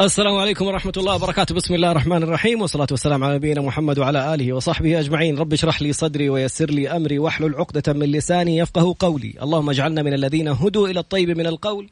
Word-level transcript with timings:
السلام 0.00 0.36
عليكم 0.36 0.66
ورحمة 0.66 0.92
الله 0.96 1.14
وبركاته. 1.14 1.54
بسم 1.54 1.74
الله 1.74 1.90
الرحمن 1.90 2.22
الرحيم 2.22 2.62
والصلاة 2.62 2.86
والسلام 2.90 3.24
على 3.24 3.34
نبينا 3.34 3.60
محمد 3.60 3.98
وعلى 3.98 4.34
آله 4.34 4.52
وصحبه 4.52 5.00
أجمعين. 5.00 5.38
رب 5.38 5.52
اشرح 5.52 5.82
لي 5.82 5.92
صدري 5.92 6.28
ويسر 6.28 6.70
لي 6.70 6.88
أمري 6.88 7.18
واحلل 7.18 7.54
عقدة 7.54 7.92
من 7.92 8.06
لساني 8.06 8.56
يفقه 8.56 8.96
قولي. 8.98 9.34
اللهم 9.42 9.70
اجعلنا 9.70 10.02
من 10.02 10.14
الذين 10.14 10.48
هدوا 10.48 10.88
إلى 10.88 11.00
الطيب 11.00 11.38
من 11.38 11.46
القول 11.46 11.90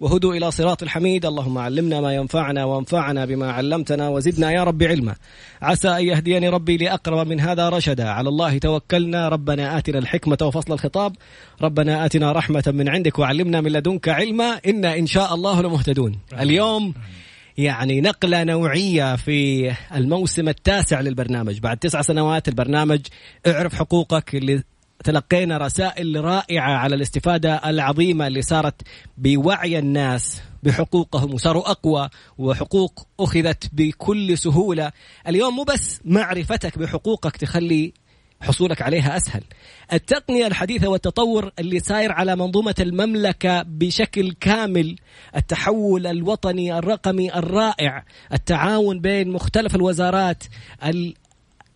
وهدوا 0.00 0.34
إلى 0.34 0.50
صراط 0.50 0.82
الحميد. 0.82 1.26
اللهم 1.26 1.58
علمنا 1.58 2.00
ما 2.00 2.14
ينفعنا 2.14 2.64
وانفعنا 2.64 3.24
بما 3.24 3.52
علمتنا 3.52 4.08
وزدنا 4.08 4.52
يا 4.52 4.64
رب 4.64 4.82
علما. 4.82 5.14
عسى 5.62 5.88
أن 5.88 6.04
يهديني 6.04 6.48
ربي 6.48 6.76
لأقرب 6.76 7.26
من 7.26 7.40
هذا 7.40 7.68
رشدا. 7.68 8.08
على 8.08 8.28
الله 8.28 8.58
توكلنا. 8.58 9.28
ربنا 9.28 9.78
آتنا 9.78 9.98
الحكمة 9.98 10.38
وفصل 10.42 10.72
الخطاب. 10.72 11.16
ربنا 11.62 12.06
آتنا 12.06 12.32
رحمة 12.32 12.64
من 12.66 12.88
عندك 12.88 13.18
وعلمنا 13.18 13.60
من 13.60 13.72
لدنك 13.72 14.08
علما. 14.08 14.60
إنا 14.66 14.98
إن 14.98 15.06
شاء 15.06 15.34
الله 15.34 15.62
لمهتدون. 15.62 16.18
اليوم 16.40 16.94
يعني 17.58 18.00
نقلة 18.00 18.44
نوعية 18.44 19.16
في 19.16 19.72
الموسم 19.94 20.48
التاسع 20.48 21.00
للبرنامج. 21.00 21.58
بعد 21.58 21.76
تسع 21.76 22.02
سنوات 22.02 22.48
البرنامج 22.48 23.00
اعرف 23.46 23.74
حقوقك 23.74 24.34
اللي 24.34 24.62
تلقينا 25.04 25.58
رسائل 25.58 26.24
رائعة 26.24 26.72
على 26.72 26.94
الاستفادة 26.94 27.54
العظيمة 27.54 28.26
اللي 28.26 28.42
صارت 28.42 28.82
بوعي 29.18 29.78
الناس 29.78 30.42
بحقوقهم 30.62 31.34
وصاروا 31.34 31.70
أقوى 31.70 32.08
وحقوق 32.38 33.06
أخذت 33.20 33.70
بكل 33.72 34.38
سهولة. 34.38 34.92
اليوم 35.28 35.56
مو 35.56 35.62
بس 35.64 36.00
معرفتك 36.04 36.78
بحقوقك 36.78 37.36
تخلي 37.36 37.92
حصولك 38.42 38.82
عليها 38.82 39.16
أسهل. 39.16 39.42
التقنية 39.92 40.46
الحديثة 40.46 40.88
والتطور 40.88 41.52
اللي 41.58 41.80
صاير 41.80 42.12
على 42.12 42.36
منظومة 42.36 42.74
المملكة 42.80 43.62
بشكل 43.62 44.32
كامل، 44.32 44.96
التحول 45.36 46.06
الوطني 46.06 46.78
الرقمي 46.78 47.34
الرائع، 47.34 48.04
التعاون 48.32 49.00
بين 49.00 49.30
مختلف 49.30 49.74
الوزارات، 49.74 50.44
ال... 50.84 51.14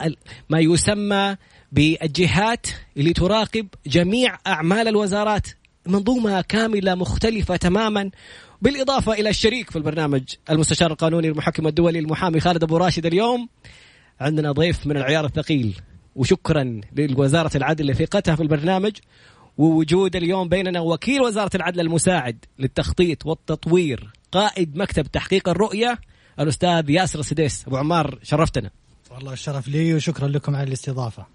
ال... 0.03 0.17
ما 0.51 0.61
يسمى 0.61 1.37
بالجهات 1.73 2.67
اللي 2.97 3.13
تراقب 3.13 3.67
جميع 3.87 4.39
أعمال 4.47 4.89
الوزارات، 4.89 5.47
منظومة 5.87 6.41
كاملة 6.41 6.95
مختلفة 6.95 7.57
تماما. 7.57 8.11
بالإضافة 8.63 9.13
إلى 9.13 9.29
الشريك 9.31 9.71
في 9.71 9.77
البرنامج 9.77 10.23
المستشار 10.51 10.91
القانوني 10.91 11.29
المحكم 11.29 11.67
الدولي 11.67 11.99
المحامي 11.99 12.41
خالد 12.41 12.63
أبو 12.63 12.77
راشد 12.77 13.07
اليوم 13.07 13.49
عندنا 14.21 14.53
ضيف 14.53 14.87
من 14.87 14.97
العيار 14.97 15.25
الثقيل. 15.25 15.81
وشكرا 16.17 16.81
لوزارة 16.97 17.57
العدل 17.57 17.87
لثقتها 17.87 18.37
في 18.37 18.43
البرنامج 18.43 18.93
ووجود 19.59 20.17
اليوم 20.17 20.49
بيننا 20.49 20.81
وكيل 20.81 21.21
وزارة 21.21 21.51
العدل 21.57 21.81
المساعد 21.81 22.45
للتخطيط 22.59 23.27
والتطوير 23.27 24.13
قائد 24.33 24.77
مكتب 24.77 25.07
تحقيق 25.07 25.49
الرؤية 25.49 25.99
الأستاذ 26.41 26.91
ياسر 26.91 27.21
السديس. 27.21 27.65
أبو 27.67 27.77
عمار 27.77 28.19
شرفتنا. 28.23 28.71
والله 29.11 29.33
الشرف 29.33 29.69
لي 29.69 29.95
وشكرا 29.95 30.29
لكم 30.29 30.57
على 30.57 30.69
الاستضافة. 30.69 31.27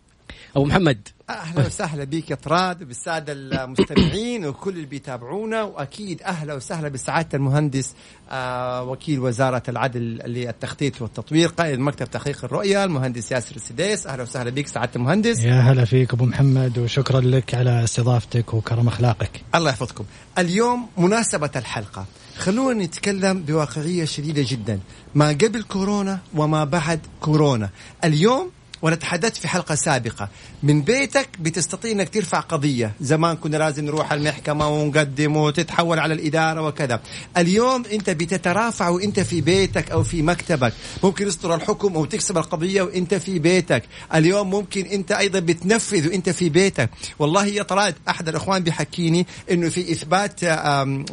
أبو 0.56 0.66
محمد. 0.66 1.08
أهلا 1.30 1.66
وسهلا 1.66 2.04
بك 2.04 2.32
يا 2.32 2.36
طراد 2.36 2.84
بالسادة 2.84 3.34
المستمعين 3.34 4.46
وكل 4.46 4.70
اللي 4.70 4.86
بيتابعونا 4.86 5.64
وأكيد 5.64 6.22
أهلا 6.22 6.54
وسهلا 6.54 6.90
بسعادة 6.90 7.30
المهندس 7.34 7.94
آه 8.32 8.84
وكيل 8.84 9.20
وزارة 9.20 9.64
العدل 9.70 10.02
للتخطيط 10.02 11.02
والتطوير 11.02 11.48
قائد 11.48 11.80
مكتب 11.80 12.12
تحقيق 12.12 12.46
الرؤية 12.46 12.84
المهندس 12.84 13.32
ياسر 13.32 13.56
السديس. 13.56 14.08
أهلا 14.08 14.24
وسهلا 14.24 14.50
بك 14.50 14.68
سعادة 14.68 14.92
المهندس. 14.96 15.40
يا 15.40 15.54
هلا 15.62 15.86
فيك 15.86 16.14
أبو 16.14 16.26
محمد 16.26 16.78
وشكرا 16.78 17.22
لك 17.22 17.56
على 17.56 17.84
استضافتك 17.84 18.54
وكرم 18.54 18.88
أخلاقك. 18.88 19.42
الله 19.56 19.70
يحفظكم. 19.70 20.06
اليوم 20.38 20.88
مناسبة 20.98 21.52
الحلقة. 21.56 22.06
خلونا 22.38 22.84
نتكلم 22.86 23.42
بواقعية 23.44 24.06
شديدة 24.06 24.46
جدا. 24.48 24.80
ما 25.16 25.30
قبل 25.30 25.64
كورونا 25.64 26.20
وما 26.36 26.64
بعد 26.64 27.00
كورونا. 27.22 27.70
اليوم 28.04 28.52
وأنا 28.82 28.96
تحدثت 28.96 29.38
في 29.38 29.48
حلقة 29.48 29.76
سابقة. 29.76 30.30
من 30.64 30.82
بيتك 30.82 31.30
بتستطيع 31.40 31.92
إنك 31.92 32.10
ترفع 32.10 32.40
قضية. 32.40 32.94
زمان 33.02 33.36
كنا 33.36 33.58
لازم 33.58 33.86
نروح 33.86 34.14
المحكمة 34.14 34.68
ونقدم 34.68 35.38
وتتحول 35.38 36.00
على 36.00 36.14
الإدارة 36.14 36.62
وكذا. 36.62 37.02
اليوم 37.38 37.86
أنت 37.86 38.10
بتترافع 38.10 38.90
وأنت 38.90 39.20
في 39.20 39.42
بيتك 39.42 39.92
أو 39.92 40.04
في 40.04 40.22
مكتبك. 40.22 40.74
ممكن 41.04 41.28
يصدر 41.28 41.56
الحكم 41.56 41.96
أو 41.96 42.06
تكسب 42.06 42.38
القضية 42.38 42.82
وأنت 42.82 43.14
في 43.14 43.40
بيتك. 43.40 43.84
اليوم 44.16 44.50
ممكن 44.50 44.86
أنت 44.86 45.12
أيضا 45.12 45.40
بتنفذ 45.40 46.08
وأنت 46.08 46.30
في 46.30 46.50
بيتك. 46.50 46.90
والله 47.20 47.46
يا 47.46 47.64
طراد 47.64 47.96
أحد 48.10 48.28
الإخوان 48.28 48.64
بيحكيني 48.64 49.28
إنه 49.52 49.70
في 49.70 49.92
إثبات 49.92 50.40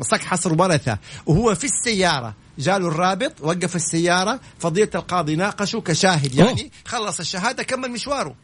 صك 0.03 0.21
حصر 0.21 0.63
ورثة 0.63 0.99
وهو 1.27 1.55
في 1.55 1.65
السيارة. 1.65 2.35
جاله 2.59 2.89
الرابط 2.89 3.33
وقف 3.41 3.77
السيارة 3.77 4.41
فضيلة 4.59 4.91
القاضي 4.95 5.37
ناقشه 5.37 5.81
كشاهد 5.81 6.35
يعني 6.35 6.71
خلص 6.87 7.21
الشهادة 7.21 7.63
كمل 7.63 7.91
مشواره. 7.91 8.35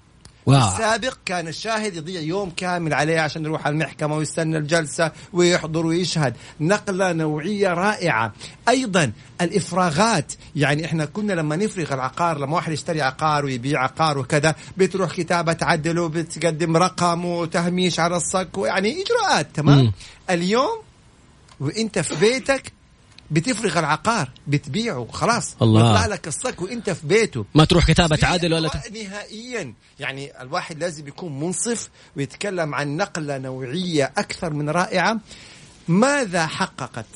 واو. 0.47 0.69
السابق 0.69 1.17
كان 1.25 1.49
الشاهد 1.49 1.97
يضيع 1.97 2.21
يوم 2.21 2.51
كامل 2.51 2.95
عليه 2.95 3.21
عشان 3.21 3.45
يروح 3.45 3.67
على 3.67 3.73
المحكمة 3.73 4.17
ويستنى 4.17 4.59
الجلسة 4.59 5.13
ويحضر 5.33 5.87
ويشهد. 5.87 6.37
نقلة 6.61 7.13
نوعية 7.13 7.69
رائعة. 7.69 8.33
أيضا 8.69 9.13
الإفراغات 9.41 10.33
يعني 10.57 10.85
إحنا 10.85 11.05
كنا 11.05 11.33
لما 11.33 11.57
نفرغ 11.57 11.95
العقار 11.95 12.39
لما 12.39 12.55
واحد 12.55 12.73
يشتري 12.73 13.03
عقار 13.03 13.45
ويبيع 13.45 13.83
عقار 13.83 14.19
وكذا 14.19 14.55
بتروح 14.77 15.13
كتابة 15.13 15.53
تعدل 15.53 15.99
وبتقدم 15.99 16.77
رقم 16.77 17.25
وتهميش 17.25 18.01
على 18.01 18.17
الصك 18.17 18.51
يعني 18.59 19.03
إجراءات 19.03 19.47
تمام؟ 19.55 19.85
م. 19.85 19.93
اليوم 20.31 20.83
وإنت 21.61 21.99
في 21.99 22.15
بيتك 22.21 22.73
بتفرغ 23.35 23.79
العقار 23.79 24.29
بتبيعه 24.47 25.07
خلاص. 25.13 25.57
الله. 25.63 25.81
يطلع 25.81 26.07
لك 26.07 26.29
الصك 26.29 26.63
وانت 26.63 26.91
في 26.91 27.07
بيته. 27.07 27.45
ما 27.55 27.65
تروح 27.65 27.87
كتابة 27.87 28.19
عادل 28.23 28.55
ولا 28.55 28.69
ت... 28.69 28.93
نهائيا 28.93 29.75
يعني 29.99 30.43
الواحد 30.43 30.79
لازم 30.79 31.09
يكون 31.09 31.41
منصف 31.41 31.89
ويتكلم 32.17 32.75
عن 32.75 32.97
نقلة 32.97 33.39
نوعية 33.39 34.13
أكثر 34.19 34.53
من 34.53 34.71
رائعة. 34.71 35.21
ماذا 35.89 36.47
حققت 36.47 37.07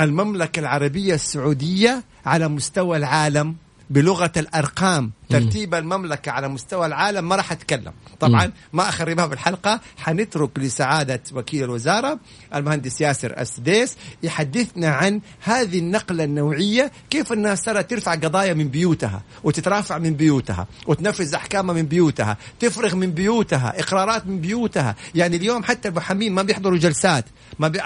المملكة 0.00 0.60
العربية 0.60 1.14
السعودية 1.14 2.04
على 2.26 2.48
مستوى 2.48 2.96
العالم 2.96 3.56
بلغة 3.90 4.32
الأرقام؟ 4.36 5.12
ترتيب 5.32 5.74
المملكة 5.74 6.32
على 6.32 6.48
مستوى 6.48 6.86
العالم 6.86 7.28
ما 7.28 7.36
راح 7.36 7.52
أتكلم. 7.52 7.92
طبعا 8.20 8.52
ما 8.72 8.88
أخربها 8.88 9.26
بالحلقة 9.26 9.80
حنترك 9.98 10.58
لسعادة 10.58 11.22
وكيل 11.32 11.64
الوزارة 11.64 12.18
المهندس 12.54 13.00
ياسر 13.00 13.40
السديس 13.40 13.96
يحدثنا 14.22 14.88
عن 14.88 15.20
هذه 15.40 15.78
النقلة 15.78 16.24
النوعية 16.24 16.92
كيف 17.10 17.32
الناس 17.32 17.62
صارت 17.62 17.90
ترفع 17.90 18.14
قضايا 18.14 18.54
من 18.54 18.68
بيوتها 18.68 19.22
وتترافع 19.44 19.98
من 19.98 20.14
بيوتها 20.14 20.66
وتنفذ 20.86 21.34
أحكامها 21.34 21.74
من 21.74 21.82
بيوتها 21.82 22.36
تفرغ 22.60 22.94
من 22.94 23.10
بيوتها 23.12 23.80
إقرارات 23.80 24.26
من 24.26 24.40
بيوتها. 24.40 24.96
يعني 25.14 25.36
اليوم 25.36 25.64
حتى 25.64 25.88
المحامين 25.88 26.32
ما 26.32 26.42
بيحضروا 26.42 26.78
جلسات 26.78 27.24
ما 27.58 27.68
بي... 27.68 27.80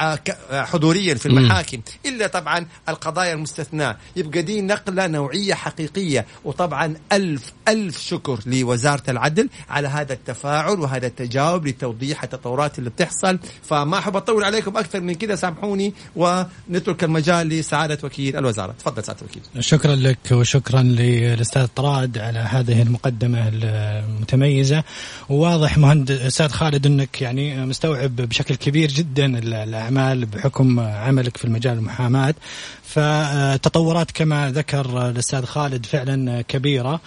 حضوريا 0.53 1.15
في 1.15 1.27
المحاكم. 1.27 1.81
إلا 2.06 2.27
طبعا 2.27 2.67
القضايا 2.89 3.33
المستثناة. 3.33 3.97
يبقى 4.17 4.43
دي 4.43 4.61
نقلة 4.62 5.06
نوعية 5.06 5.55
حقيقية. 5.55 6.27
وطبعا 6.45 6.95
ألف 7.37 7.53
ألف 7.69 7.99
شكر 8.01 8.41
لوزارة 8.47 9.03
العدل 9.09 9.49
على 9.69 9.89
هذا 9.89 10.13
التفاعل 10.13 10.81
وهذا 10.81 11.07
التجاوب 11.07 11.67
لتوضيح 11.67 12.23
التطورات 12.23 12.79
اللي 12.79 12.91
بتحصل. 12.91 13.39
فما 13.63 13.99
أحب 13.99 14.17
أطول 14.17 14.45
عليكم 14.45 14.77
أكثر 14.77 15.01
من 15.01 15.15
كذا 15.15 15.37
سامحوني 15.37 15.95
ونترك 16.17 17.05
المجال 17.05 17.49
لسعادة 17.49 17.99
وكيل 18.05 18.37
الوزارة. 18.37 18.73
تفضل 18.73 19.05
سعادة 19.05 19.21
الوكيل 19.21 19.65
شكرا 19.65 19.95
لك 19.95 20.19
وشكرا 20.33 20.83
للأستاذ 20.83 21.67
طراد 21.67 22.19
على 22.19 22.39
هذه 22.39 22.83
المقدمة 22.83 23.49
المتميزة. 23.53 24.85
وواضح 25.29 25.79
مهندس 25.79 26.21
أستاذ 26.21 26.49
خالد 26.49 26.87
أنك 26.87 27.23
يعني 27.23 27.67
مستوعب 27.67 28.17
بشكل 28.17 28.55
كبير 28.55 28.89
جدا 28.89 29.39
الأعمال 29.39 30.27
بحكم 30.27 30.81
عملك 30.81 31.37
في 31.37 31.45
المجال 31.45 31.79
المحاماة. 31.79 32.35
فتطورات 32.83 34.11
كما 34.11 34.51
ذكر 34.51 35.09
الأستاذ 35.09 35.44
خالد 35.44 35.87
فعلا 35.87 36.43
كبيرة. 36.43 37.00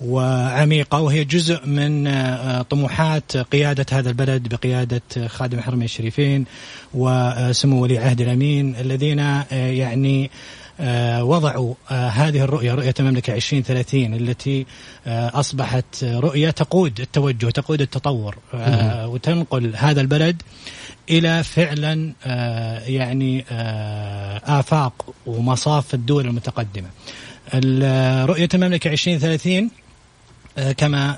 وعميقة 0.00 1.00
وهي 1.00 1.24
جزء 1.24 1.66
من 1.66 2.10
طموحات 2.62 3.36
قيادة 3.36 3.86
هذا 3.92 4.08
البلد 4.08 4.48
بقيادة 4.48 5.02
خادم 5.26 5.58
الحرمين 5.58 5.84
الشريفين 5.84 6.44
وسمو 6.94 7.82
ولي 7.82 7.98
عهد 7.98 8.20
الأمين 8.20 8.76
الذين 8.76 9.18
يعني 9.52 10.30
وضعوا 11.20 11.74
هذه 11.88 12.44
الرؤية 12.44 12.74
رؤية 12.74 12.94
المملكة 13.00 13.34
2030 13.34 14.14
التي 14.14 14.66
أصبحت 15.06 16.04
رؤية 16.04 16.50
تقود 16.50 17.00
التوجه 17.00 17.50
تقود 17.50 17.80
التطور 17.80 18.38
وتنقل 19.04 19.76
هذا 19.76 20.00
البلد 20.00 20.42
إلى 21.10 21.42
فعلا 21.44 22.12
يعني 22.86 23.44
آفاق 24.44 25.14
ومصاف 25.26 25.94
الدول 25.94 26.26
المتقدمة. 26.26 26.88
رؤية 28.26 28.48
المملكة 28.54 28.92
2030 28.92 29.70
كما 30.76 31.16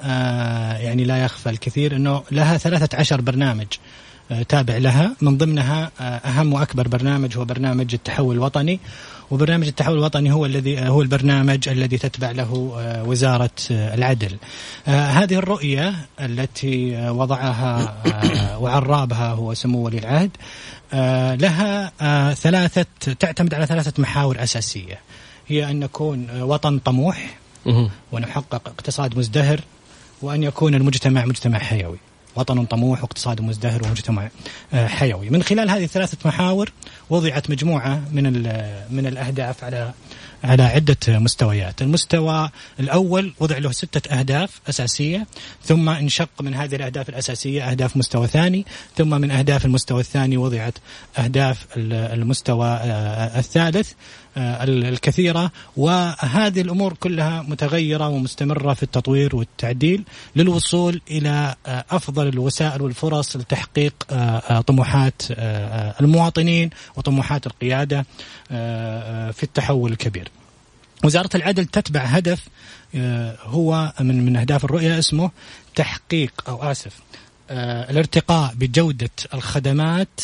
يعني 0.81 1.05
لا 1.05 1.25
يخفى 1.25 1.51
الكثير 1.51 1.97
إنه 1.97 2.23
لها 2.31 2.57
13 2.59 3.21
برنامج 3.21 3.67
تابع 4.49 4.77
لها. 4.77 5.17
من 5.21 5.39
ضمنها 5.39 5.91
أهم 6.01 6.53
وأكبر 6.53 6.89
برنامج 6.89 7.37
هو 7.37 7.45
برنامج 7.45 7.95
التحول 7.95 8.35
الوطني. 8.35 8.81
وبرنامج 9.31 9.67
التحول 9.67 9.99
الوطني 9.99 10.33
هو 10.33 10.47
الذي 10.47 10.81
هو 10.81 11.03
البرنامج 11.03 11.69
الذي 11.69 11.99
تتبع 11.99 12.31
له 12.31 12.53
وزارة 13.07 13.51
العدل. 13.71 14.37
هذه 14.87 15.35
الرؤية 15.35 15.95
التي 16.21 17.09
وضعها 17.11 17.97
وعرابها 18.57 19.29
هو 19.29 19.55
سمو 19.55 19.79
ولي 19.79 19.99
العهد 19.99 20.31
لها 21.43 21.93
ثلاثة 22.35 22.87
تعتمد 23.21 23.55
على 23.55 23.67
ثلاثة 23.67 24.03
محاور 24.03 24.43
أساسية. 24.43 24.99
هي 25.49 25.71
أن 25.71 25.81
نكون 25.81 26.43
وطن 26.43 26.79
طموح 26.79 27.39
ونحقق 28.13 28.69
اقتصاد 28.69 29.19
مزدهر 29.19 29.61
وأن 30.23 30.43
يكون 30.43 30.75
المجتمع 30.75 31.25
مجتمع 31.25 31.59
حيوي. 31.59 31.99
وطن 32.37 32.65
طموح 32.65 33.03
واقتصاد 33.03 33.41
مزدهر 33.41 33.83
ومجتمع 33.87 34.29
آه، 34.75 34.87
حيوي. 34.87 35.31
من 35.31 35.43
خلال 35.43 35.71
هذه 35.71 35.85
الثلاثة 35.85 36.19
محاور 36.25 36.73
وضعت 37.11 37.51
مجموعة 37.51 38.03
من 38.13 38.25
من 38.91 39.07
الأهداف 39.07 39.65
على 39.65 39.93
على 40.45 40.63
عدة 40.63 40.97
مستويات. 41.09 41.83
المستوى 41.83 42.51
الأول 42.81 43.33
وضع 43.41 43.59
له 43.59 43.73
ستة 43.73 44.19
أهداف 44.19 44.61
أساسية 44.69 45.27
ثم 45.65 45.89
انشق 45.89 46.29
من 46.41 46.55
هذه 46.55 46.75
الأهداف 46.75 47.09
الأساسية 47.09 47.71
أهداف 47.71 47.97
مستوى 47.97 48.27
ثاني 48.27 48.67
ثم 48.97 49.21
من 49.21 49.31
أهداف 49.31 49.67
المستوى 49.67 50.01
الثاني 50.01 50.37
وضعت 50.37 50.75
أهداف 51.19 51.67
المستوى 51.77 52.67
آه، 52.67 53.39
الثالث 53.39 53.93
آه، 54.37 54.65
الكثيرة. 54.65 55.53
وهذه 55.77 56.61
الأمور 56.61 56.93
كلها 56.93 57.43
متغيرة 57.43 58.09
ومستمرة 58.09 58.75
في 58.75 58.83
التطوير 58.83 59.37
والتعديل 59.37 60.05
للوصول 60.37 61.01
إلى 61.11 61.55
آه، 61.67 61.85
أفضل 61.91 62.29
الوسائل 62.29 62.83
والفرص 62.83 63.37
لتحقيق 63.37 63.95
طموحات 64.67 65.23
المواطنين 66.01 66.71
وطموحات 66.97 67.47
القيادة 67.47 68.07
في 69.33 69.43
التحول 69.43 69.93
الكبير. 69.93 70.32
وزارة 71.05 71.31
العدل 71.35 71.65
تتبع 71.65 72.01
هدف 72.01 72.49
آه، 72.95 73.37
هو 73.43 73.93
من 74.01 74.27
من 74.27 74.37
أهداف 74.37 74.65
الرؤية 74.65 74.99
اسمه 74.99 75.31
تحقيق 75.77 76.33
أو 76.49 76.63
آسف 76.63 77.01
آه، 77.51 77.91
الارتقاء 77.91 78.55
بجودة 78.55 79.11
الخدمات 79.35 80.21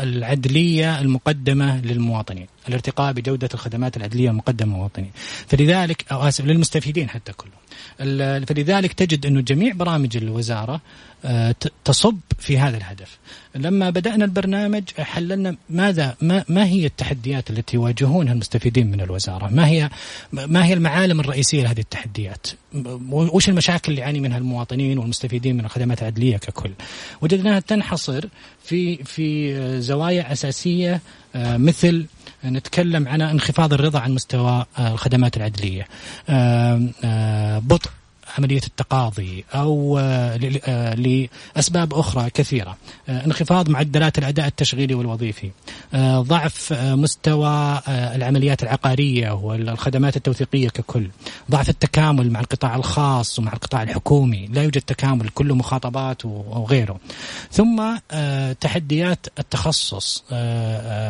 العدلية 0.00 1.00
المقدمة 1.00 1.80
للمواطنين. 1.80 2.46
الارتقاء 2.68 3.12
بجودة 3.12 3.48
الخدمات 3.54 3.96
العدلية 3.96 4.30
المقدمة 4.30 4.72
للمواطنين 4.72 5.10
فلذلك 5.46 6.04
أو 6.12 6.28
آسف 6.28 6.44
للمستفيدين 6.44 7.08
حتى 7.08 7.32
كلهم. 7.32 7.60
فلذلك 8.44 8.92
تجد 8.92 9.26
أنه 9.26 9.40
جميع 9.40 9.72
برامج 9.72 10.16
الوزارة 10.16 10.80
آه، 11.24 11.54
تصب 11.84 12.18
في 12.38 12.58
هذا 12.58 12.76
الهدف. 12.76 13.18
لما 13.54 13.90
بدأنا 13.90 14.24
البرنامج 14.24 14.82
حللنا 14.98 15.56
ماذا 15.70 16.16
ما, 16.20 16.44
ما 16.48 16.64
هي 16.64 16.86
التحديات 16.86 17.50
التي 17.50 17.76
يواجهونها 17.76 18.32
المستفيدين 18.32 18.90
من 18.90 19.00
الوزارة؟ 19.00 19.48
ما 19.48 19.66
هي 19.66 19.90
ما 20.32 20.64
هي 20.64 20.72
المعالم 20.72 21.20
الرئيسية 21.20 21.62
لهذه 21.62 21.80
التحديات؟ 21.80 22.46
وش 23.10 23.48
المشاكل 23.48 23.92
اللي 23.92 24.00
يعاني 24.00 24.20
منها 24.20 24.38
المواطنين 24.38 24.98
والمستفيدين 24.98 25.56
من 25.56 25.64
الخدمات 25.64 26.00
العدلية 26.00 26.36
ككل؟ 26.36 26.70
وجدناها 27.20 27.60
تنحصر 27.60 28.24
في 28.64 29.04
في 29.04 29.80
زوايا 29.80 30.32
أساسية 30.32 31.00
آه، 31.29 31.29
مثل 31.34 32.06
نتكلم 32.44 33.08
عن 33.08 33.22
انخفاض 33.22 33.72
الرضا 33.72 34.00
عن 34.00 34.12
مستوى 34.12 34.66
آه، 34.78 34.92
الخدمات 34.92 35.36
العدلية. 35.36 35.86
بطء 37.58 37.90
عملية 38.38 38.60
التقاضي 38.66 39.44
أو 39.54 39.98
آه، 39.98 40.38
آه، 40.64 40.94
لأسباب 40.94 41.94
أخرى 41.94 42.30
كثيرة. 42.30 42.76
آه، 43.08 43.24
انخفاض 43.26 43.68
معدلات 43.68 44.18
الأداء 44.18 44.46
التشغيلي 44.46 44.94
والوظيفي. 44.94 45.50
ضعف 46.20 46.72
مستوى 46.72 47.80
العمليات 47.88 48.62
العقارية 48.62 49.30
والخدمات 49.30 50.16
التوثيقية 50.16 50.68
ككل. 50.68 51.08
ضعف 51.50 51.68
التكامل 51.68 52.30
مع 52.30 52.40
القطاع 52.40 52.76
الخاص 52.76 53.38
ومع 53.38 53.52
القطاع 53.52 53.82
الحكومي. 53.82 54.46
لا 54.46 54.62
يوجد 54.62 54.82
تكامل 54.82 55.28
كله 55.28 55.54
مخاطبات 55.54 56.24
وغيره 56.24 57.00
ثم 57.50 57.82
تحديات 58.60 59.26
التخصص 59.38 60.24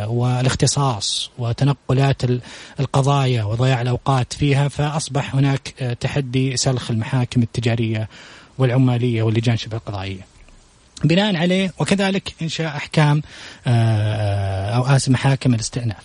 والاختصاص 0.06 1.30
وتنقلات 1.38 2.22
القضايا 2.80 3.44
وضياع 3.44 3.80
الأوقات 3.80 4.32
فيها. 4.32 4.68
فأصبح 4.68 5.34
هناك 5.34 5.68
تحدي 6.00 6.56
سلخ 6.56 6.90
المحاكم 6.90 7.09
المحاكم 7.10 7.42
التجارية 7.42 8.08
والعمالية 8.58 9.22
واللجان 9.22 9.56
شبه 9.56 9.76
القضائية 9.76 10.26
بناء 11.04 11.36
عليه 11.36 11.72
وكذلك 11.78 12.34
إنشاء 12.42 12.76
أحكام 12.76 13.22
آه، 13.66 14.70
أو 14.70 14.86
اسف 14.86 15.08
محاكم 15.08 15.54
الاستئناف. 15.54 16.02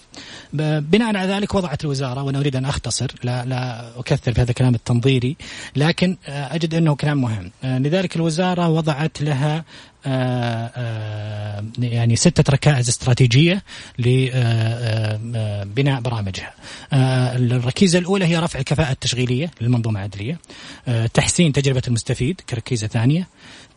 بناء 0.54 1.18
على 1.18 1.34
ذلك 1.34 1.56
وضعت 1.56 1.84
الوزارة 1.84 2.24
وأنا 2.24 2.40
أريد 2.40 2.56
أن 2.56 2.66
أختصر 2.66 3.12
لا 3.24 3.46
لا 3.46 3.90
أكثر 4.00 4.34
في 4.34 4.42
هذا 4.42 4.50
الكلام 4.50 4.76
التنظيري 4.76 5.36
لكن 5.76 6.18
آه، 6.28 6.56
أجد 6.56 6.74
أنه 6.74 6.96
كلام 6.96 7.22
مهم 7.22 7.52
آه، 7.64 7.80
لذلك 7.80 8.16
الوزارة 8.16 8.70
وضعت 8.70 9.22
لها 9.22 9.64
يعني 11.80 12.16
ستة 12.16 12.54
ركائز 12.54 12.90
استراتيجية 12.90 13.64
لبناء 14.00 16.02
برامجها. 16.02 16.54
الركيزة 16.94 18.00
الأولى 18.00 18.26
هي 18.26 18.40
رفع 18.40 18.60
الكفاءة 18.60 18.92
التشغيلية 18.92 19.52
للمنظومة 19.62 20.00
العدلية. 20.00 20.40
تحسين 21.14 21.54
تجربة 21.54 21.82
المستفيد 21.88 22.42
كركيزة 22.50 22.88
ثانية. 22.88 23.28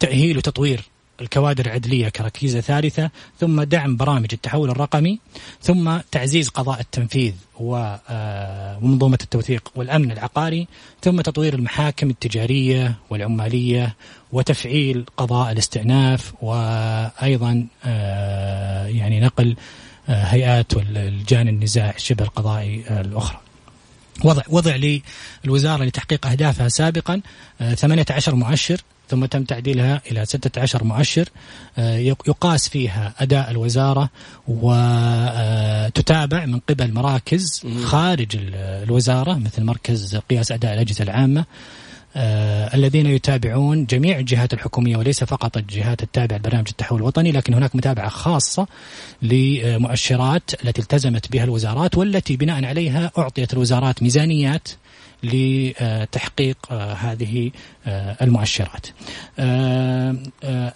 تأهيل 0.01 0.39
وتطوير 0.39 0.81
الكوادر 1.20 1.67
العدلية 1.67 2.09
كركيزة 2.09 2.61
ثالثة 2.61 3.11
ثم 3.41 3.62
دعم 3.62 3.97
برامج 3.97 4.29
التحول 4.32 4.70
الرقمي 4.70 5.19
ثم 5.62 5.99
تعزيز 6.11 6.49
قضاء 6.49 6.81
التنفيذ 6.81 7.32
آه، 7.61 8.79
ومنظومة 8.82 9.19
التوثيق 9.23 9.73
والأمن 9.75 10.12
العقاري 10.12 10.67
ثم 11.03 11.20
تطوير 11.20 11.55
المحاكم 11.55 12.11
التجارية 12.11 12.94
والعمالية 13.11 13.97
وتفعيل 14.32 15.05
قضاء 15.17 15.53
الاستئناف 15.53 16.32
وأيضا 16.43 17.67
آه، 17.85 18.87
يعني 18.87 19.20
نقل 19.20 19.56
آه، 20.09 20.25
هيئات 20.25 20.76
والجان 20.76 21.49
النزاع 21.49 21.94
شبه 21.97 22.25
القضائي 22.25 22.85
الأخرى. 23.00 23.41
وضع 24.25 24.43
وضع 24.49 25.00
للوزارة 25.44 25.85
لتحقيق 25.85 26.26
أهدافها 26.26 26.69
سابقا 26.69 27.20
18 27.75 28.35
مؤشر 28.35 28.81
ثم 29.08 29.25
تم 29.25 29.44
تعديلها 29.44 30.02
إلى 30.10 30.25
16 30.25 30.84
مؤشر 30.84 31.28
آه، 31.78 31.99
يقاس 31.99 32.69
فيها 32.69 33.14
أداء 33.19 33.50
الوزارة 33.50 34.10
وتتابع 34.49 36.46
من 36.46 36.58
قبل 36.69 36.93
مراكز 36.93 37.66
خارج 37.84 38.37
الوزارة 38.55 39.34
مثل 39.34 39.64
مركز 39.64 40.16
قياس 40.16 40.52
أداء 40.52 40.74
الأجهزة 40.74 41.05
العامة 41.05 41.44
آه 42.17 42.74
الذين 42.74 43.06
يتابعون 43.06 43.86
جميع 43.86 44.19
الجهات 44.19 44.53
الحكومية 44.53 44.96
وليس 44.96 45.24
فقط 45.24 45.56
الجهات 45.56 46.03
التابعة 46.03 46.36
لبرنامج 46.36 46.67
التحول 46.70 46.98
الوطني 47.00 47.32
لكن 47.32 47.55
هناك 47.55 47.77
متابعة 47.77 48.08
خاصة 48.08 48.67
لمؤشرات 49.22 50.50
التي 50.65 50.82
التزمت 50.82 51.32
بها 51.32 51.44
الوزارات 51.44 51.98
والتي 51.98 52.36
بناء 52.36 52.65
عليها 52.65 53.10
أعطيت 53.19 53.53
الوزارات 53.53 54.03
ميزانيات 54.03 54.69
لتحقيق 55.22 56.56
آه، 56.70 56.93
هذه 56.93 57.51
آه، 57.87 58.17
المؤشرات. 58.22 58.87
آه، 59.39 60.17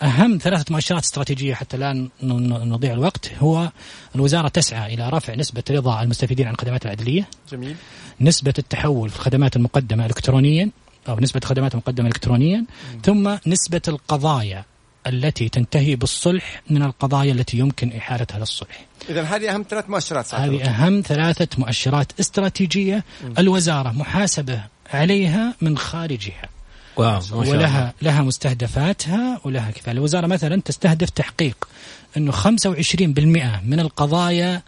أهم 0.02 0.38
ثلاثة 0.42 0.72
مؤشرات 0.72 1.02
استراتيجية 1.02 1.54
حتى 1.54 1.76
لا 1.76 2.08
نضيع 2.22 2.92
الوقت 2.92 3.32
هو 3.38 3.70
الوزارة 4.14 4.48
تسعى 4.48 4.94
إلى 4.94 5.08
رفع 5.08 5.34
نسبة 5.34 5.62
رضا 5.70 6.02
المستفيدين 6.02 6.46
عن 6.46 6.54
الخدمات 6.54 6.84
العدلية. 6.84 7.28
جميل. 7.52 7.76
نسبة 8.20 8.54
التحول 8.58 9.10
في 9.10 9.16
الخدمات 9.16 9.56
المقدمة 9.56 10.06
إلكترونيا 10.06 10.70
أو 11.08 11.20
نسبة 11.20 11.40
الخدمات 11.44 11.72
المقدمة 11.72 12.08
إلكترونيا 12.08 12.64
ثم 13.02 13.36
نسبة 13.46 13.82
القضايا. 13.88 14.64
التي 15.06 15.48
تنتهي 15.48 15.96
بالصلح 15.96 16.62
من 16.70 16.82
القضايا 16.82 17.32
التي 17.32 17.58
يمكن 17.58 17.92
إحالتها 17.92 18.38
للصلح. 18.38 18.84
إذا 19.08 19.22
هذه 19.22 19.54
أهم 19.54 19.64
ثلاث 19.70 19.90
مؤشرات 19.90 20.34
هذه 20.34 20.64
أهم 20.64 21.02
ثلاثة 21.06 21.48
مؤشرات 21.58 22.12
استراتيجية 22.20 23.04
م. 23.24 23.34
الوزارة 23.38 23.90
محاسبة 23.90 24.62
عليها 24.90 25.54
من 25.60 25.78
خارجها. 25.78 26.48
واو 26.96 27.20
ولها 27.32 27.54
الله. 27.54 27.92
لها 28.02 28.22
مستهدفاتها 28.22 29.40
ولها 29.44 29.70
كفاية 29.70 29.94
الوزارة 29.94 30.26
مثلا 30.26 30.60
تستهدف 30.60 31.10
تحقيق 31.10 31.68
أنه 32.16 32.32
25% 32.32 33.60
من 33.64 33.80
القضايا 33.80 34.62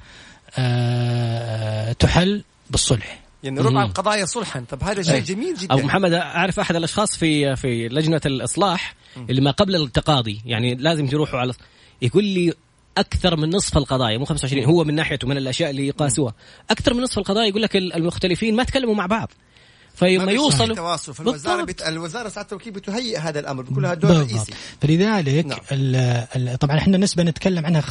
آه 0.58 1.92
تحل 1.92 2.44
بالصلح. 2.70 3.23
يعني 3.44 3.60
ربع 3.60 3.84
القضايا 3.84 4.24
صلحا. 4.24 4.64
طب 4.70 4.84
هذا 4.84 5.02
شيء 5.02 5.20
جميل 5.20 5.54
جدا. 5.54 5.72
أو 5.72 5.78
محمد 5.78 6.12
أعرف 6.12 6.60
أحد 6.60 6.76
الأشخاص 6.76 7.16
في 7.16 7.56
في 7.56 7.88
لجنة 7.88 8.20
الإصلاح 8.26 8.94
اللي 9.30 9.40
ما 9.40 9.50
قبل 9.50 9.76
التقاضي 9.76 10.40
يعني 10.46 10.74
لازم 10.74 11.06
يروحوا 11.06 11.38
على 11.38 11.52
يقول 12.02 12.24
لي 12.24 12.52
أكثر 12.98 13.36
من 13.36 13.50
نصف 13.50 13.76
القضايا 13.76 14.18
مو 14.18 14.24
25 14.24 14.64
هو 14.64 14.84
من 14.84 14.94
ناحيته 14.94 15.28
من 15.28 15.36
الأشياء 15.36 15.70
اللي 15.70 15.86
يقاسوها. 15.86 16.34
أكثر 16.70 16.94
من 16.94 17.02
نصف 17.02 17.18
القضايا 17.18 17.46
يقول 17.46 17.62
لك 17.62 17.76
المختلفين 17.76 18.56
ما 18.56 18.64
تكلموا 18.64 18.94
مع 18.94 19.06
بعض. 19.06 19.32
فلما 19.94 20.32
يوصلوا 20.32 20.76
تواصل 20.76 21.14
فالوزارة 21.14 21.64
بت... 21.64 21.82
الوزارة 21.82 22.28
ساعه 22.28 22.42
التوكيل 22.42 22.72
بتهيئ 22.72 23.18
هذا 23.18 23.40
الأمر 23.40 23.62
بيكون 23.62 23.82
لها 23.82 23.94
دور 23.94 24.10
رئيسي. 24.10 24.52
فلذلك 24.80 25.46
نعم. 25.46 25.58
ال... 25.72 25.96
ال... 26.36 26.58
طبعا 26.58 26.78
إحنا 26.78 26.98
نسبة 26.98 27.22
نتكلم 27.22 27.66
عنها 27.66 27.80
25% 27.80 27.86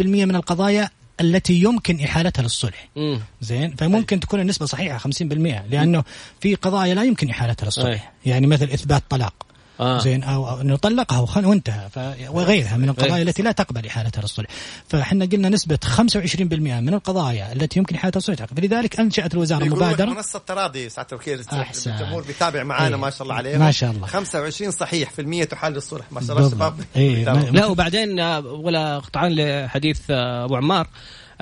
من 0.00 0.36
القضايا 0.36 0.90
التي 1.20 1.54
يمكن 1.62 2.00
إحالتها 2.00 2.42
للصلح. 2.42 2.88
مم. 2.96 3.20
زين؟ 3.40 3.76
فممكن 3.76 4.20
تكون 4.20 4.40
النسبة 4.40 4.66
صحيحة 4.66 4.98
50% 4.98 5.64
لأنه 5.70 6.04
في 6.40 6.54
قضايا 6.54 6.94
لا 6.94 7.04
يمكن 7.04 7.30
إحالتها 7.30 7.64
للصلح. 7.66 8.12
يعني 8.26 8.46
مثل 8.46 8.64
إثبات 8.64 9.02
طلاق. 9.08 9.34
آه. 9.80 9.98
زين 9.98 10.22
أو 10.22 10.60
إنه 10.60 10.76
طلقها 10.76 11.46
وانتهى 11.46 11.88
وغيرها 12.28 12.76
من 12.76 12.88
القضايا 12.88 13.16
إيه. 13.16 13.22
التي 13.22 13.42
لا 13.42 13.52
تقبل 13.52 13.86
احالتها 13.86 14.22
للصلح 14.22 14.48
فإحنا 14.88 15.24
قلنا 15.24 15.48
نسبة 15.48 15.78
25% 15.84 16.42
من 16.52 16.94
القضايا 16.94 17.52
التي 17.52 17.78
يمكن 17.78 17.94
احالتها 17.94 18.18
للصلح 18.18 18.44
فلذلك 18.44 19.00
أنشأت 19.00 19.34
الوزارة 19.34 19.64
مبادرة. 19.64 20.10
منصة 20.10 20.38
تراضي 20.38 20.88
سعاده 20.88 21.08
الوكيل 21.12 21.40
الجمهور 21.86 22.22
بيتابع 22.22 22.62
معانا 22.62 22.96
ما 22.96 23.10
شاء 23.10 23.22
الله 23.22 23.34
عليه. 23.34 23.58
ما 23.58 23.70
شاء 23.70 23.90
الله. 23.90 24.06
25 24.06 24.70
صحيح 24.70 25.10
في 25.10 25.22
المية 25.22 25.44
تحال 25.44 25.72
للصلح 25.72 26.12
ما 26.12 26.20
شاء 26.20 26.38
الله 26.38 26.50
شباب. 26.50 26.74
إيه. 26.96 27.24
لا 27.50 27.66
وبعدين 27.66 28.20
آه، 28.20 28.40
ولا 28.40 28.98
قطعان 28.98 29.34
لحديث 29.34 30.00
آه، 30.10 30.44
أبو 30.44 30.56
عمار. 30.56 30.86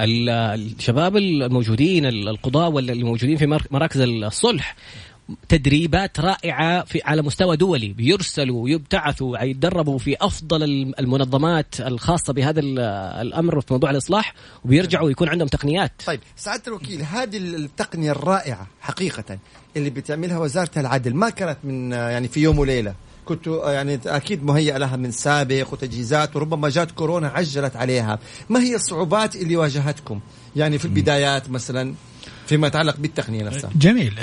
الشباب 0.01 1.17
الموجودين 1.17 2.07
القضاة 2.07 2.69
والموجودين 2.69 3.37
في 3.37 3.59
مراكز 3.71 4.01
الصلح 4.01 4.77
تدريبات 5.49 6.21
رائعة 6.21 6.85
في 6.85 7.01
على 7.05 7.23
مستوى 7.23 7.57
دولي. 7.57 7.89
بيرسلوا 7.89 8.63
ويبتعثوا 8.63 9.45
يتدربوا 9.45 9.99
في 9.99 10.17
أفضل 10.21 10.63
المنظمات 10.99 11.81
الخاصة 11.81 12.33
بهذا 12.33 12.61
الأمر 13.21 13.61
في 13.61 13.67
موضوع 13.71 13.91
الإصلاح 13.91 14.35
وبيرجعوا 14.65 15.11
يكون 15.11 15.29
عندهم 15.29 15.49
تقنيات. 15.49 15.93
طيب 16.07 16.21
سعادة 16.37 16.63
الوكيل 16.67 17.03
هذه 17.03 17.37
التقنية 17.37 18.11
الرائعة 18.11 18.67
حقيقة 18.81 19.39
اللي 19.77 19.91
بتعملها 19.91 20.39
وزارة 20.39 20.71
العدل 20.77 21.15
ما 21.15 21.31
كانت 21.31 21.59
من 21.65 21.93
يعني 21.93 22.29
في 22.29 22.41
يوم 22.41 22.59
وليلة. 22.59 22.95
كنت 23.25 23.47
يعني 23.47 24.01
أكيد 24.07 24.45
مهيئ 24.45 24.79
لها 24.79 24.97
من 24.97 25.11
سابق 25.11 25.73
وتجهيزات 25.73 26.37
وربما 26.37 26.69
جات 26.69 26.91
كورونا 26.91 27.29
عجلت 27.29 27.77
عليها. 27.77 28.19
ما 28.49 28.61
هي 28.61 28.75
الصعوبات 28.75 29.37
اللي 29.37 29.57
واجهتكم؟ 29.57 30.21
يعني 30.57 30.79
في 30.79 30.85
البدايات 30.85 31.51
مثلا. 31.51 31.95
فيما 32.49 32.67
يتعلق 32.67 32.97
بالتقنيه 32.97 33.45
نفسها. 33.45 33.71
جميل. 33.77 34.15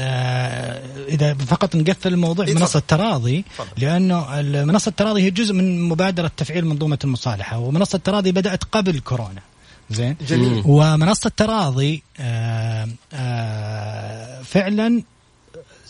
آه، 0.00 0.82
إذا 1.08 1.34
فقط 1.34 1.76
نقفل 1.76 2.12
الموضوع 2.12 2.46
منصة 2.46 2.78
التراضي 2.78 3.44
لأنه 3.78 4.42
منصة 4.42 4.88
التراضي 4.88 5.22
هي 5.22 5.30
جزء 5.30 5.54
من 5.54 5.88
مبادرة 5.88 6.30
تفعيل 6.36 6.66
منظومة 6.66 6.98
المصالحة 7.04 7.58
ومنصة 7.58 7.96
التراضي 7.96 8.32
بدأت 8.32 8.64
قبل 8.64 9.00
كورونا. 9.00 9.42
زين؟ 9.90 10.16
جميل. 10.28 10.62
ومنصة 10.66 11.26
التراضي 11.26 12.02
آه، 12.20 12.88
آه، 13.12 14.42
فعلا 14.42 15.02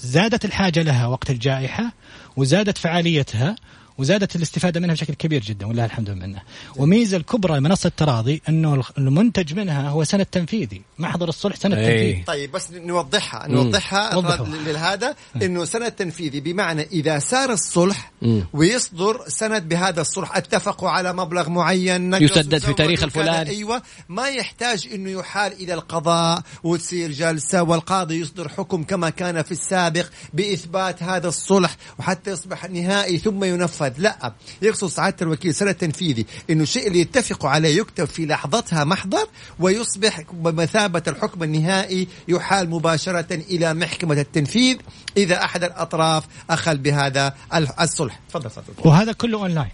زادت 0.02 0.44
الحاجة 0.44 0.82
لها 0.82 1.06
وقت 1.06 1.30
الجائحة 1.30 1.92
وزادت 2.36 2.78
فعاليتها 2.78 3.56
وزادت 3.98 4.36
الاستفادة 4.36 4.80
منها 4.80 4.94
بشكل 4.94 5.14
كبير 5.14 5.42
جدا 5.42 5.66
ولله 5.66 5.84
الحمد 5.84 6.10
منه 6.10 6.42
وميزة 6.76 7.16
الكبرى 7.16 7.60
منصه 7.60 7.86
التراضي 7.86 8.42
إنه 8.48 8.82
المنتج 8.98 9.54
منها 9.54 9.88
هو 9.88 10.04
سند 10.04 10.26
تنفيذي 10.26 10.82
محضر 10.98 11.28
الصلح 11.28 11.56
سند 11.56 11.74
أي. 11.74 11.86
تنفيذي. 11.86 12.24
طيب 12.26 12.52
بس 12.52 12.70
نوضحها 12.72 13.48
نوضحها 13.48 14.22
لهذا 14.66 15.14
إنه 15.42 15.64
سند 15.64 15.92
تنفيذي 15.92 16.40
بمعنى 16.40 16.82
إذا 16.82 17.18
سار 17.18 17.52
الصلح 17.52 18.12
مم. 18.22 18.46
ويصدر 18.52 19.24
سند 19.28 19.68
بهذا 19.68 20.00
الصلح 20.00 20.36
اتفقوا 20.36 20.90
على 20.90 21.12
مبلغ 21.12 21.50
معين 21.50 22.14
يسدد 22.14 22.58
في 22.58 22.72
تاريخ 22.72 23.02
الفلاني 23.02 23.50
أيوه 23.50 23.82
ما 24.08 24.28
يحتاج 24.28 24.88
إنه 24.94 25.10
يحال 25.10 25.52
إلى 25.52 25.74
القضاء 25.74 26.42
وتصير 26.62 27.12
جلسة 27.12 27.62
والقاضي 27.62 28.20
يصدر 28.20 28.48
حكم 28.48 28.82
كما 28.82 29.10
كان 29.10 29.42
في 29.42 29.52
السابق 29.52 30.06
بإثبات 30.34 31.02
هذا 31.02 31.28
الصلح 31.28 31.76
وحتى 31.98 32.30
يصبح 32.30 32.70
نهائي 32.70 33.18
ثم 33.18 33.44
ينفذ. 33.44 33.83
ينفذ 33.86 34.02
لا. 34.02 34.32
يقصد 34.62 34.88
سعاده 34.88 35.16
الوكيل 35.22 35.54
سنة 35.54 35.72
تنفيذي. 35.72 36.26
إنه 36.50 36.62
الشيء 36.62 36.86
اللي 36.86 37.00
يتفقوا 37.00 37.50
عليه 37.50 37.76
يكتب 37.78 38.04
في 38.04 38.26
لحظتها 38.26 38.84
محضر 38.84 39.26
ويصبح 39.58 40.20
بمثابه 40.32 41.02
الحكم 41.08 41.42
النهائي 41.42 42.08
يحال 42.28 42.70
مباشرة 42.70 43.34
إلى 43.34 43.74
محكمة 43.74 44.20
التنفيذ. 44.20 44.76
إذا 45.16 45.44
أحد 45.44 45.64
الأطراف 45.64 46.24
أخل 46.50 46.78
بهذا 46.78 47.34
الصلح. 47.80 48.20
تفضل 48.28 48.50
وهذا 48.84 49.12
كله 49.12 49.38
اونلاين 49.38 49.70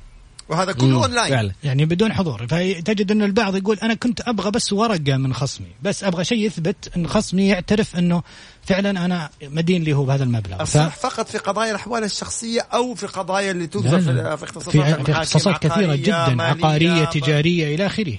وهذا 0.49 0.73
كله 0.73 1.05
اونلاين 1.05 1.31
فعلا. 1.31 1.52
يعني 1.64 1.85
بدون 1.85 2.12
حضور. 2.12 2.47
فتجد 2.47 3.11
إن 3.11 3.23
البعض 3.23 3.57
يقول 3.57 3.79
أنا 3.83 3.95
كنت 3.95 4.21
أبغى 4.21 4.50
بس 4.50 4.73
ورقة 4.73 5.17
من 5.17 5.35
خصمي. 5.35 5.67
بس 5.83 6.05
أبغى 6.05 6.25
شيء 6.25 6.47
يثبت 6.47 6.90
إن 6.97 7.09
خصمي 7.09 7.49
يعترف 7.49 7.97
إنه 7.97 8.23
فعلا 8.64 9.05
أنا 9.05 9.31
مدين 9.43 9.83
لي 9.83 9.93
هو 9.93 10.05
بهذا 10.05 10.25
المبلغ. 10.25 10.64
ف... 10.64 10.79
فقط 10.79 11.29
في 11.29 11.38
قضايا 11.38 11.71
الأحوال 11.71 12.05
الشخصية 12.05 12.61
أو 12.61 12.95
في 12.95 13.07
قضايا 13.07 13.50
اللي 13.50 13.67
تنظر 13.67 14.00
في, 14.00 14.37
في 14.37 14.45
اختصاصات 14.45 14.71
في, 14.71 15.05
في 15.05 15.12
اختصاصات 15.12 15.67
كثيرة 15.67 15.95
جدا 15.95 16.43
عقارية 16.43 17.05
تجارية 17.05 17.75
إلى 17.75 17.87
آخره. 17.87 18.17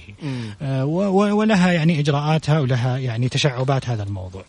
آه 0.62 0.84
ولها 0.84 1.72
يعني 1.72 2.00
إجراءاتها 2.00 2.60
ولها 2.60 2.98
يعني 2.98 3.28
تشعبات 3.28 3.88
هذا 3.88 4.02
الموضوع. 4.02 4.44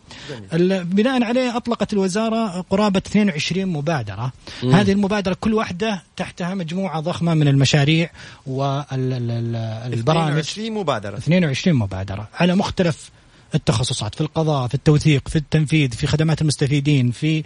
بناء 0.82 1.22
عليه 1.22 1.56
أطلقت 1.56 1.92
الوزارة 1.92 2.60
قرابة 2.70 3.02
22 3.06 3.66
مبادرة. 3.66 4.32
مم. 4.62 4.72
هذه 4.72 4.92
المبادرة 4.92 5.36
كل 5.40 5.54
واحدة 5.54 6.02
تحتها 6.16 6.54
مجموعة 6.54 7.00
ضخمة 7.00 7.34
من 7.34 7.48
المشاريع 7.48 8.10
والبرامج 8.46 10.38
22 10.38 10.72
مبادرة. 10.72 11.16
22 11.16 11.76
مبادرة 11.76 12.28
على 12.34 12.54
مختلف 12.54 13.10
التخصصات 13.54 14.14
في 14.14 14.20
القضاء 14.20 14.68
في 14.68 14.74
التوثيق 14.74 15.28
في 15.28 15.36
التنفيذ 15.36 15.92
في 15.92 16.06
خدمات 16.06 16.42
المستفيدين 16.42 17.10
في 17.10 17.44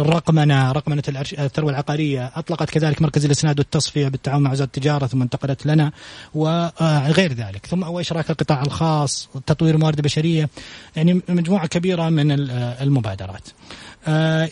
الرقمنة 0.00 0.72
رقمنة 0.72 1.02
الثروة 1.38 1.70
العقارية. 1.70 2.32
أطلقت 2.34 2.70
كذلك 2.70 3.02
مركز 3.02 3.24
الإسناد 3.24 3.58
والتصفية 3.58 4.08
بالتعاون 4.08 4.42
مع 4.42 4.52
وزارة 4.52 4.66
التجارة 4.66 5.06
ثم 5.06 5.22
انتقلت 5.22 5.66
لنا 5.66 5.92
وغير 6.34 7.32
ذلك. 7.32 7.66
ثم 7.66 7.82
وإشراك 7.82 8.30
القطاع 8.30 8.62
الخاص 8.62 9.28
تطوير 9.46 9.74
الموارد 9.74 9.96
البشرية 9.96 10.48
يعني 10.96 11.20
مجموعة 11.28 11.66
كبيرة 11.66 12.08
من 12.08 12.30
المبادرات. 12.50 13.48
آه، 13.48 13.85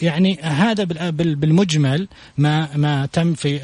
يعني 0.02 0.38
هذا 0.42 0.84
بالمجمل 1.11 2.08
ما 2.38 2.76
ما 2.76 3.06
تم 3.06 3.34
في 3.34 3.58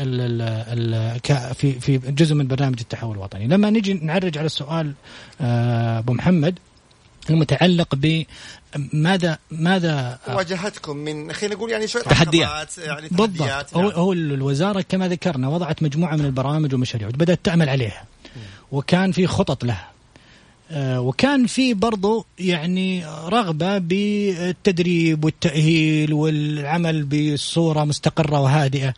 في 1.54 1.72
في 1.80 1.98
جزء 1.98 2.34
من 2.34 2.46
برنامج 2.46 2.76
التحول 2.80 3.16
الوطني. 3.16 3.46
لما 3.46 3.70
نجي 3.70 3.94
نعرج 3.94 4.38
على 4.38 4.46
السؤال 4.46 4.92
آه، 5.40 5.98
أبو 5.98 6.12
محمد 6.12 6.58
المتعلق 7.30 7.94
ب 7.94 8.22
ماذا 8.92 9.38
ماذا؟ 9.50 10.18
واجهتكم 10.28 10.96
من 10.96 11.32
خلينا 11.32 11.54
نقول 11.54 11.70
يعني 11.70 11.86
شوية 11.86 12.02
تحديات. 12.02 12.78
يعني 12.78 13.08
بالضبط. 13.08 13.76
هو, 13.76 13.82
نعم. 13.82 13.90
هو 13.90 14.12
الوزارة 14.12 14.84
كما 14.88 15.08
ذكرنا 15.08 15.48
وضعت 15.48 15.82
مجموعة 15.82 16.16
من 16.16 16.24
البرامج 16.24 16.72
والمشاريع 16.72 17.08
وبدأت 17.08 17.40
تعمل 17.44 17.68
عليها. 17.68 18.04
وكان 18.72 19.12
في 19.12 19.26
خطط 19.26 19.64
لها. 19.64 19.90
آه، 19.90 19.99
وكان 20.76 21.46
في 21.46 21.74
برضو 21.74 22.26
يعني 22.38 23.06
رغبة 23.06 23.78
بالتدريب 23.78 25.24
والتأهيل 25.24 26.12
والعمل 26.12 27.04
بصورة 27.04 27.84
مستقرة 27.84 28.40
وهادئة. 28.40 28.94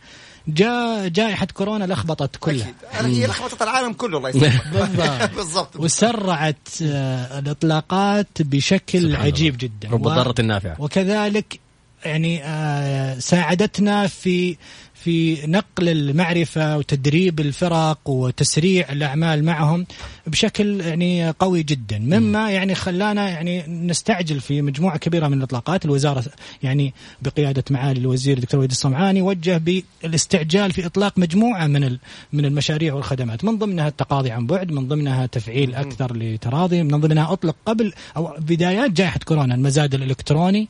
جاء 0.47 1.07
جائحة 1.07 1.47
كورونا 1.53 1.85
لخبطت 1.85 2.35
كلها. 2.35 2.73
هي 2.91 3.27
لخبطت 3.27 3.61
العالم 3.61 3.93
كله 3.93 4.17
الله 4.17 4.29
يسلمك. 4.29 4.67
بالضبط. 4.73 5.31
بالضبط. 5.37 5.75
وسرعت 5.75 6.67
آه، 6.81 7.39
الإطلاقات 7.39 8.27
بشكل 8.39 9.15
عجيب 9.15 9.57
جدا. 9.57 9.89
رب 9.89 10.07
الضارة 10.07 10.35
النافعة. 10.39 10.75
وكذلك 10.79 11.59
يعني 12.05 12.43
آه، 12.43 13.19
ساعدتنا 13.19 14.07
في 14.07 14.57
في 15.03 15.47
نقل 15.47 15.89
المعرفة 15.89 16.77
وتدريب 16.77 17.39
الفرق 17.39 18.09
وتسريع 18.09 18.91
الأعمال 18.91 19.43
معهم 19.43 19.85
بشكل 20.27 20.81
يعني 20.81 21.29
قوي 21.31 21.63
جدا. 21.63 21.99
مما 21.99 22.51
يعني 22.51 22.75
خلانا 22.75 23.29
يعني 23.29 23.67
نستعجل 23.67 24.39
في 24.39 24.61
مجموعة 24.61 24.97
كبيرة 24.97 25.27
من 25.27 25.37
الإطلاقات. 25.37 25.85
الوزارة 25.85 26.23
يعني 26.63 26.93
بقيادة 27.21 27.63
معالي 27.69 27.99
الوزير 27.99 28.37
الدكتور 28.37 28.59
وليد 28.59 28.71
الصمعاني 28.71 29.21
وجه 29.21 29.57
بالاستعجال 29.57 30.71
في 30.71 30.85
إطلاق 30.85 31.17
مجموعة 31.17 31.67
من 31.67 31.97
من 32.33 32.45
المشاريع 32.45 32.93
والخدمات. 32.93 33.45
من 33.45 33.57
ضمنها 33.57 33.87
التقاضي 33.87 34.31
عن 34.31 34.47
بعد 34.47 34.71
من 34.71 34.87
ضمنها 34.87 35.25
تفعيل 35.25 35.75
أكثر 35.75 36.15
لتراضي 36.15 36.83
من 36.83 36.99
ضمنها 36.99 37.33
أطلق 37.33 37.55
قبل 37.65 37.93
أو 38.17 38.35
بدايات 38.39 38.91
جائحة 38.91 39.19
كورونا 39.25 39.55
المزاد 39.55 39.95
الإلكتروني. 39.95 40.67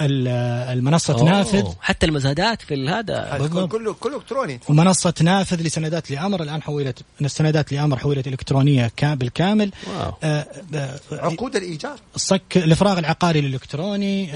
المنصة 0.00 1.14
أوه. 1.14 1.30
نافذ. 1.30 1.64
حتى 1.80 2.06
المزادات 2.06 2.62
في 2.62 2.88
هذا. 2.88 3.48
كله 3.66 3.94
كله 3.94 4.16
إلكتروني. 4.16 4.60
ومنصة 4.68 5.14
نافذ 5.20 5.62
لسندات 5.62 6.10
لأمر. 6.10 6.42
الآن 6.42 6.62
حولت 6.62 6.98
السندات 7.20 7.72
لأمر 7.72 7.98
حولت 7.98 8.26
إلكترونية 8.26 8.92
بالكامل. 9.02 9.70
آه 9.98 10.16
آه 10.24 11.00
عقود 11.12 11.56
الإيجار. 11.56 11.96
الصك 12.16 12.56
الإفراغ 12.56 12.98
العقاري 12.98 13.38
الإلكتروني 13.38 14.30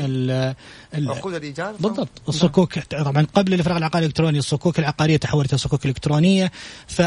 عقود 0.95 1.35
الإيجار. 1.35 1.75
بالضبط. 1.81 2.09
الصكوك 2.29 2.79
طبعا 2.79 3.27
قبل 3.35 3.55
الإفراغ 3.55 3.77
العقاري 3.77 4.05
الإلكتروني 4.05 4.39
الصكوك 4.39 4.79
العقارية 4.79 5.17
تحولت 5.17 5.51
إلى 5.51 5.59
صكوك 5.59 5.87
إلكترونية. 5.87 6.53
ف 6.87 7.03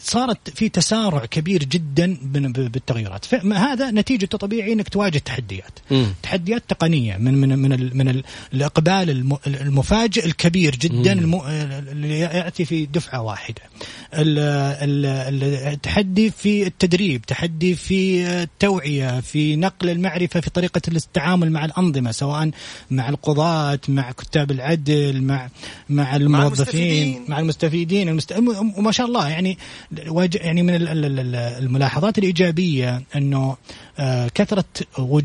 صارت 0.00 0.50
في 0.50 0.68
تسارع 0.68 1.26
كبير 1.26 1.64
جدا 1.64 2.16
بالتغيرات. 2.22 3.34
هذا 3.34 3.90
نتيجته 3.90 4.38
طبيعي 4.38 4.72
إنك 4.72 4.88
تواجه 4.88 5.18
تحديات. 5.18 5.78
م. 5.90 6.04
تحديات 6.22 6.62
تقنية 6.68 7.16
من 7.16 7.34
من 7.34 7.58
من 7.58 7.96
من 7.96 8.22
الإقبال 8.54 9.36
المفاجئ 9.46 10.26
الكبير 10.26 10.76
جدا 10.76 11.12
اللي 11.92 12.18
يأتي 12.18 12.64
في 12.64 12.86
دفعة 12.86 13.22
واحدة. 13.22 13.62
التحدي 15.72 16.30
في 16.30 16.66
التدريب 16.66 17.22
تحدي 17.22 17.74
في 17.74 18.26
التوعية 18.42 19.20
في 19.20 19.56
نقل 19.56 19.90
المعرفة 19.90 20.40
في 20.40 20.50
طريقة 20.50 20.80
التعامل 20.88 21.50
مع 21.52 21.64
الأنظمة 21.64 22.10
سواء 22.10 22.50
مع 22.90 23.08
القضاة 23.08 23.80
مع 23.88 24.12
كتاب 24.12 24.50
العدل 24.50 25.22
مع 25.22 25.48
مع 25.88 26.16
الموظفين 26.16 27.24
مع 27.28 27.38
المستفيدين, 27.38 28.08
المست... 28.08 28.32
وما 28.76 28.92
شاء 28.92 29.06
الله 29.06 29.28
يعني 29.28 29.55
يعني 30.34 30.62
من 30.62 30.74
الملاحظات 30.74 32.18
الإيجابية 32.18 33.02
أنه 33.16 33.56
آه، 33.98 34.28
كثرة 34.34 34.64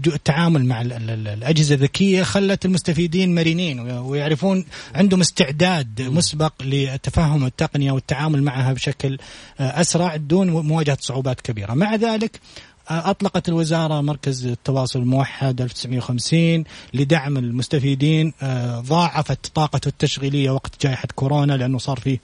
التعامل 0.08 0.66
مع 0.66 0.82
الأجهزة 0.82 1.76
الذكية 1.76 2.24
خلت 2.24 2.66
المستفيدين 2.66 3.36
مرنين 3.36 3.80
ويعرفون 3.80 4.66
عندهم 4.96 5.22
استعداد 5.22 6.02
مسبق 6.02 6.54
لتفهم 6.62 7.46
التقنية 7.46 7.92
والتعامل 7.92 8.44
معها 8.44 8.74
بشكل 8.74 9.18
آه، 9.60 9.82
أسرع 9.82 10.16
دون 10.16 10.50
مواجهة 10.50 10.98
صعوبات 11.02 11.42
كبيرة. 11.42 11.74
مع 11.74 11.96
ذلك 11.96 12.40
أطلقت 12.88 13.50
الوزارة 13.50 14.02
مركز 14.02 14.46
التواصل 14.46 15.00
الموحد 15.00 15.62
1950 15.62 16.64
لدعم 16.94 17.38
المستفيدين 17.38 18.34
آه، 18.42 18.80
ضاعفت 18.80 19.48
طاقته 19.56 19.88
التشغيلية 19.88 20.50
وقت 20.50 20.84
جائحة 20.86 21.08
كورونا 21.16 21.54
لأنه 21.54 21.78
صار 21.78 22.00
فيه 22.00 22.20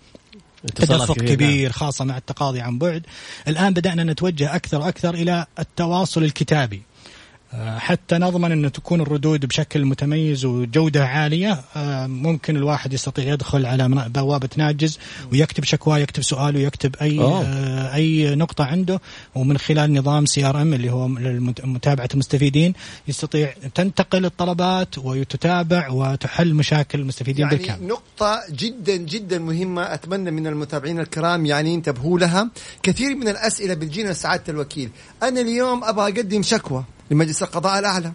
تدفق 0.76 1.18
كبير 1.18 1.64
نعم. 1.64 1.72
خاصة 1.72 2.06
مع 2.06 2.18
التقاضي 2.18 2.62
عن 2.62 2.78
بعد 2.78 3.06
الآن 3.48 3.74
بدأنا 3.74 4.04
نتوجه 4.04 4.56
أكثر 4.56 4.80
وأكثر 4.80 5.14
إلى 5.14 5.46
التواصل 5.60 6.24
الكتابي 6.24 6.82
حتى 7.78 8.18
نضمن 8.18 8.52
أن 8.52 8.72
تكون 8.72 9.02
الردود 9.02 9.46
بشكل 9.46 9.86
متميز 9.86 10.46
وجودة 10.46 11.06
عالية 11.06 11.62
آه، 11.76 12.08
ممكن 12.08 12.58
الواحد 12.58 12.94
يستطيع 12.94 13.34
يدخل 13.34 13.66
على 13.66 13.88
بوابة 14.08 14.50
ناجز 14.58 15.00
ويكتب 15.32 15.64
شكوى 15.64 16.02
يكتب 16.02 16.24
سؤال 16.24 16.56
ويكتب 16.56 16.96
أي 16.96 17.20
أوه. 17.20 17.46
آه، 17.46 17.96
أي 17.96 18.36
نقطة 18.36 18.64
عنده. 18.64 19.02
ومن 19.36 19.58
خلال 19.58 19.94
نظام 19.94 20.26
CRM 20.26 20.74
اللي 20.74 20.92
هو 20.92 21.08
متابعة 21.64 22.10
المستفيدين 22.14 22.74
يستطيع 23.08 23.54
تنتقل 23.76 24.26
الطلبات 24.26 24.98
وتتابع 24.98 25.90
وتحل 25.90 26.54
مشاكل 26.54 27.00
المستفيدين 27.00 27.46
يعني 27.46 27.58
بالكامل. 27.58 27.88
نقطة 27.88 28.40
جدا 28.52 28.96
جدا 28.96 29.40
مهمة 29.40 29.94
أتمنى 29.94 30.32
من 30.32 30.48
المتابعين 30.48 31.00
الكرام 31.00 31.46
يعني 31.46 31.74
ينتبهوا 31.74 32.20
لها. 32.20 32.50
كثير 32.84 33.16
من 33.16 33.28
الأسئلة 33.28 33.74
بتجينا 33.74 34.14
سعادة 34.14 34.44
الوكيل. 34.50 34.90
أنا 35.24 35.42
اليوم 35.42 35.84
أبغى 35.84 36.04
أقدم 36.04 36.44
شكوى. 36.44 36.84
لمجلس 37.12 37.44
القضاء 37.44 37.80
الأعلى. 37.80 38.12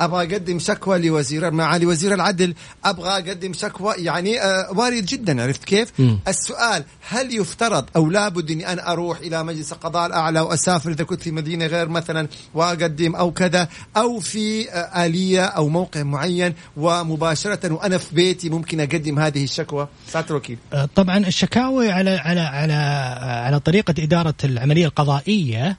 أبغى 0.00 0.26
أقدم 0.26 0.58
شكوى 0.58 0.98
لوزير 0.98 1.50
معالي 1.50 1.86
وزير 1.86 2.14
العدل 2.14 2.54
أبغى 2.84 3.08
أقدم 3.08 3.52
شكوى 3.52 3.94
يعني 3.98 4.40
آه 4.40 4.72
وارد 4.72 5.06
جدا 5.06 5.42
عرفت 5.42 5.64
كيف 5.64 6.00
م. 6.00 6.18
السؤال 6.28 6.84
هل 7.08 7.36
يفترض 7.36 7.84
أو 7.96 8.10
لابد 8.10 8.50
إني 8.50 8.72
أنا 8.72 8.92
أروح 8.92 9.18
إلى 9.18 9.44
مجلس 9.44 9.72
القضاء 9.72 10.06
الأعلى 10.06 10.40
وأسافر 10.40 10.90
إذا 10.90 11.04
كنت 11.04 11.22
في 11.22 11.30
مدينة 11.30 11.66
غير 11.66 11.88
مثلا 11.88 12.28
وأقدم 12.54 13.16
أو 13.16 13.32
كذا 13.32 13.68
أو 13.96 14.20
في 14.20 14.70
آه 14.70 15.06
آلية 15.06 15.44
أو 15.44 15.68
موقع 15.68 16.02
معين 16.02 16.54
ومباشرة 16.76 17.72
وأنا 17.72 17.98
في 17.98 18.14
بيتي 18.14 18.48
ممكن 18.48 18.80
أقدم 18.80 19.18
هذه 19.18 19.44
الشكوى 19.44 19.88
الوكيل 20.30 20.58
آه 20.72 20.88
طبعا 20.94 21.18
الشكاوي 21.18 21.90
على 21.90 22.10
على 22.10 22.40
على 22.40 22.72
على 23.46 23.60
طريقة 23.60 23.94
إدارة 23.98 24.34
العملية 24.44 24.86
القضائية. 24.86 25.76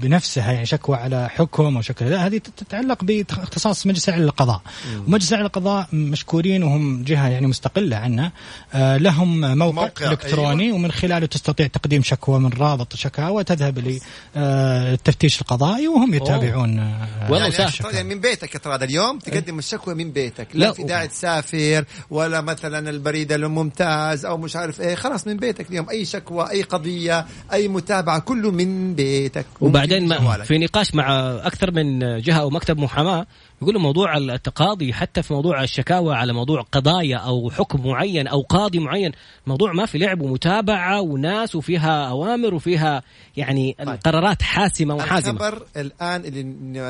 بنفسها 0.00 0.52
يعني 0.52 0.66
شكوى 0.66 0.96
على 0.96 1.28
حكم 1.28 1.76
أو 1.76 1.82
شكوى 1.82 2.08
هذه 2.08 2.38
تتعلق 2.38 3.04
اختصاص 3.42 3.86
مجلس 3.86 4.08
الاعلى 4.08 4.24
للقضاء 4.24 4.60
ومجلس 5.06 5.28
الاعلى 5.28 5.44
للقضاء 5.44 5.86
مشكورين 5.92 6.62
وهم 6.62 7.02
جهة 7.02 7.28
يعني 7.28 7.46
مستقلة 7.46 7.96
عنا 7.96 8.32
آه 8.74 8.96
لهم 8.96 9.40
موقع, 9.58 9.82
موقع 9.82 10.10
إلكتروني 10.12 10.64
أيوة. 10.64 10.76
ومن 10.76 10.92
خلاله 10.92 11.26
تستطيع 11.26 11.66
تقديم 11.66 12.02
شكوى 12.02 12.38
من 12.38 12.50
رابط 12.52 12.96
شكاوى 12.96 13.44
تذهب 13.44 14.00
للتفتيش 14.36 15.40
القضائي 15.40 15.88
وهم 15.88 16.14
يتابعون 16.14 16.78
آه 16.78 17.30
والله 17.30 17.48
يعني, 17.48 17.72
يعني 17.92 18.14
من 18.14 18.20
بيتك 18.20 18.58
ترى 18.58 18.74
اليوم 18.74 19.18
تقدم 19.18 19.58
الشكوى 19.58 19.94
من 19.94 20.10
بيتك. 20.12 20.48
لا, 20.54 20.66
لا 20.66 20.72
في 20.72 20.82
داعي 20.82 21.08
تسافر 21.08 21.84
ولا 22.10 22.40
مثلا 22.40 22.90
البريد 22.90 23.32
الممتاز 23.32 24.24
أو 24.24 24.36
مش 24.36 24.56
عارف 24.56 24.80
إيه. 24.80 24.94
خلاص 24.94 25.26
من 25.26 25.36
بيتك 25.36 25.70
اليوم. 25.70 25.90
أي 25.90 26.04
شكوى 26.04 26.50
أي 26.50 26.62
قضية 26.62 27.26
أي 27.52 27.68
متابعة 27.68 28.18
كله 28.18 28.50
من 28.50 28.94
بيتك. 28.94 29.46
وبعدين 29.60 30.42
في 30.44 30.58
نقاش 30.58 30.94
مع 30.94 31.30
أكثر 31.44 31.70
من 31.70 31.98
جهة 32.20 32.40
أو 32.40 32.50
مكتب 32.50 32.78
محاماة 32.78 33.25
يقولوا 33.62 33.80
موضوع 33.80 34.16
التقاضي 34.16 34.92
حتى 34.92 35.22
في 35.22 35.34
موضوع 35.34 35.62
الشكاوى 35.62 36.14
على 36.14 36.32
موضوع 36.32 36.62
قضايا 36.72 37.16
أو 37.16 37.50
حكم 37.50 37.86
معين 37.86 38.26
أو 38.26 38.40
قاضي 38.40 38.78
معين 38.78 39.12
موضوع 39.46 39.72
ما 39.72 39.86
في 39.86 39.98
لعب 39.98 40.20
ومتابعة 40.20 41.00
وناس 41.00 41.54
وفيها 41.54 42.08
أوامر 42.08 42.54
وفيها 42.54 43.02
يعني 43.36 43.76
طيب. 43.78 43.98
قرارات 44.04 44.42
حاسمة 44.42 44.94
وحازمه 44.94 45.48
الخبر 45.48 45.66
الآن 45.76 46.24
اللي 46.24 46.42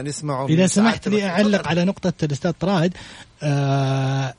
نسمعه 0.03 0.47
إذا 0.47 0.67
سمحت 0.67 1.09
لي 1.09 1.25
أعلق 1.25 1.69
على 1.69 1.85
نقطة 1.85 2.13
الأستاذ 2.23 2.53
طراد. 2.53 2.95
آه، 3.43 4.35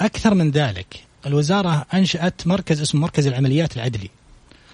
أكثر 0.00 0.34
من 0.34 0.50
ذلك 0.50 1.04
الوزارة 1.26 1.86
أنشأت 1.94 2.46
مركز 2.46 2.80
اسمه 2.80 3.00
مركز 3.00 3.26
العمليات 3.26 3.76
العدلي. 3.76 4.10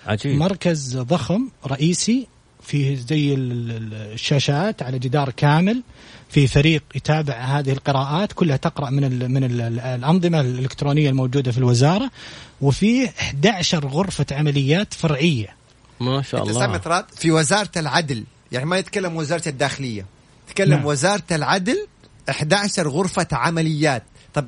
عجيب. 0.06 0.36
مركز 0.36 0.98
ضخم 0.98 1.48
رئيسي 1.66 2.26
فيه 2.62 2.96
زي 2.96 3.34
الشاشات 3.34 4.82
على 4.82 4.98
جدار 4.98 5.30
كامل 5.30 5.82
في 6.28 6.46
فريق 6.46 6.82
يتابع 6.94 7.34
هذه 7.34 7.72
القراءات 7.72 8.32
كلها 8.32 8.56
تقرأ 8.56 8.90
من 8.90 9.04
ال 9.04 9.28
من 9.30 9.44
ال 9.44 9.80
الأنظمة 9.80 10.40
الإلكترونية 10.40 11.10
الموجودة 11.10 11.52
في 11.52 11.58
الوزارة 11.58 12.10
وفي 12.60 13.08
11 13.08 13.86
غرفة 13.86 14.26
عمليات 14.32 14.94
فرعية. 14.94 15.56
ما 16.00 16.22
شاء 16.22 16.42
الله. 16.42 17.04
في 17.16 17.30
وزارة 17.30 17.70
العدل. 17.76 18.24
يعني 18.52 18.66
ما 18.66 18.78
يتكلم 18.78 19.16
وزارة 19.16 19.48
الداخلية. 19.48 20.06
يتكلم 20.48 20.70
نعم. 20.70 20.86
وزارة 20.86 21.22
العدل 21.32 21.86
11 22.30 22.88
غرفة 22.88 23.28
عمليات. 23.32 24.02
طب 24.34 24.46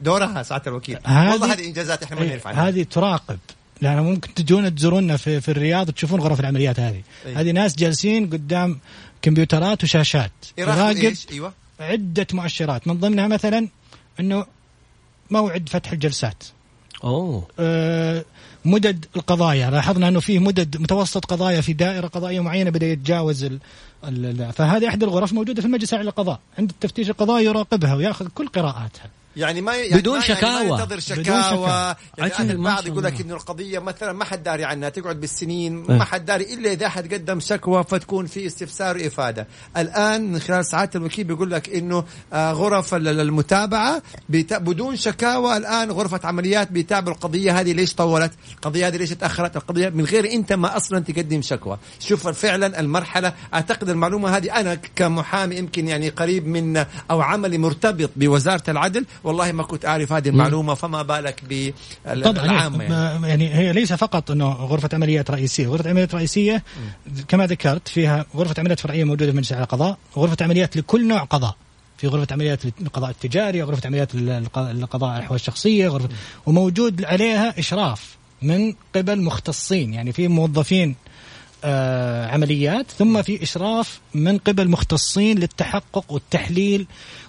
دورها 0.00 0.42
سعاده 0.42 0.70
الوكيل. 0.70 0.98
والله 1.08 1.52
هذه 1.52 1.66
إنجازات 1.66 2.02
إحنا 2.02 2.16
ما 2.16 2.22
إيه، 2.22 2.28
نعرف 2.28 2.46
عنها. 2.46 2.68
هذه 2.68 2.82
تراقب. 2.82 3.38
لأن 3.80 4.02
ممكن 4.02 4.34
تجون 4.34 4.74
تزورونا 4.74 5.16
في, 5.16 5.40
في 5.40 5.50
الرياض 5.50 5.90
تشوفون 5.90 6.20
غرف 6.20 6.40
العمليات 6.40 6.80
هذه. 6.80 7.02
أيه. 7.26 7.40
هذه 7.40 7.50
ناس 7.50 7.76
جالسين 7.76 8.26
قدام 8.30 8.78
كمبيوترات 9.22 9.84
وشاشات. 9.84 10.32
يراقب 10.58 11.14
أيوه. 11.32 11.52
عدة 11.80 12.26
مؤشرات. 12.32 12.88
من 12.88 13.00
ضمنها 13.00 13.28
مثلا 13.28 13.68
إنه 14.20 14.46
موعد 15.30 15.68
فتح 15.68 15.92
الجلسات. 15.92 16.44
أوه. 17.04 17.48
آه 17.58 18.24
مدد 18.64 19.06
القضايا. 19.16 19.70
لاحظنا 19.70 20.08
إنه 20.08 20.20
فيه 20.20 20.38
مدد 20.38 20.76
متوسط 20.76 21.24
قضايا 21.24 21.60
في 21.60 21.72
دائرة 21.72 22.06
قضائية 22.06 22.40
معينة 22.40 22.70
بدأ 22.70 22.86
يتجاوز 22.86 23.44
ال 23.44 23.58
ال 24.04 24.52
فهذه 24.52 24.88
إحدى 24.88 25.04
الغرف 25.04 25.32
موجودة 25.32 25.60
في 25.60 25.66
المجلس 25.66 25.92
الأعلى 25.92 26.06
للقضاء. 26.06 26.40
عند 26.58 26.70
التفتيش 26.70 27.10
القضائي 27.10 27.44
يراقبها 27.44 27.94
ويأخذ 27.94 28.28
كل 28.28 28.48
قراءاتها. 28.48 29.10
يعني 29.36 29.60
ما 29.60 29.76
يعني 29.76 30.00
بدون 30.00 30.18
ما 30.18 30.24
شكاوى 30.24 30.52
يعني 30.52 30.68
ما 30.68 30.80
ينتظر 30.80 31.00
شكاوى. 31.00 31.94
يعني 32.18 32.52
البعض 32.52 32.86
يقول 32.86 33.04
لك 33.04 33.20
إنه 33.20 33.34
القضية 33.34 33.78
مثلا 33.78 34.12
ما 34.12 34.24
حد 34.24 34.42
داري 34.42 34.64
عنها 34.64 34.88
تقعد 34.88 35.20
بالسنين 35.20 35.72
ما 35.72 36.04
حد 36.04 36.24
داري 36.24 36.54
إلا 36.54 36.72
إذا 36.72 36.88
حد 36.88 37.14
قدم 37.14 37.40
شكوى 37.40 37.84
فتكون 37.84 38.26
في 38.26 38.46
استفسار 38.46 38.96
وإفادة. 38.96 39.46
الآن 39.76 40.32
من 40.32 40.38
خلال 40.38 40.66
ساعات 40.66 40.96
الوكيل 40.96 41.24
بيقول 41.24 41.50
لك 41.50 41.68
إنه 41.68 42.04
آه، 42.32 42.52
غرف 42.52 42.94
المتابعة 42.94 44.02
بدون 44.28 44.96
شكاوى 44.96 45.56
الآن 45.56 45.90
غرفة 45.90 46.20
عمليات 46.24 46.72
بيتابعوا 46.72 47.14
القضية 47.14 47.60
هذه 47.60 47.72
ليش 47.72 47.94
طولت؟ 47.94 48.32
القضية 48.54 48.88
هذه 48.88 48.96
ليش 48.96 49.10
تأخرت؟ 49.10 49.56
القضية 49.56 49.88
من 49.88 50.04
غير 50.04 50.32
أنت 50.32 50.52
ما 50.52 50.76
أصلا 50.76 50.98
تقدم 50.98 51.42
شكوى. 51.42 51.78
شوف 52.00 52.28
فعلا 52.28 52.80
المرحلة 52.80 53.32
أعتقد 53.54 53.88
المعلومة 53.88 54.36
هذه 54.36 54.60
أنا 54.60 54.74
كمحامي 54.74 55.56
يمكن 55.56 55.88
يعني 55.88 56.08
قريب 56.08 56.46
من 56.46 56.84
أو 57.10 57.20
عملي 57.20 57.58
مرتبط 57.58 58.10
بوزارة 58.16 58.70
العدل 58.70 59.06
والله 59.26 59.52
ما 59.52 59.62
كنت 59.62 59.84
أعرف 59.84 60.12
هذه 60.12 60.28
المعلومة 60.28 60.74
فما 60.74 61.02
بالك 61.02 61.44
بالعامه 62.04 62.84
يعني. 62.84 63.28
يعني. 63.28 63.54
هي 63.54 63.72
ليس 63.72 63.92
فقط 63.92 64.30
إنه 64.30 64.52
غرفة 64.52 64.88
عمليات 64.92 65.30
رئيسية 65.30 65.66
غرفة 65.66 65.90
عمليات 65.90 66.14
رئيسية 66.14 66.62
كما 67.28 67.46
ذكرت 67.46 67.88
فيها 67.88 68.26
غرفة 68.36 68.54
عمليات 68.58 68.80
فرعية 68.80 69.04
موجودة 69.04 69.30
في 69.30 69.36
مجلس 69.36 69.52
القضاء 69.52 69.98
غرفة 70.16 70.36
عمليات 70.44 70.76
لكل 70.76 71.08
نوع 71.08 71.18
قضاء. 71.18 71.56
في 71.98 72.06
غرفة 72.06 72.32
عمليات 72.32 72.64
القضاء 72.64 73.10
التجاري 73.10 73.62
غرفة 73.62 73.86
عمليات 73.86 74.14
القضاء 74.56 75.16
الأحوال 75.16 75.40
الشخصية 75.40 75.88
غرفة 75.88 76.08
وموجود 76.46 77.04
عليها 77.04 77.58
إشراف 77.58 78.16
من 78.42 78.74
قبل 78.96 79.22
مختصين 79.22 79.94
يعني 79.94 80.12
في 80.12 80.28
موظفين 80.28 80.96
عمليات 82.32 82.90
ثم 82.90 83.22
في 83.22 83.42
إشراف 83.42 84.00
من 84.14 84.38
قبل 84.38 84.68
مختصين 84.68 85.38
للتحقق 85.38 86.12
والتحليل 86.12 86.86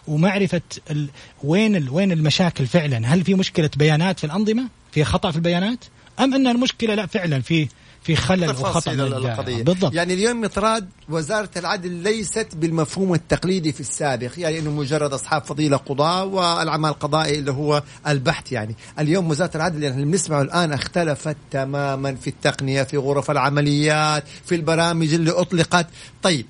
ومعرفة 0.08 0.62
ال... 0.92 1.08
وين 1.44 1.76
ال... 1.76 1.90
وين 1.90 2.12
المشاكل 2.12 2.68
فعلا. 2.68 3.14
هل 3.14 3.24
في 3.24 3.34
مشكلة 3.34 3.70
بيانات 3.78 4.20
في 4.20 4.24
الأنظمة؟ 4.26 4.68
في 4.92 5.04
خطأ 5.04 5.32
في 5.32 5.38
البيانات؟ 5.38 5.86
أم 6.20 6.34
أن 6.34 6.48
المشكلة 6.48 6.96
لا 6.96 7.06
فعلا 7.06 7.42
في 7.42 7.68
في 8.04 8.16
خلل 8.16 8.50
وخطأ 8.50 8.92
القضية. 8.92 9.64
بالضبط. 9.64 9.94
يعني 9.94 10.14
اليوم 10.14 10.42
مطراد 10.42 10.90
وزارة 11.10 11.50
العدل 11.58 11.92
ليست 11.92 12.48
بالمفهوم 12.56 13.14
التقليدي 13.14 13.72
في 13.72 13.80
السابق 13.80 14.32
يعني 14.38 14.60
إنه 14.60 14.72
مجرد 14.72 15.14
أصحاب 15.14 15.44
فضيلة 15.44 15.78
قضاه 15.78 16.26
والعمل 16.26 16.90
القضائي 16.90 17.40
اللي 17.40 17.52
هو 17.52 17.84
البحث 18.08 18.52
يعني. 18.52 18.76
اليوم 19.00 19.30
وزارة 19.30 19.52
العدل 19.58 19.86
اللي 19.86 20.06
بنسمعه 20.06 20.42
الآن 20.42 20.74
اختلفت 20.74 21.38
تماما 21.52 22.16
في 22.16 22.30
التقنية 22.30 22.84
في 22.84 22.98
غرف 22.98 23.32
العمليات 23.32 24.24
في 24.46 24.56
البرامج 24.56 25.14
اللي 25.14 25.32
أطلقت. 25.32 25.88
طيب 26.24 26.46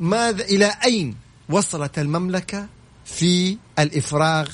ماذا 0.00 0.44
إلى 0.44 0.72
أين 0.84 1.16
وصلت 1.48 1.98
المملكة 1.98 2.66
في 3.04 3.56
الإفراغ 3.78 4.48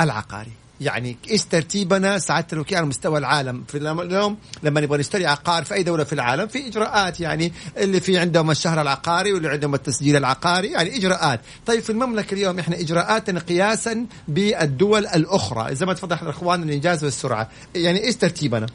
العقاري؟ 0.00 0.52
يعني 0.80 1.16
إيش 1.30 1.44
ترتيبنا 1.44 2.18
سعاده 2.18 2.46
الوكيل 2.52 2.78
على 2.78 2.86
مستوى 2.86 3.18
العالم 3.18 3.64
في 3.68 3.78
اليوم 3.78 4.36
لما 4.62 4.80
نبغى 4.80 4.98
نشتري 4.98 5.26
عقار 5.26 5.64
في 5.64 5.74
أي 5.74 5.82
دولة 5.82 6.04
في 6.04 6.12
العالم 6.12 6.46
في 6.46 6.66
إجراءات 6.66 7.20
يعني 7.20 7.52
اللي 7.76 8.00
في 8.00 8.18
عندهم 8.18 8.50
الشهر 8.50 8.80
العقاري 8.80 9.32
واللي 9.32 9.48
عندهم 9.48 9.74
التسجيل 9.74 10.16
العقاري 10.16 10.68
يعني 10.68 10.96
إجراءات. 10.96 11.40
طيب 11.66 11.82
في 11.82 11.90
المملكة 11.90 12.34
اليوم 12.34 12.58
إحنا 12.58 12.80
اجراءاتنا 12.80 13.40
قياسا 13.40 14.06
بالدول 14.28 15.06
الأخرى. 15.06 15.74
زي 15.74 15.86
ما 15.86 15.94
تفضل 15.94 16.16
الإخوان 16.22 16.62
الإنجاز 16.62 17.04
والسرعة. 17.04 17.48
يعني 17.74 18.04
إيش 18.04 18.16
ترتيبنا؟ 18.16 18.66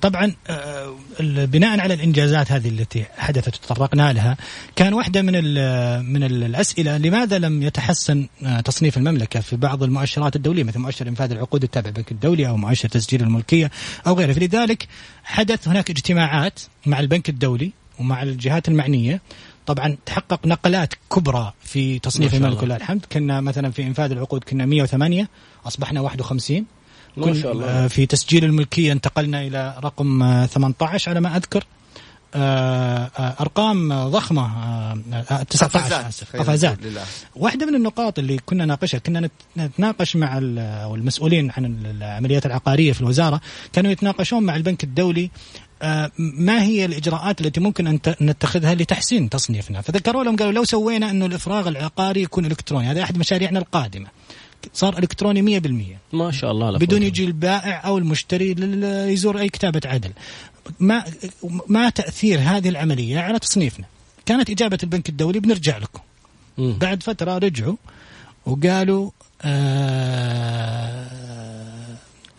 طبعا 0.00 0.32
آه، 0.48 0.94
بناء 1.20 1.80
على 1.80 1.94
الإنجازات 1.94 2.52
هذه 2.52 2.68
التي 2.68 3.04
حدثت 3.16 3.54
وتطرقنا 3.56 4.12
لها 4.12 4.36
كان 4.76 4.94
واحدة 4.94 5.22
من 5.22 5.32
من 6.12 6.24
الأسئلة 6.24 6.98
لماذا 6.98 7.38
لم 7.38 7.62
يتحسن 7.62 8.26
آه، 8.44 8.60
تصنيف 8.60 8.96
المملكة 8.96 9.40
في 9.40 9.56
بعض 9.56 9.82
المؤشرات 9.82 10.36
الدولية 10.36 10.64
مثل 10.64 10.78
مؤشر 10.78 11.08
إنفاذ 11.08 11.30
العقود 11.30 11.62
التابع 11.62 11.88
للبنك 11.88 12.12
الدولي 12.12 12.48
أو 12.48 12.56
مؤشر 12.56 12.88
تسجيل 12.88 13.22
الملكية 13.22 13.70
أو 14.06 14.14
غيره. 14.14 14.32
فلذلك 14.32 14.88
حدث 15.24 15.68
هناك 15.68 15.90
اجتماعات 15.90 16.60
مع 16.86 17.00
البنك 17.00 17.28
الدولي 17.28 17.72
ومع 17.98 18.22
الجهات 18.22 18.68
المعنية. 18.68 19.20
طبعا 19.66 19.96
تحقق 20.06 20.46
نقلات 20.46 20.94
كبرى 21.12 21.52
في 21.62 21.98
تصنيف 21.98 22.34
المملكة 22.34 22.76
الحمد 22.76 23.04
كنا 23.12 23.40
مثلا 23.40 23.70
في 23.70 23.82
إنفاذ 23.82 24.10
العقود 24.10 24.44
كنا 24.44 24.66
108 24.66 25.28
أصبحنا 25.66 26.00
51 26.00 26.64
ما 27.16 27.34
شاء 27.34 27.52
الله. 27.52 27.66
آه، 27.66 27.86
في 27.86 28.06
تسجيل 28.06 28.44
الملكية 28.44 28.92
انتقلنا 28.92 29.42
إلى 29.42 29.74
رقم 29.84 30.46
18 30.46 31.08
آه، 31.08 31.10
على 31.10 31.20
ما 31.20 31.36
أذكر. 31.36 31.64
آه، 32.34 33.10
أرقام 33.40 34.08
ضخمة 34.08 34.50
19 35.48 36.08
آسف 36.08 36.36
قفزات. 36.36 36.78
واحدة 37.36 37.66
من 37.66 37.74
النقاط 37.74 38.18
اللي 38.18 38.38
كنا 38.46 38.64
ناقشها 38.64 38.98
كنا 38.98 39.28
نتناقش 39.56 40.16
مع 40.16 40.38
المسؤولين 40.38 41.52
عن 41.56 41.64
العمليات 41.84 42.46
العقارية 42.46 42.92
في 42.92 43.00
الوزارة 43.00 43.40
كانوا 43.72 43.90
يتناقشون 43.90 44.42
مع 44.42 44.56
البنك 44.56 44.84
الدولي 44.84 45.30
ما 46.18 46.62
هي 46.62 46.84
الإجراءات 46.84 47.40
التي 47.40 47.60
ممكن 47.60 47.86
أن 47.86 48.00
نتخذها 48.20 48.74
لتحسين 48.74 49.28
تصنيفنا؟ 49.28 49.80
فذكروا 49.80 50.24
لهم 50.24 50.36
قالوا 50.36 50.52
لو 50.52 50.64
سوينا 50.64 51.10
انه 51.10 51.26
الإفراغ 51.26 51.68
العقاري 51.68 52.22
يكون 52.22 52.46
إلكتروني. 52.46 52.86
هذا 52.86 53.02
أحد 53.02 53.18
مشاريعنا 53.18 53.58
القادمة. 53.58 54.08
صار 54.74 54.98
إلكتروني 54.98 55.60
100% 55.60 56.14
ما 56.14 56.30
شاء 56.30 56.50
الله 56.50 56.78
بدون 56.78 57.02
يجي 57.02 57.24
البائع 57.24 57.86
أو 57.86 57.98
المشتري 57.98 58.54
يزور 59.12 59.38
أي 59.38 59.48
كتابه 59.48 59.80
عدل. 59.84 60.12
ما 60.80 61.04
ما 61.68 61.90
تأثير 61.90 62.38
هذه 62.40 62.68
العملية 62.68 63.20
على 63.20 63.38
تصنيفنا. 63.38 63.86
كانت 64.26 64.50
إجابة 64.50 64.78
البنك 64.82 65.08
الدولي 65.08 65.40
بنرجع 65.40 65.78
لكم. 65.78 66.00
م. 66.58 66.72
بعد 66.72 67.02
فترة 67.02 67.38
رجعوا 67.38 67.76
وقالوا 68.46 69.10
آه 69.42 71.06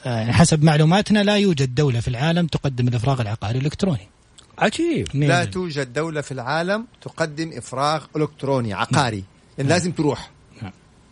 يعني 0.06 0.34
حسب 0.34 0.64
معلوماتنا 0.64 1.24
لا 1.24 1.38
يوجد 1.38 1.76
دولة 1.76 2.00
في 2.00 2.08
العالم 2.08 2.48
تقدم 2.48 2.88
الإفراغ 2.88 3.22
العقاري 3.22 3.60
الإلكتروني. 3.60 4.08
عجيب. 4.58 5.08
لا 5.14 5.46
توجد 5.46 5.94
دولة 5.94 6.22
في 6.22 6.32
العالم 6.32 6.88
تقدم 7.02 7.52
إفراغ 7.54 8.06
إلكتروني 8.16 8.74
عقاري. 8.74 9.24
يعني 9.58 9.70
لازم 9.70 9.92
تروح. 9.92 10.32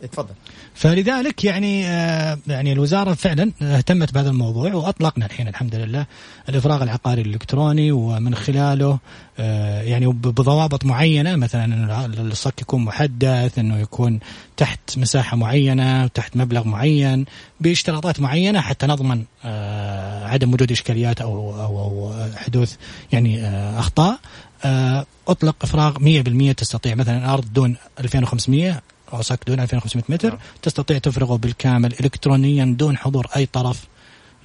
اتفضل 0.05 0.33
فلذلك 0.73 1.43
يعني 1.43 1.87
آه 1.87 2.39
يعني 2.47 2.71
الوزارة 2.71 3.13
فعلا 3.13 3.51
اهتمت 3.61 4.13
بهذا 4.13 4.29
الموضوع 4.29 4.73
وأطلقنا 4.73 5.25
الحين 5.25 5.47
الحمد 5.47 5.75
لله 5.75 6.05
الإفراغ 6.49 6.83
العقاري 6.83 7.21
الإلكتروني 7.21 7.91
ومن 7.91 8.35
خلاله 8.35 8.99
آه 9.39 9.81
يعني 9.81 10.07
بضوابط 10.07 10.85
معينة 10.85 11.35
مثلا 11.35 12.05
الصك 12.05 12.61
يكون 12.61 12.85
محدث 12.85 13.59
إنه 13.59 13.77
يكون 13.79 14.19
تحت 14.57 14.97
مساحة 14.97 15.37
معينة 15.37 16.07
تحت 16.07 16.37
مبلغ 16.37 16.67
معين 16.67 17.25
باشتراطات 17.59 18.19
معينة 18.19 18.61
حتى 18.61 18.87
نضمن 18.87 19.23
آه 19.45 20.27
عدم 20.27 20.53
وجود 20.53 20.71
إشكاليات 20.71 21.21
أو 21.21 21.61
أو, 21.61 21.79
أو 21.79 22.13
حدوث 22.35 22.75
يعني 23.11 23.41
آه 23.41 23.79
أخطاء. 23.79 24.19
آه، 24.65 25.05
أطلق 25.27 25.55
إفراغ 25.61 25.97
100% 26.51 26.55
تستطيع 26.55 26.95
مثلا 26.95 27.33
ارض 27.33 27.53
دون 27.53 27.75
2500 27.99 28.81
صك 29.21 29.39
دون 29.47 29.59
2500 29.59 30.05
متر 30.09 30.29
نعم. 30.29 30.39
تستطيع 30.61 30.97
تفرغه 30.97 31.35
بالكامل 31.35 31.93
الكترونيا 31.99 32.75
دون 32.77 32.97
حضور 32.97 33.27
أي 33.35 33.45
طرف 33.45 33.87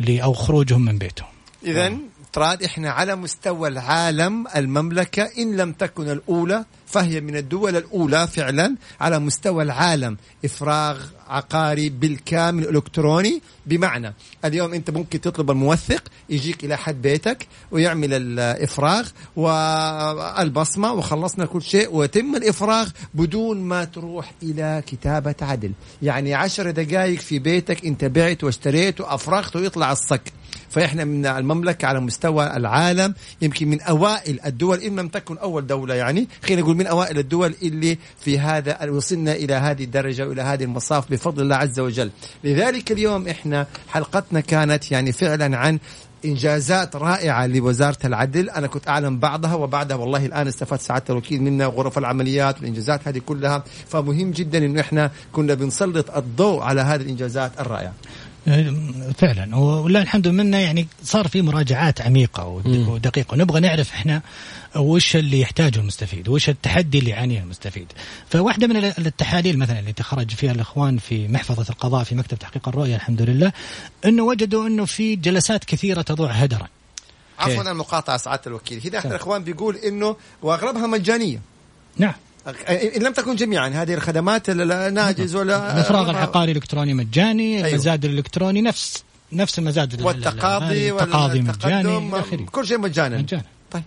أو 0.09 0.33
خروجهم 0.33 0.85
من 0.85 0.98
بيتهم 0.98 1.28
اذا 1.64 1.88
نعم. 1.88 2.00
تراد 2.33 2.62
إحنا 2.62 2.90
على 2.90 3.16
مستوى 3.16 3.68
العالم 3.68 4.46
المملكة 4.56 5.22
إن 5.38 5.56
لم 5.56 5.72
تكن 5.72 6.11
الأولى 6.11 6.64
فهي 6.90 7.20
من 7.20 7.37
الدول 7.37 7.76
الأولى 7.76 8.26
فعلا 8.26 8.76
على 9.00 9.18
مستوى 9.18 9.62
العالم. 9.62 10.16
إفراغ 10.44 11.00
عقاري 11.29 11.88
بالكامل 11.88 12.76
الكتروني 12.76 13.42
بمعنى 13.66 14.14
اليوم 14.44 14.74
أنت 14.74 14.90
ممكن 14.90 15.20
تطلب 15.20 15.50
الموثق 15.50 16.03
يجيك 16.31 16.64
إلى 16.64 16.76
حد 16.79 17.03
بيتك 17.03 17.46
ويعمل 17.70 18.09
الإفراغ 18.12 19.09
والبصمة 19.37 20.92
وخلصنا 20.92 21.46
كل 21.46 21.62
شيء 21.62 21.94
ويتم 21.94 22.37
الإفراغ 22.37 22.88
بدون 23.14 23.61
ما 23.61 23.85
تروح 23.85 24.33
إلى 24.42 24.83
كتابة 24.87 25.35
عدل. 25.42 25.72
يعني 26.03 26.35
عشر 26.35 26.70
دقائق 26.70 27.20
في 27.20 27.38
بيتك 27.38 27.87
أنت 27.87 28.05
بعت 28.05 28.44
واشتريت 28.44 29.00
وأفرغت 29.00 29.57
ويطلع 29.57 29.92
الصك. 29.92 30.33
فإحنا 30.70 31.04
من 31.04 31.26
المملكة 31.26 31.88
على 31.88 32.00
مستوى 32.00 32.56
العالم 32.56 33.14
يمكن 33.42 33.68
من 33.68 33.80
أوائل 33.80 34.40
الدول 34.46 34.78
إن 34.78 34.96
لم 35.00 35.09
تكن 35.09 35.38
أول 35.38 35.66
دولة 35.66 35.94
يعني 35.94 36.28
خلينا 36.44 36.62
نقول 36.62 36.76
من 36.76 36.87
أوائل 36.87 37.18
الدول 37.18 37.54
اللي 37.62 37.98
في 38.20 38.38
هذا 38.38 38.90
وصلنا 38.90 39.33
إلى 39.33 39.54
هذه 39.54 39.85
الدرجة 39.85 40.28
وإلى 40.28 40.42
هذه 40.42 40.64
المصاف 40.64 41.11
بفضل 41.11 41.42
الله 41.42 41.56
عز 41.56 41.80
وجل. 41.80 42.11
لذلك 42.44 42.92
اليوم 42.92 43.28
إحنا 43.28 43.66
حلقتنا 43.88 44.40
كانت 44.40 44.92
يعني 44.92 45.12
فعلا 45.12 45.56
عن 45.56 45.78
إنجازات 46.24 46.96
رائعة 46.96 47.46
لوزارة 47.46 47.98
العدل. 48.04 48.50
أنا 48.50 48.66
كنت 48.66 48.88
أعلم 48.88 49.18
بعضها 49.18 49.54
وبعدها 49.54 49.96
والله 49.96 50.26
الآن 50.26 50.48
استفدت 50.48 50.80
سعادة 50.80 51.04
الوكيل 51.11 51.42
منا 51.42 51.66
غرف 51.66 51.98
العمليات 51.98 52.56
والإنجازات 52.59 53.09
هذه 53.09 53.18
كلها. 53.18 53.64
فمهم 53.88 54.30
جدا 54.30 54.59
إنه 54.59 54.80
إحنا 54.80 55.11
كنا 55.33 55.54
بنسلط 55.54 56.16
الضوء 56.16 56.62
على 56.62 56.80
هذه 56.80 57.00
الإنجازات 57.00 57.61
الرائعة. 57.61 57.92
فعلا. 59.18 59.57
ولله 59.57 60.03
الحمد 60.03 60.29
منا 60.29 60.61
يعني 60.61 60.87
صار 61.05 61.29
في 61.29 61.42
مراجعات 61.42 62.00
عميقة 62.00 62.46
ودقيقة. 62.46 63.35
ونبغى 63.35 63.61
نعرف 63.61 63.92
إحنا 63.92 64.22
وش 64.76 65.16
اللي 65.16 65.40
يحتاجه 65.40 65.79
المستفيد 65.79 66.29
وش 66.29 66.48
التحدي 66.48 66.98
اللي 66.98 67.11
يعانيه 67.11 67.40
المستفيد. 67.40 67.92
فواحدة 68.29 68.66
من 68.66 68.76
التحاليل 68.76 69.59
مثلا 69.59 69.79
اللي 69.79 69.92
تخرج 69.92 70.31
فيها 70.31 70.53
الإخوان 70.53 70.98
في 70.98 71.29
محفظة 71.29 71.66
القضاء 71.70 72.05
في 72.05 72.14
مكتب 72.14 72.38
تحقيق 72.38 72.68
الرؤية 72.68 72.96
الحمد 72.96 73.22
لله 73.22 73.53
إنه 74.05 74.22
وجدوا 74.22 74.66
إنه 74.66 74.85
في 74.85 75.16
جلسات 75.16 75.64
كثيرة 75.64 76.03
تضوع 76.03 76.31
هدرا. 76.31 76.68
عفوا 77.38 77.70
المقاطعة 77.70 78.16
سعادة 78.16 78.42
الوكيل. 78.46 78.81
هنا 78.85 78.98
احد 78.98 79.11
الإخوان 79.11 79.44
بيقول 79.44 79.76
إنه 79.76 80.16
وأغلبها 80.42 80.87
مجانية. 80.87 81.40
نعم. 81.96 82.14
إن 82.96 83.03
لم 83.03 83.12
تكن 83.12 83.37
جميعا 83.37 83.68
هذه 83.68 83.94
الخدمات 83.94 84.50
ناجز 84.50 85.35
ولا 85.37 85.72
الإفراغ 85.74 86.11
العقاري 86.11 86.53
الإلكتروني 86.53 86.94
مجاني 86.94 87.57
أيوه. 87.57 87.68
المزاد 87.68 88.05
الإلكتروني 88.05 88.62
نفس 88.62 89.05
نفس 89.33 89.59
المزاد 89.59 90.03
والتقاضي 90.03 90.92
والتقاضي 90.92 91.40
مجاني 91.40 92.44
كل 92.44 92.66
شيء 92.66 92.79
مجانا. 92.79 93.18
مجانا. 93.18 93.44
طيب. 93.70 93.83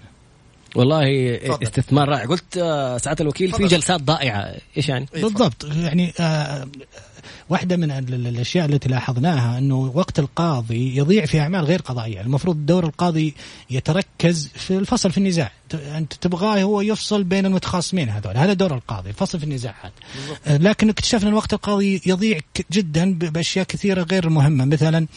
والله 0.76 1.38
فضل. 1.38 1.64
استثمار 1.64 2.10
رائع. 2.10 2.26
قلت 2.26 2.58
آه، 2.58 2.98
سعاده 2.98 3.22
الوكيل 3.22 3.52
فضل. 3.52 3.70
في 3.70 3.76
جلسات 3.76 4.02
ضائعة. 4.02 4.56
إيش 4.78 4.90
يعني؟ 4.90 5.08
بالضبط. 5.14 5.64
يعني 5.64 6.14
آه 6.20 6.68
واحدة 7.50 7.78
من 7.78 7.92
الأشياء 7.92 8.66
التي 8.66 8.90
لاحظناها 8.90 9.58
أنه 9.58 9.92
وقت 9.94 10.20
القاضي 10.20 10.98
يضيع 10.98 11.26
في 11.26 11.40
أعمال 11.40 11.66
غير 11.66 11.82
قضائية. 11.82 12.22
المفروض 12.22 12.66
دور 12.66 12.86
القاضي 12.86 13.34
يتركز 13.70 14.50
في 14.54 14.78
الفصل 14.78 15.12
في 15.12 15.18
النزاع. 15.18 15.52
أنت 15.74 16.14
تبغاه 16.14 16.62
هو 16.62 16.82
يفصل 16.82 17.24
بين 17.24 17.46
المتخاصمين 17.46 18.10
هذول. 18.10 18.38
هذا 18.38 18.54
دور 18.54 18.76
القاضي 18.76 19.10
الفصل 19.10 19.40
في 19.40 19.46
النزاعات 19.46 19.92
لكن 20.48 20.90
اكتشفنا 20.90 21.30
أن 21.30 21.34
وقت 21.34 21.54
القاضي 21.54 22.02
يضيع 22.06 22.40
جدا 22.72 23.14
بأشياء 23.14 23.66
كثيرة 23.66 24.04
غير 24.04 24.30
مهمة. 24.30 24.66
مثلا 24.66 25.08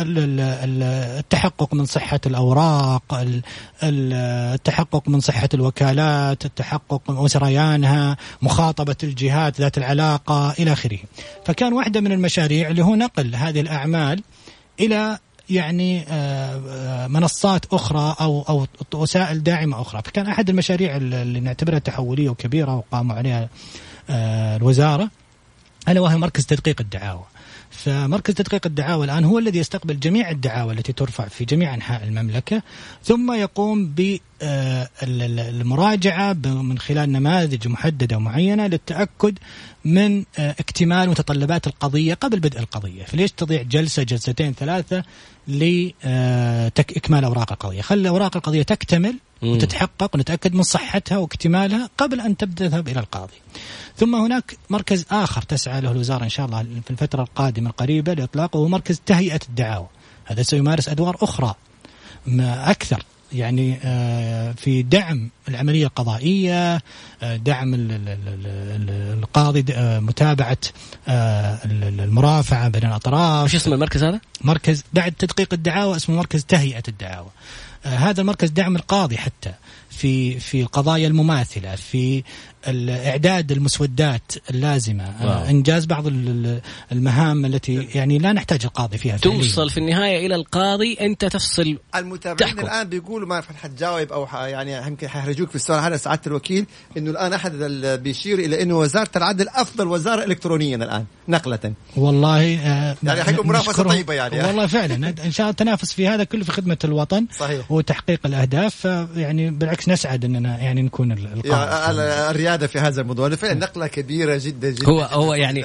التحقق 0.00 1.74
من 1.74 1.84
صحة 1.84 2.20
الأوراق 2.26 3.24
التحقق 3.82 5.08
من 5.08 5.20
صحة 5.20 5.48
الوكالات 5.54 6.44
التحقق 6.44 7.10
من 7.10 7.28
سريانها 7.28 8.16
مخاطبة 8.42 8.96
الجهات 9.02 9.60
ذات 9.60 9.78
العلاقة 9.78 10.52
إلى 10.58 10.72
آخره. 10.72 10.98
فكان 11.54 11.72
واحدة 11.72 12.00
من 12.00 12.12
المشاريع 12.12 12.68
اللي 12.68 12.84
هو 12.84 12.94
نقل 12.94 13.34
هذه 13.34 13.60
الأعمال 13.60 14.22
إلى 14.80 15.18
يعني 15.50 16.04
منصات 17.08 17.64
أخرى 17.72 18.16
أو 18.20 18.42
أو 18.48 18.66
وسائل 18.94 19.42
داعمة 19.42 19.80
أخرى. 19.80 20.02
فكان 20.04 20.26
أحد 20.26 20.50
المشاريع 20.50 20.96
اللي 20.96 21.40
نعتبرها 21.40 21.78
تحولية 21.78 22.28
وكبيرة 22.28 22.76
وقاموا 22.76 23.16
عليها 23.16 23.48
الوزارة 24.56 25.10
ألا 25.88 26.00
وهي 26.00 26.16
مركز 26.16 26.46
تدقيق 26.46 26.80
الدعاوى. 26.80 27.24
فمركز 27.84 28.34
تدقيق 28.34 28.66
الدعاوى 28.66 29.04
الآن 29.04 29.24
هو 29.24 29.38
الذي 29.38 29.58
يستقبل 29.58 30.00
جميع 30.00 30.30
الدعاوى 30.30 30.72
التي 30.72 30.92
ترفع 30.92 31.28
في 31.28 31.44
جميع 31.44 31.74
أنحاء 31.74 32.04
المملكة 32.04 32.62
ثم 33.02 33.32
يقوم 33.32 33.94
بالمراجعة 34.92 36.32
من 36.44 36.78
خلال 36.78 37.12
نماذج 37.12 37.68
محددة 37.68 38.16
ومعينة 38.16 38.66
للتأكد 38.66 39.38
من 39.84 40.24
آه، 40.38 40.50
اكتمال 40.50 41.10
متطلبات 41.10 41.66
القضية 41.66 42.14
قبل 42.14 42.40
بدء 42.40 42.58
القضية. 42.58 43.04
فليش 43.04 43.32
تضيع 43.32 43.62
جلسة 43.62 44.02
جلستين 44.02 44.52
ثلاثة 44.52 45.04
لإكمال 45.48 47.24
أوراق 47.24 47.52
القضية؟ 47.52 47.80
خلي 47.80 48.08
أوراق 48.08 48.36
القضية 48.36 48.62
تكتمل 48.62 49.14
وتتحقق 49.52 50.10
ونتأكد 50.14 50.54
من 50.54 50.62
صحتها 50.62 51.18
واكتمالها 51.18 51.90
قبل 51.98 52.20
أن 52.20 52.36
تذهب 52.36 52.88
إلى 52.88 53.00
القاضي. 53.00 53.34
ثم 53.96 54.14
هناك 54.14 54.56
مركز 54.70 55.06
آخر 55.10 55.42
تسعى 55.42 55.80
له 55.80 55.90
الوزارة 55.90 56.24
إن 56.24 56.28
شاء 56.28 56.46
الله 56.46 56.66
في 56.84 56.90
الفترة 56.90 57.22
القادمة 57.22 57.70
القريبة 57.70 58.14
لإطلاقه 58.14 58.56
هو 58.56 58.68
مركز 58.68 59.00
تهيئة 59.06 59.40
الدعاوى. 59.48 59.86
هذا 60.24 60.42
سيمارس 60.42 60.88
أدوار 60.88 61.16
أخرى 61.22 61.54
أكثر. 62.40 63.04
يعني 63.32 63.78
آه، 63.84 64.52
في 64.52 64.82
دعم 64.82 65.30
العملية 65.48 65.86
القضائية 65.86 66.82
دعم 67.22 67.74
القاضي 67.74 69.64
متابعة 70.00 70.58
المرافعة 71.08 72.68
بين 72.68 72.84
الأطراف. 72.84 73.44
وش 73.44 73.54
اسم 73.54 73.72
المركز 73.72 74.04
هذا؟ 74.04 74.20
مركز 74.40 74.84
بعد 74.92 75.12
تدقيق 75.12 75.54
الدعاوى 75.54 75.96
اسمه 75.96 76.16
مركز 76.16 76.44
تهيئة 76.44 76.82
الدعاوى. 76.88 77.28
هذا 77.84 78.20
المركز 78.20 78.50
دعم 78.50 78.76
القاضي 78.76 79.16
حتى. 79.16 79.54
في 79.94 80.40
في 80.40 80.60
القضايا 80.60 81.08
المماثلة 81.08 81.74
في 81.74 82.22
اعداد 82.66 83.52
المسودات 83.52 84.32
اللازمة. 84.50 85.14
واو. 85.22 85.44
إنجاز 85.44 85.84
بعض 85.84 86.04
المهام 86.92 87.44
التي 87.44 87.88
يعني 87.94 88.18
لا 88.18 88.32
نحتاج 88.32 88.64
القاضي 88.64 88.98
فيها 88.98 89.16
توصل 89.16 89.70
في 89.70 89.78
النهاية 89.78 90.26
إلى 90.26 90.34
القاضي 90.34 90.96
أنت 91.00 91.24
تفصل. 91.24 91.78
المتابعين 91.96 92.54
تحكم. 92.54 92.66
الآن 92.66 92.88
بيقولوا 92.88 93.28
ما 93.28 93.40
حتجاوب 93.40 94.12
أو 94.12 94.26
يعني 94.32 94.86
يمكن 94.86 95.08
حيحرجوك 95.08 95.48
في 95.48 95.56
السؤال 95.56 95.80
هذا 95.80 95.96
سعادة 95.96 96.22
الوكيل 96.26 96.66
إنه 96.96 97.10
الآن 97.10 97.32
أحد 97.32 97.52
بيشير 98.02 98.38
إلى 98.38 98.62
إنه 98.62 98.78
وزارة 98.78 99.10
العدل 99.16 99.48
أفضل 99.48 99.86
وزارة 99.86 100.24
الكترونيا 100.24 100.76
الآن 100.76 101.04
نقلة. 101.28 101.72
والله 101.96 102.58
آه 102.58 102.96
يعني 103.02 103.22
حيكون 103.22 103.48
منافسة 103.48 103.82
طيبة 103.82 104.14
يعني. 104.14 104.42
والله 104.42 104.66
فعلا. 104.66 105.14
إن 105.24 105.30
شاء 105.30 105.44
الله 105.44 105.50
التنافس 105.50 105.92
في 105.92 106.08
هذا 106.08 106.24
كله 106.24 106.44
في 106.44 106.52
خدمة 106.52 106.78
الوطن 106.84 107.26
صحيح. 107.38 107.70
وتحقيق 107.72 108.20
الأهداف 108.26 108.84
يعني 109.16 109.50
بالعكس 109.50 109.83
نسعد 109.88 110.24
أننا 110.24 110.58
يعني 110.58 110.82
نكون 110.82 111.12
القاضي 111.12 112.02
الريادة 112.30 112.66
في 112.66 112.78
هذا 112.78 113.00
الموضوع. 113.00 113.28
فعلا 113.28 113.54
نقلة 113.54 113.86
كبيرة 113.86 114.40
جدا 114.44 114.70
جدا 114.70 114.88
هو 114.88 115.00
هو 115.00 115.34
يعني 115.34 115.64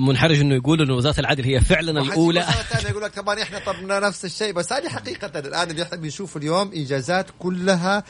منحرج 0.00 0.40
إنه 0.40 0.54
يقول 0.54 0.82
إنه 0.82 0.94
وزارة 0.94 1.20
العدل 1.20 1.44
هي 1.44 1.60
فعلا 1.60 2.02
الأولى. 2.02 2.46
يقول 2.90 3.02
لك 3.02 3.14
طبعا 3.14 3.42
إحنا 3.42 3.58
طبنا 3.58 4.00
نفس 4.00 4.24
الشيء. 4.24 4.52
بس 4.52 4.72
هذه 4.72 4.88
حقيقة. 4.88 5.38
الآن 5.38 5.70
اللي 5.70 5.82
إحنا 5.82 5.96
بنشوف 5.96 6.36
اليوم 6.36 6.72
انجازات 6.72 7.26
كلها 7.38 8.04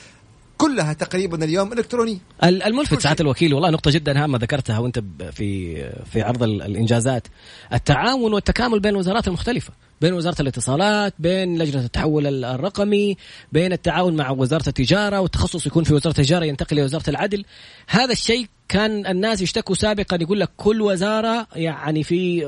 كلها 0.58 0.92
تقريبا 0.92 1.44
اليوم 1.44 1.72
إلكترونية. 1.72 2.18
الملفت 2.44 3.00
سعاده 3.00 3.22
الوكيل 3.24 3.54
والله 3.54 3.70
نقطة 3.70 3.90
جدا 3.90 4.24
هامة 4.24 4.38
ذكرتها 4.38 4.78
وأنت 4.78 5.02
في 5.32 5.74
في 6.12 6.22
عرض 6.22 6.42
الإنجازات. 6.42 7.26
التعاون 7.72 8.32
والتكامل 8.32 8.80
بين 8.80 8.92
الوزارات 8.92 9.28
المختلفه 9.28 9.72
بين 10.00 10.12
وزارة 10.12 10.42
الاتصالات 10.42 11.14
بين 11.18 11.58
لجنة 11.58 11.84
التحول 11.84 12.44
الرقمي 12.44 13.16
بين 13.52 13.72
التعاون 13.72 14.16
مع 14.16 14.30
وزارة 14.30 14.68
التجارة 14.68 15.20
والتخصص 15.20 15.66
يكون 15.66 15.84
في 15.84 15.94
وزارة 15.94 16.12
التجارة 16.12 16.44
ينتقل 16.44 16.76
لوزاره 16.76 17.10
العدل. 17.10 17.44
هذا 17.88 18.12
الشيء 18.12 18.46
كان 18.68 19.06
الناس 19.06 19.40
يشتكوا 19.40 19.74
سابقا 19.74 20.18
يقول 20.20 20.40
لك 20.40 20.50
كل 20.56 20.82
وزارة 20.82 21.46
يعني 21.56 22.02
في 22.04 22.38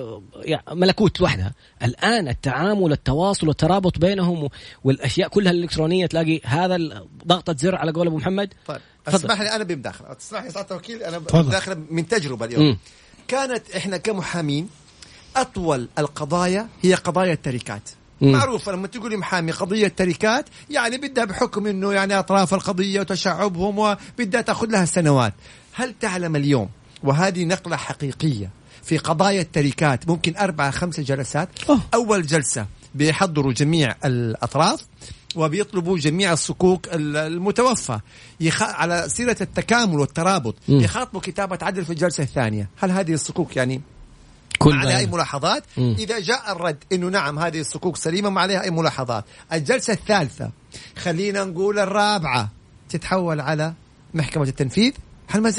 يعني 0.44 0.62
ملكوت 0.72 1.20
لوحدها 1.20 1.52
الآن 1.82 2.28
التعامل 2.28 2.92
التواصل 2.92 3.48
والترابط 3.48 3.98
بينهم 3.98 4.48
والأشياء 4.84 5.28
كلها 5.28 5.52
الإلكترونية 5.52 6.06
تلاقي 6.06 6.40
هذا 6.44 6.76
ضغطة 7.26 7.56
زر 7.58 7.74
على 7.74 7.92
قول 7.92 8.06
أبو 8.06 8.16
محمد. 8.16 8.54
طيب 8.66 8.80
اسمح 9.08 9.40
لي 9.40 9.54
أنا 9.56 9.64
بمداخلة. 9.64 10.12
تسمح 10.12 10.42
لي 10.42 10.50
سعاده 10.50 10.70
الوكيل 10.70 11.02
أنا 11.02 11.18
بمداخلة 11.18 11.82
من 11.90 12.08
تجربة 12.08 12.46
اليوم. 12.46 12.70
م. 12.70 12.78
كانت 13.28 13.70
إحنا 13.70 13.96
كمحامين 13.96 14.68
أطول 15.40 15.88
القضايا 15.98 16.68
هي 16.82 16.94
قضايا 16.94 17.32
التركات. 17.32 17.82
معروفة 18.20 18.72
لما 18.72 18.86
تقولي 18.86 19.16
محامي 19.16 19.52
قضية 19.52 19.88
تركات 19.88 20.44
يعني 20.70 20.96
بدها 20.96 21.24
بحكم 21.24 21.66
إنه 21.66 21.92
يعني 21.92 22.18
أطراف 22.18 22.54
القضية 22.54 23.00
وتشعبهم 23.00 23.78
وبدها 23.78 24.40
تأخذ 24.40 24.66
لها 24.66 24.84
سنوات. 24.84 25.34
هل 25.74 25.94
تعلم 26.00 26.36
اليوم 26.36 26.68
وهذه 27.02 27.44
نقلة 27.44 27.76
حقيقية 27.76 28.50
في 28.82 28.98
قضايا 28.98 29.40
التركات 29.40 30.08
ممكن 30.08 30.36
أربعة 30.36 30.70
خمسة 30.70 31.02
جلسات؟ 31.02 31.48
أوه. 31.68 31.80
أول 31.94 32.26
جلسة 32.26 32.66
بيحضروا 32.94 33.52
جميع 33.52 33.94
الأطراف 34.04 34.80
وبيطلبوا 35.36 35.98
جميع 35.98 36.32
الصكوك 36.32 36.88
المتوفى 36.92 37.98
يخ... 38.40 38.62
على 38.62 39.04
سيرة 39.08 39.36
التكامل 39.40 39.98
والترابط 39.98 40.54
م. 40.68 40.72
يخاطبوا 40.72 41.20
كتابة 41.20 41.58
عدل 41.62 41.84
في 41.84 41.90
الجلسة 41.90 42.22
الثانية. 42.22 42.68
هل 42.78 42.90
هذه 42.90 43.12
الصكوك 43.12 43.56
يعني 43.56 43.80
كل 44.58 44.74
ما 44.74 44.80
عليها 44.80 44.98
أي 44.98 45.06
ملاحظات؟ 45.06 45.64
م. 45.76 45.94
إذا 45.98 46.20
جاء 46.20 46.52
الرد 46.52 46.84
إنه 46.92 47.08
نعم 47.08 47.38
هذه 47.38 47.60
الصكوك 47.60 47.96
سليمة 47.96 48.30
ما 48.30 48.40
عليها 48.40 48.62
أي 48.62 48.70
ملاحظات. 48.70 49.24
الجلسة 49.52 49.92
الثالثة 49.92 50.50
خلينا 50.96 51.44
نقول 51.44 51.78
الرابعة 51.78 52.50
تتحول 52.88 53.40
على 53.40 53.72
محكمة 54.14 54.44
التنفيذ 54.44 54.92
حل 55.28 55.52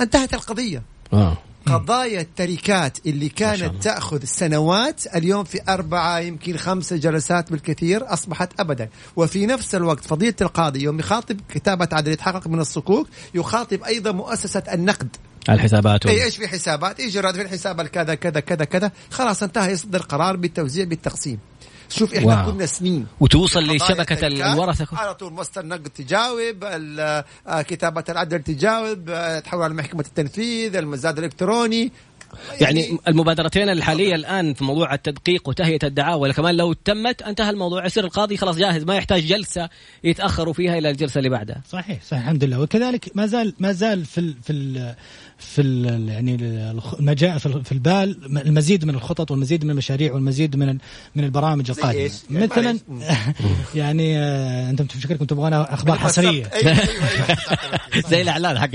انتهت 0.00 0.34
القضية. 0.34 0.82
آه. 1.12 1.38
قضايا 1.66 2.20
التركات 2.20 2.98
اللي 3.06 3.28
كانت 3.28 3.82
تأخذ 3.82 4.24
سنوات 4.24 5.16
اليوم 5.16 5.44
في 5.44 5.60
أربعة 5.68 6.18
يمكن 6.18 6.56
خمسة 6.56 6.96
جلسات 6.96 7.50
بالكثير 7.50 8.12
أصبحت 8.12 8.60
أبدا. 8.60 8.88
وفي 9.16 9.46
نفس 9.46 9.74
الوقت 9.74 10.04
فضيلة 10.04 10.34
القاضي 10.40 10.82
يوم 10.82 10.98
يخاطب 10.98 11.40
كتابة 11.48 11.88
عدل 11.92 12.12
يتحقق 12.12 12.48
من 12.48 12.60
الصكوك 12.60 13.08
يخاطب 13.34 13.82
أيضا 13.82 14.12
مؤسسة 14.12 14.62
النقد. 14.72 15.16
الحسابات. 15.48 16.06
أي 16.06 16.24
إيش 16.24 16.36
في 16.36 16.48
حسابات؟ 16.48 17.00
يجي 17.00 17.20
راد 17.20 17.34
في 17.34 17.42
الحساب 17.42 17.82
كذا 17.82 18.14
كذا 18.14 18.40
كذا 18.40 18.64
كذا. 18.64 18.92
خلاص 19.10 19.42
انتهى 19.42 19.72
يصدر 19.72 20.02
قرار 20.02 20.36
بالتوزيع 20.36 20.84
بالتقسيم. 20.84 21.38
شوف 21.88 22.14
إحنا 22.14 22.42
واو. 22.42 22.52
كنا 22.52 22.66
سنين. 22.66 23.06
وتوصل 23.20 23.60
لشبكة 23.60 24.26
الورثة. 24.26 24.86
على 24.92 25.14
طول 25.14 25.32
مصدر 25.32 25.60
النقد 25.60 25.90
تجاوب 25.90 26.64
آه، 26.64 27.62
كتابة 27.62 28.04
العدل 28.08 28.42
تجاوب 28.42 29.10
آه، 29.10 29.38
تحول 29.38 29.62
على 29.62 29.74
محكمة 29.74 30.04
التنفيذ 30.08 30.76
المزاد 30.76 31.18
الإلكتروني. 31.18 31.92
يعني, 32.60 32.80
يعني 32.80 32.98
المبادرتين 33.08 33.68
الحالية 33.68 34.14
الآن 34.14 34.54
في 34.54 34.64
موضوع 34.64 34.94
التدقيق 34.94 35.48
وتهيئة 35.48 35.86
الدعاوى 35.86 36.32
كمان 36.32 36.56
لو 36.56 36.72
تمت 36.72 37.22
انتهى 37.22 37.50
الموضوع. 37.50 37.86
يصير 37.86 38.04
القاضي 38.04 38.36
خلاص 38.36 38.56
جاهز 38.56 38.84
ما 38.84 38.96
يحتاج 38.96 39.26
جلسة 39.26 39.68
يتأخروا 40.04 40.52
فيها 40.52 40.78
إلى 40.78 40.90
الجلسة 40.90 41.18
اللي 41.18 41.28
بعدها. 41.28 41.62
صحيح 41.68 42.02
صحيح 42.02 42.22
الحمد 42.22 42.44
لله. 42.44 42.60
وكذلك 42.60 43.10
ما 43.14 43.26
زال 43.26 43.54
ما 43.58 43.72
زال 43.72 44.04
في 44.04 44.18
ال 44.18 44.34
في 44.42 44.52
ال 44.52 44.94
في 45.38 45.62
يعني 46.08 46.34
المجال 46.98 47.40
في 47.40 47.72
البال 47.72 48.36
المزيد 48.46 48.84
من 48.84 48.94
الخطط 48.94 49.30
والمزيد 49.30 49.64
من 49.64 49.70
المشاريع 49.70 50.12
والمزيد 50.12 50.56
من 50.56 50.78
من 51.14 51.24
البرامج 51.24 51.70
القادمة. 51.70 52.10
يعني 52.30 52.46
مثلا 52.46 52.78
يعني 53.74 54.18
آه 54.18 54.70
أنتم 54.70 55.00
شكلكم 55.00 55.24
تبغون 55.24 55.52
أخبار 55.52 55.98
حصرية. 55.98 56.28
أيوة، 56.28 56.48
أيوة، 56.54 56.78
أيوة. 57.94 58.08
زي 58.10 58.22
الإعلان 58.22 58.58
حق 58.58 58.70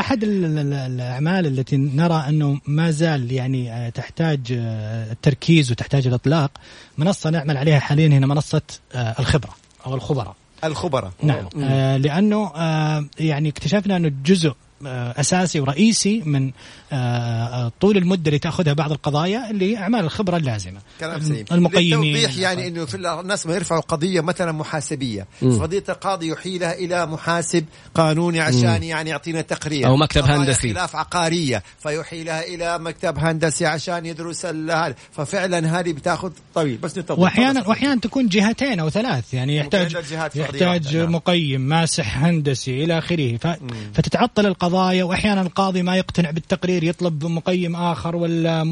أحد 0.00 0.24
الأعمال 0.24 1.46
التي 1.46 1.76
نرى 1.76 2.24
أنه 2.28 2.60
ما 2.66 2.90
زال 2.90 3.32
يعني 3.32 3.72
آه، 3.72 3.88
تحتاج 3.88 4.40
آه، 4.52 5.12
التركيز 5.12 5.72
وتحتاج 5.72 6.06
الإطلاق 6.06 6.50
منصة 6.98 7.30
نعمل 7.30 7.56
عليها 7.56 7.78
حاليا 7.78 8.08
هنا 8.08 8.26
منصة 8.26 8.62
آه، 8.94 9.14
الخبرة 9.18 9.54
أو 9.86 9.94
الخبراء. 9.94 10.36
الخبراء. 10.64 11.12
نعم. 11.22 11.48
آه 11.62 11.96
لأنه 11.96 12.52
آه 12.56 13.04
يعني 13.20 13.48
اكتشفنا 13.48 13.96
أنه 13.96 14.12
جزء 14.24 14.52
أساسي 14.86 15.60
ورئيسي 15.60 16.22
من 16.26 16.50
آه، 16.92 16.96
آه، 16.96 17.72
طول 17.80 17.96
المدة 17.96 18.22
اللي 18.26 18.38
تأخذها 18.38 18.72
بعض 18.72 18.92
القضايا 18.92 19.50
اللي 19.50 19.76
أعمال 19.76 20.00
الخبرة 20.00 20.36
اللازمة. 20.36 20.80
كلام 21.00 21.20
سليم. 21.20 21.44
المقيمين. 21.52 22.14
للتوضيح 22.14 22.36
يعني 22.38 22.68
إنه 22.68 22.84
في 22.84 22.94
الناس 22.94 23.46
ما 23.46 23.54
يرفعوا 23.54 23.80
قضية 23.80 24.20
مثلا 24.20 24.52
محاسبية. 24.52 25.26
قضيه 25.42 25.84
القاضي 25.88 26.28
يحيلها 26.28 26.74
إلى 26.74 27.06
محاسب 27.06 27.64
قانوني 27.94 28.40
عشان 28.40 28.82
يعني 28.82 29.10
يعطينا 29.10 29.40
تقرير. 29.40 29.86
أو 29.86 29.96
مكتب 29.96 30.24
هندسي. 30.24 30.74
خلاف 30.74 30.96
عقارية. 30.96 31.62
فيحيلها 31.78 32.42
إلى 32.42 32.78
مكتب 32.78 33.18
هندسي 33.18 33.66
عشان 33.66 34.06
يدرس 34.06 34.46
هذا. 34.46 34.94
ففعلا 35.12 35.80
هذه 35.80 35.92
بتاخذ 35.92 36.30
طويل. 36.54 36.76
بس 36.76 36.98
نتوضح 36.98 37.22
واحيانا 37.22 37.68
واحيانا 37.68 38.00
تكون 38.00 38.28
جهتين 38.28 38.80
أو 38.80 38.90
ثلاث. 38.90 39.34
يعني 39.34 39.56
يحتاج 39.56 39.96
يحتاج 40.34 40.96
نعم. 40.96 41.12
مقيم 41.12 41.60
ماسح 41.60 42.24
هندسي 42.24 42.84
إلى 42.84 42.98
آخره. 42.98 43.58
فتتعطل 43.94 44.46
القضية 44.46 44.67
القضايا 44.68 45.04
وأحيانا 45.04 45.40
القاضي 45.40 45.82
ما 45.82 45.96
يقتنع 45.96 46.30
بالتقرير 46.30 46.84
يطلب 46.84 47.26
مقيم 47.26 47.76
آخر 47.76 48.16
ولا 48.16 48.64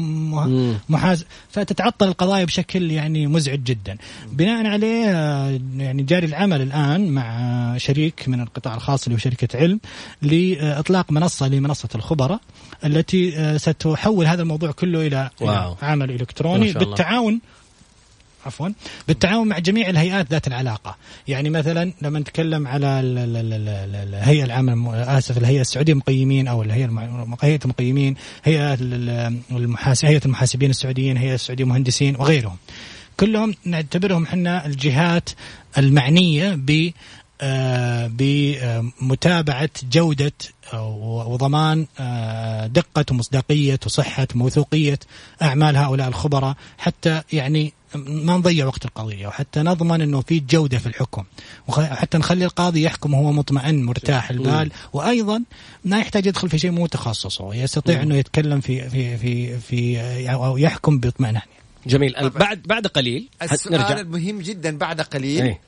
محاز. 0.89 1.25
فتتعطل 1.49 2.07
القضايا 2.07 2.45
بشكل 2.45 2.91
يعني 2.91 3.27
مزعج 3.27 3.63
جدا. 3.63 3.97
بناء 4.31 4.65
عليه 4.65 5.05
آه، 5.05 5.59
يعني 5.77 6.03
جاري 6.03 6.25
العمل 6.25 6.61
الآن 6.61 7.09
مع 7.09 7.77
شريك 7.77 8.23
من 8.29 8.41
القطاع 8.41 8.75
الخاص 8.75 9.03
اللي 9.03 9.15
هو 9.15 9.19
شركة 9.19 9.57
علم 9.57 9.79
لإطلاق 10.21 11.11
منصة 11.11 11.47
لمنصة 11.47 11.89
الخبراء 11.95 12.39
التي 12.85 13.37
آه، 13.37 13.57
ستحول 13.57 14.25
هذا 14.27 14.41
الموضوع 14.41 14.71
كله 14.71 15.07
إلى 15.07 15.29
واو. 15.41 15.75
عمل 15.81 16.11
إلكتروني 16.11 16.73
بالتعاون 16.73 17.39
عفوا 18.47 18.69
بالتعاون 19.07 19.47
مع 19.47 19.59
جميع 19.59 19.89
الهيئات 19.89 20.31
ذات 20.31 20.47
العلاقة. 20.47 20.95
يعني 21.27 21.49
مثلا 21.49 21.93
لما 22.01 22.19
نتكلم 22.19 22.67
على 22.67 22.99
الهيئة 22.99 24.43
العامة 24.43 24.95
آسف 25.17 25.37
الهيئة 25.37 25.61
السعودية 25.61 25.93
المقيمين 25.93 26.47
أو 26.47 26.63
الهيئة 26.63 26.89
هيئة 27.41 27.59
المقيمين 27.65 28.15
هيئة 28.43 28.77
هيئة 30.03 30.21
المحاسبين 30.25 30.69
السعوديين 30.69 31.17
هيئة 31.17 31.35
السعودية 31.35 31.63
المهندسين 31.63 32.15
وغيرهم. 32.15 32.57
كلهم 33.17 33.55
نعتبرهم 33.65 34.23
إحنا 34.23 34.65
الجهات 34.65 35.29
المعنية 35.77 36.55
ب 36.55 36.91
آه، 37.41 38.07
بمتابعة 38.07 39.69
جودة 39.83 40.31
وضمان 41.27 41.87
آه، 41.99 42.67
دقة 42.67 43.05
ومصداقية 43.11 43.79
وصحة 43.85 44.27
وموثوقية 44.35 44.99
أعمال 45.41 45.77
هؤلاء 45.77 46.07
الخبراء 46.07 46.55
حتى 46.77 47.21
يعني 47.33 47.73
ما 47.95 48.37
نضيع 48.37 48.65
وقت 48.65 48.85
القضية 48.85 49.27
وحتى 49.27 49.59
نضمن 49.59 50.01
أنه 50.01 50.21
في 50.21 50.39
جودة 50.39 50.77
في 50.77 50.87
الحكم. 50.87 51.23
وحتى 51.67 52.17
نخلي 52.17 52.45
القاضي 52.45 52.83
يحكم 52.83 53.13
وهو 53.13 53.31
مطمئن 53.31 53.83
مرتاح 53.83 54.29
البال. 54.29 54.71
وأيضا 54.93 55.43
ما 55.85 55.99
يحتاج 55.99 56.25
يدخل 56.25 56.49
في 56.49 56.59
شيء 56.59 56.71
مو 56.71 56.87
تخصصه 56.87 57.55
يستطيع 57.55 58.01
أنه 58.01 58.15
يتكلم 58.15 58.59
في 58.59 58.89
في 58.89 59.17
في 59.17 59.59
في 59.59 60.31
أو 60.31 60.57
يحكم 60.57 60.99
باطمئنان. 60.99 61.41
جميل. 61.87 62.29
بعد 62.29 62.61
بعد 62.63 62.87
قليل. 62.87 63.29
السؤال 63.41 63.81
نرجع. 63.81 63.99
المهم 63.99 64.39
جدا 64.39 64.77
بعد 64.77 65.01
قليل. 65.01 65.43
إيه؟ 65.43 65.59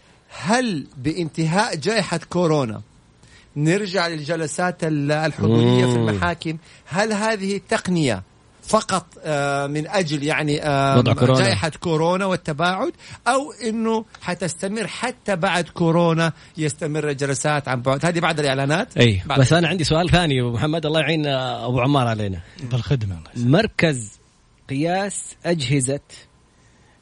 هل 0.42 0.88
بانتهاء 0.98 1.76
جائحة 1.76 2.20
كورونا 2.30 2.82
نرجع 3.56 4.08
للجلسات 4.08 4.78
الحضورية 4.84 5.86
في 5.86 5.96
المحاكم؟ 5.96 6.58
هل 6.86 7.14
هذه 7.14 7.56
التقنية 7.56 8.24
فقط 8.70 9.06
آه، 9.24 9.68
من 9.68 9.88
أجل 9.88 10.24
يعني 10.24 10.64
آه، 10.64 11.02
كورونا. 11.02 11.40
جائحة 11.44 11.72
كورونا 11.80 12.26
والتباعد 12.26 12.92
أو 13.28 13.52
إنه 13.52 14.06
حتستمر 14.22 14.88
حتى 14.88 15.36
بعد 15.36 15.70
كورونا 15.70 16.34
يستمر 16.58 17.10
الجلسات 17.10 17.68
عن 17.68 17.82
بعد. 17.82 18.06
هذه 18.06 18.20
بعد 18.20 18.40
الإعلانات. 18.40 18.98
أي. 18.98 19.22
بس 19.38 19.54
أنا 19.54 19.68
عندي 19.68 19.84
سؤال 19.84 20.10
ثاني 20.10 20.42
أبو 20.42 20.52
محمد 20.52 20.86
الله 20.86 21.00
يعين 21.00 21.26
أبو 21.28 21.80
عمار 21.80 22.08
علينا. 22.08 22.40
بالخدمة. 22.72 23.20
مركز 23.36 24.20
قياس 24.70 25.36
أجهزة 25.46 26.00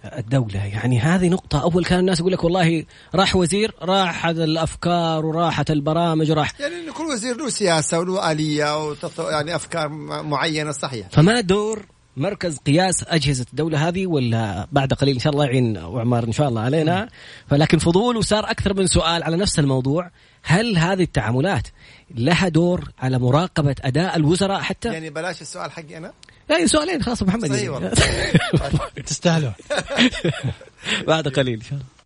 الدولة. 0.06 0.66
يعني 0.66 1.00
هذه 1.00 1.30
نقطة 1.30 1.62
أول 1.62 1.86
كان 1.86 2.00
الناس 2.00 2.20
يقول 2.20 2.34
لك 2.34 2.44
والله 2.44 2.86
راح 3.16 3.36
وزير 3.36 3.76
راحت 3.82 4.36
الأفكار 4.36 5.26
وراحت 5.26 5.72
البرامج 5.72 6.32
راح 6.32 6.54
يعني 6.60 6.92
كل 6.92 7.04
وزير 7.04 7.38
له 7.38 7.50
سياسة 7.50 8.00
وله 8.00 8.32
آلية. 8.32 8.96
يعني 9.20 9.56
أفكار 9.56 9.90
معينة 10.24 10.72
صحيح. 10.72 11.08
فما 11.12 11.42
دور 11.42 11.86
مركز 12.18 12.58
قياس 12.58 13.04
أجهزة 13.08 13.46
الدولة 13.52 13.88
هذه 13.88 14.08
ولا 14.08 14.68
بعد 14.72 14.94
قليل 14.94 15.14
إن 15.14 15.20
شاء 15.20 15.34
الله 15.34 15.46
يعين 15.46 15.78
وعمار 15.78 16.24
إن 16.24 16.32
شاء 16.32 16.50
الله 16.50 16.62
علينا. 16.62 17.10
فلكن 17.48 17.78
فضول 17.78 18.18
وصار 18.18 18.52
أكثر 18.52 18.74
من 18.74 18.88
سؤال 18.88 19.24
على 19.24 19.38
نفس 19.38 19.60
الموضوع 19.60 20.12
هل 20.44 20.78
هذه 20.78 21.04
التعاملات 21.04 21.68
لها 22.16 22.48
دور 22.48 22.92
على 23.00 23.20
مراقبة 23.20 23.76
أداء 23.82 24.16
الوزراء 24.16 24.62
حتى؟ 24.62 24.94
يعني 24.94 25.10
بلاش 25.10 25.42
السؤال 25.42 25.72
حقي 25.72 25.98
أنا. 25.98 26.14
لا 26.50 26.68
سؤالين 26.68 27.04
خلاص 27.04 27.24
محمد. 27.24 27.50
صحيح 27.50 27.70
والله. 27.70 27.92
تستاهلوا 29.06 29.52
بعد 31.08 31.28
قليل. 31.28 31.54
ان 31.54 31.62
شاء 31.62 31.80
الله 31.80 31.98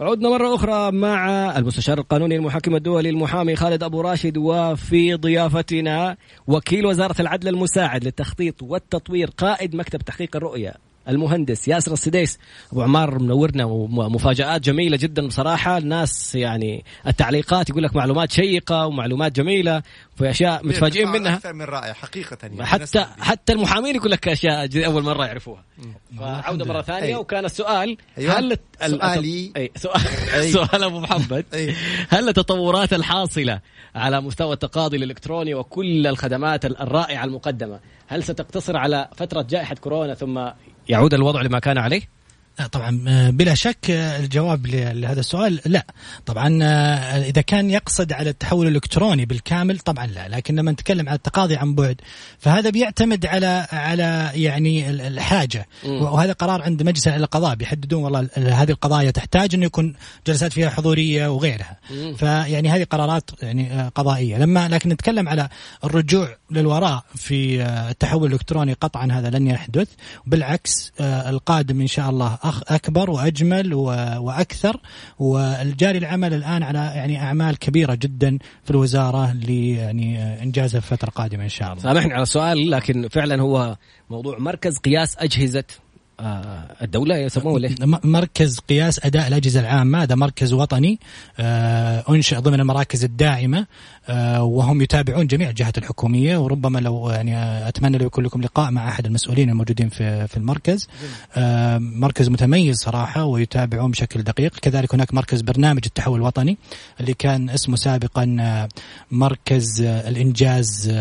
عدنا 0.00 0.28
مرة 0.28 0.54
أخرى 0.54 0.92
مع 0.92 1.28
المستشار 1.58 1.98
القانوني 1.98 2.36
المحاكم 2.36 2.76
الدولي 2.76 3.10
المحامي 3.10 3.56
خالد 3.56 3.82
أبو 3.82 4.00
راشد 4.00 4.36
وفي 4.36 5.14
ضيافتنا 5.14 6.16
وكيل 6.46 6.86
وزارة 6.86 7.20
العدل 7.20 7.48
المساعد 7.48 8.04
للتخطيط 8.04 8.62
والتطوير 8.62 9.30
قائد 9.30 9.76
مكتب 9.76 9.98
تحقيق 10.02 10.36
الرؤية. 10.36 10.74
المهندس 11.08 11.68
ياسر 11.68 11.92
السديس 11.92 12.38
أبو 12.72 12.82
عمار 12.82 13.18
منورنا 13.18 13.64
ومفاجآت 13.64 14.60
جميلة 14.60 14.96
جدا 14.96 15.26
بصراحة 15.26 15.78
الناس 15.78 16.34
يعني 16.34 16.84
التعليقات 17.06 17.70
يقول 17.70 17.82
لك 17.82 17.96
معلومات 17.96 18.32
شيقة 18.32 18.86
ومعلومات 18.86 19.32
جميلة 19.32 19.82
في 20.16 20.30
أشياء 20.30 20.66
متفاجئين 20.66 21.08
منها 21.08 21.34
أكثر 21.34 21.52
من 21.52 21.64
رائع 21.64 21.92
حقيقة 21.92 22.38
يعني 22.42 22.66
حتى 22.66 23.06
حتى 23.20 23.52
المحامين 23.52 23.96
يقول 23.96 24.10
لك 24.10 24.28
أشياء 24.28 24.86
أول 24.86 25.02
مرة 25.02 25.26
يعرفوها 25.26 25.64
عوده 26.20 26.64
مرة 26.64 26.82
ثانية 26.82 27.06
أي. 27.06 27.14
وكان 27.14 27.44
السؤال 27.44 27.96
أيوة. 28.18 28.38
هل 28.38 28.58
سؤالي 28.80 29.52
أي. 29.56 29.70
سؤال 29.76 30.02
أي. 30.34 30.52
سؤال 30.58 30.84
أبو 30.84 31.00
محمد 31.00 31.44
أي. 31.54 31.74
هل 32.08 32.28
التطورات 32.28 32.92
الحاصلة 32.92 33.60
على 33.94 34.20
مستوى 34.20 34.52
التقاضي 34.52 34.96
الإلكتروني 34.96 35.54
وكل 35.54 36.06
الخدمات 36.06 36.64
الرائعة 36.64 37.24
المقدمة 37.24 37.80
هل 38.06 38.22
ستقتصر 38.22 38.76
على 38.76 39.08
فترة 39.16 39.42
جائحة 39.42 39.74
كورونا 39.74 40.14
ثم 40.14 40.48
يعود 40.88 41.14
الوضع 41.14 41.42
لما 41.42 41.58
كان 41.58 41.78
عليه؟ 41.78 42.02
طبعا 42.72 43.04
آه، 43.08 43.30
بلا 43.30 43.54
شك 43.54 43.90
آه، 43.90 44.18
الجواب 44.18 44.66
لهذا 44.66 45.20
السؤال 45.20 45.60
لا. 45.66 45.86
طبعا 46.26 46.58
آه، 46.62 46.66
إذا 47.28 47.40
كان 47.40 47.70
يقصد 47.70 48.12
على 48.12 48.30
التحول 48.30 48.66
الإلكتروني 48.66 49.26
بالكامل 49.26 49.78
طبعا 49.78 50.06
لا. 50.06 50.28
لكن 50.28 50.56
لما 50.56 50.72
نتكلم 50.72 51.08
عن 51.08 51.14
التقاضي 51.14 51.56
عن 51.56 51.74
بعد 51.74 52.00
فهذا 52.38 52.70
بيعتمد 52.70 53.26
على 53.26 53.66
على 53.72 54.30
يعني 54.34 54.90
الحاجة. 54.90 55.66
وهذا 55.84 56.32
قرار 56.32 56.62
عند 56.62 56.82
مجلس 56.82 57.08
القضاء 57.08 57.54
بيحددون 57.54 58.04
والله 58.04 58.28
هذه 58.36 58.70
القضايا 58.70 59.10
تحتاج 59.10 59.54
انه 59.54 59.66
يكون 59.66 59.94
جلسات 60.26 60.52
فيها 60.52 60.70
حضورية 60.70 61.28
وغيرها. 61.28 61.78
فيعني 62.16 62.68
هذه 62.70 62.84
قرارات 62.84 63.30
يعني 63.42 63.90
قضائية. 63.94 64.38
لما 64.38 64.68
لكن 64.68 64.88
نتكلم 64.90 65.28
على 65.28 65.48
الرجوع 65.84 66.36
للوراء 66.50 67.04
في 67.14 67.62
التحول 67.62 68.26
الإلكتروني 68.26 68.72
قطعا 68.72 69.12
هذا 69.12 69.30
لن 69.30 69.46
يحدث. 69.46 69.88
بالعكس 70.26 70.92
القادم 71.00 71.80
إن 71.80 71.86
شاء 71.86 72.10
الله 72.10 72.38
أكبر 72.68 73.10
وأجمل 73.10 73.74
وأكثر 73.74 74.80
والجاري 75.18 75.98
العمل 75.98 76.34
الآن 76.34 76.62
على 76.62 76.78
يعني 76.78 77.22
أعمال 77.22 77.58
كبيرة 77.58 77.94
جدا 77.94 78.38
في 78.64 78.70
الوزارة 78.70 79.32
ل 79.32 79.50
يعني 79.50 80.42
انجازها 80.42 80.80
في 80.80 80.92
الفترة 80.92 81.08
القادمة 81.08 81.44
إن 81.44 81.48
شاء 81.48 81.72
الله. 81.72 81.82
سامحني 81.82 82.12
على 82.12 82.22
السؤال 82.22 82.70
لكن 82.70 83.08
فعلا 83.08 83.42
هو 83.42 83.76
موضوع 84.10 84.38
مركز 84.38 84.78
قياس 84.78 85.16
أجهزة 85.18 85.64
الدولة 86.82 87.16
يسموه 87.16 87.60
ليه؟ 87.60 87.74
مركز 88.04 88.58
قياس 88.58 89.00
أداء 89.04 89.28
الأجهزة 89.28 89.60
العامة 89.60 90.02
هذا 90.02 90.14
مركز 90.14 90.52
وطني 90.52 91.00
آه، 91.38 92.04
أنشئ 92.10 92.38
ضمن 92.38 92.60
المراكز 92.60 93.04
الداعمة 93.04 93.66
آه، 94.08 94.42
وهم 94.42 94.82
يتابعون 94.82 95.26
جميع 95.26 95.48
الجهات 95.48 95.78
الحكومية 95.78 96.36
وربما 96.36 96.78
لو 96.78 97.10
يعني 97.10 97.38
أتمنى 97.68 97.98
لو 97.98 98.06
يكون 98.06 98.24
لكم 98.24 98.42
لقاء 98.42 98.70
مع 98.70 98.88
أحد 98.88 99.06
المسؤولين 99.06 99.50
الموجودين 99.50 99.88
في 99.88 100.26
في 100.26 100.36
المركز 100.36 100.88
مركز 101.78 102.28
متميز 102.28 102.76
صراحة 102.76 103.24
ويتابعون 103.24 103.90
بشكل 103.90 104.22
دقيق 104.22 104.58
كذلك 104.58 104.94
هناك 104.94 105.14
مركز 105.14 105.40
برنامج 105.40 105.82
التحول 105.86 106.20
الوطني 106.20 106.58
اللي 107.00 107.14
كان 107.14 107.50
اسمه 107.50 107.76
سابقا 107.76 108.68
مركز 109.10 109.80
الإنجاز 109.82 110.92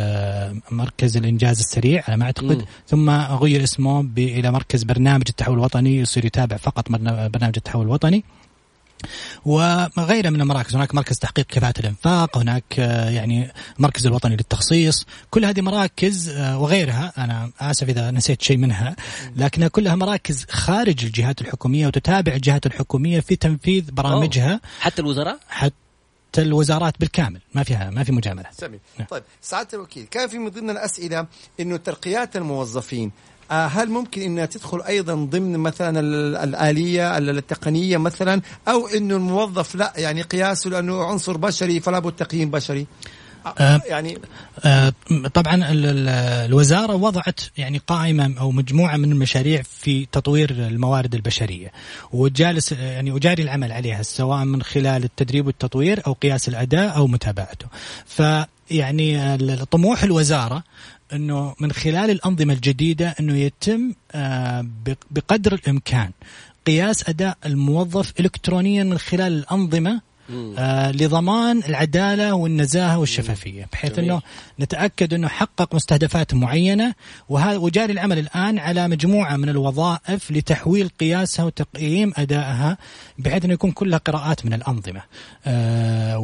مركز 0.71 1.17
الإنجاز 1.17 1.59
السريع 1.59 2.03
على 2.07 2.17
ما 2.17 2.25
أعتقد. 2.25 2.65
ثم 2.87 3.09
غير 3.09 3.63
اسمه 3.63 4.09
إلى 4.17 4.51
مركز 4.51 4.83
برنامج 4.83 5.02
برنامج 5.03 5.23
التحول 5.29 5.57
الوطني 5.57 5.97
يصير 5.97 6.25
يتابع 6.25 6.57
فقط 6.57 6.89
برنامج 6.89 7.53
التحول 7.57 7.85
الوطني 7.85 8.23
وغيرها 9.45 10.29
من 10.29 10.41
المراكز 10.41 10.75
هناك 10.75 10.95
مركز 10.95 11.19
تحقيق 11.19 11.45
كفاءة 11.45 11.79
الإنفاق 11.79 12.37
هناك 12.37 12.63
آه، 12.79 13.09
يعني 13.09 13.51
مركز 13.79 14.07
الوطني 14.07 14.35
للتخصيص 14.35 15.05
كل 15.29 15.45
هذه 15.45 15.61
مراكز 15.61 16.29
آه، 16.29 16.59
وغيرها 16.59 17.13
أنا 17.17 17.51
آسف 17.59 17.89
إذا 17.89 18.11
نسيت 18.11 18.41
شيء 18.41 18.57
منها 18.57 18.95
لكنها 19.35 19.67
كلها 19.67 19.95
مراكز 19.95 20.45
خارج 20.49 21.05
الجهات 21.05 21.41
الحكومية 21.41 21.87
وتتابع 21.87 22.33
الجهات 22.33 22.65
الحكومية 22.65 23.19
في 23.19 23.35
تنفيذ 23.35 23.91
برامجها 23.91 24.51
أوه. 24.51 24.61
حتى 24.79 25.01
الوزراء 25.01 25.39
حتى 25.49 26.41
الوزارات 26.41 26.99
بالكامل 26.99 27.41
ما 27.53 27.63
فيها 27.63 27.89
ما 27.89 28.03
في 28.03 28.11
مجاملة. 28.11 28.45
سمي. 28.51 28.79
نعم. 28.99 29.07
طيب 29.07 29.23
سعادة 29.41 29.69
الوكيل 29.73 30.05
كان 30.05 30.27
في 30.27 30.37
من 30.37 30.49
ضمن 30.49 30.69
الأسئلة 30.69 31.27
إنه 31.59 31.77
ترقيات 31.77 32.35
الموظفين 32.35 33.11
هل 33.51 33.89
ممكن 33.89 34.21
إنها 34.21 34.45
تدخل 34.45 34.81
أيضا 34.81 35.13
ضمن 35.13 35.57
مثلا 35.57 35.99
الآلية 36.43 37.17
التقنية 37.17 37.97
مثلا؟ 37.97 38.41
أو 38.67 38.87
إنه 38.87 39.15
الموظف 39.15 39.75
لا 39.75 39.93
يعني 39.97 40.21
قياسه 40.21 40.69
لأنه 40.69 41.03
عنصر 41.03 41.37
بشري 41.37 41.79
فلا 41.79 41.99
بد 41.99 42.11
تقييم 42.11 42.51
بشري؟ 42.51 42.87
آه 43.59 43.81
يعني 43.85 44.17
آه 44.65 44.93
طبعا 45.33 45.65
الوزارة 45.69 46.95
وضعت 46.95 47.39
يعني 47.57 47.81
قائمة 47.87 48.33
أو 48.39 48.51
مجموعة 48.51 48.97
من 48.97 49.11
المشاريع 49.11 49.61
في 49.61 50.05
تطوير 50.11 50.51
الموارد 50.51 51.15
البشرية. 51.15 51.71
وجالس 52.11 52.71
يعني 52.71 53.11
وجاري 53.11 53.43
العمل 53.43 53.71
عليها 53.71 54.03
سواء 54.03 54.45
من 54.45 54.63
خلال 54.63 55.03
التدريب 55.03 55.47
والتطوير 55.47 56.01
أو 56.07 56.13
قياس 56.13 56.47
الأداء 56.49 56.97
أو 56.97 57.07
متابعته. 57.07 57.67
ف 58.05 58.21
يعني 58.71 59.37
طموح 59.71 60.03
الوزارة 60.03 60.63
إنه 61.13 61.55
من 61.59 61.71
خلال 61.71 62.09
الأنظمة 62.09 62.53
الجديدة 62.53 63.15
إنه 63.19 63.37
يتم 63.37 63.93
آه، 64.11 64.65
بقدر 65.11 65.53
الإمكان 65.53 66.11
قياس 66.67 67.09
أداء 67.09 67.37
الموظف 67.45 68.13
الكترونيا 68.19 68.83
من 68.83 68.97
خلال 68.97 69.33
الأنظمة 69.33 70.01
آه 70.57 70.91
لضمان 70.91 71.61
العدالة 71.69 72.33
والنزاهة 72.33 72.97
والشفافية 72.97 73.67
بحيث 73.73 73.99
إنه 73.99 74.21
نتأكد 74.59 75.13
إنه 75.13 75.27
حقق 75.27 75.75
مستهدفات 75.75 76.33
معينة 76.33 76.93
وجاري 77.29 77.93
العمل 77.93 78.19
الآن 78.19 78.59
على 78.59 78.87
مجموعة 78.87 79.35
من 79.37 79.49
الوظائف 79.49 80.31
لتحويل 80.31 80.89
قياسها 80.99 81.45
وتقييم 81.45 82.13
أدائها 82.17 82.77
بحيث 83.19 83.45
إنه 83.45 83.53
يكون 83.53 83.71
كلها 83.71 83.99
قراءات 83.99 84.45
من 84.45 84.53
الأنظمة. 84.53 85.01
آه 85.45 86.17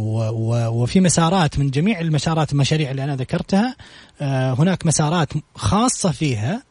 وفي 0.69 0.99
مسارات 0.99 1.59
من 1.59 1.69
جميع 1.69 1.99
المسارات 1.99 2.51
المشاريع 2.51 2.91
اللي 2.91 3.03
أنا 3.03 3.15
ذكرتها 3.15 3.75
آه 4.21 4.53
هناك 4.53 4.85
مسارات 4.85 5.29
خاصة 5.55 6.11
فيها 6.11 6.63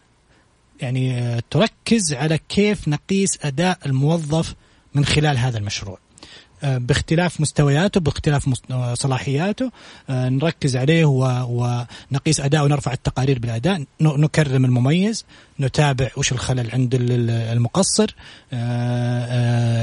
يعني 0.81 1.19
آه، 1.19 1.43
تركز 1.51 2.13
على 2.13 2.39
كيف 2.49 2.89
نقيس 2.89 3.39
أداء 3.43 3.79
الموظف 3.87 4.55
من 4.95 5.05
خلال 5.05 5.39
هذا 5.39 5.59
المشروع. 5.59 5.99
باختلاف 6.63 7.41
مستوياته 7.41 8.01
باختلاف 8.01 8.55
آه، 8.71 8.95
صلاحياته. 8.95 9.71
آه، 10.11 10.29
نركز 10.29 10.77
عليه 10.77 11.05
ونقيس 11.05 12.41
أداء 12.41 12.65
ونرفع 12.65 12.93
التقارير 12.93 13.39
بالأداء. 13.39 13.85
نكرم 14.01 14.65
المميز 14.65 15.25
نتابع 15.61 16.11
وش 16.17 16.33
الخلل 16.33 16.71
عند 16.71 16.95
المقصر. 16.95 18.15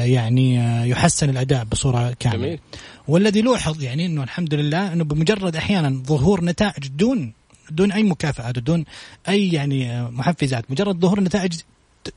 يعني 0.05 0.55
يحسن 0.89 1.29
الأداء 1.29 1.63
بصورة 1.63 2.15
كاملة. 2.19 2.37
جميل. 2.37 2.59
والذي 3.07 3.41
لوحظ 3.41 3.83
يعني 3.83 4.05
إنه 4.05 4.23
الحمد 4.23 4.53
لله 4.53 4.93
إنه 4.93 5.03
بمجرد 5.03 5.55
أحيانا 5.55 6.03
ظهور 6.07 6.45
نتائج 6.45 6.87
دون 6.87 7.33
دون 7.71 7.91
أي 7.91 8.03
مكافآت 8.03 8.57
ودون 8.57 8.85
أي 9.29 9.51
يعني 9.51 10.03
محفزات 10.11 10.71
مجرد 10.71 10.99
ظهور 10.99 11.19
نتائج 11.19 11.53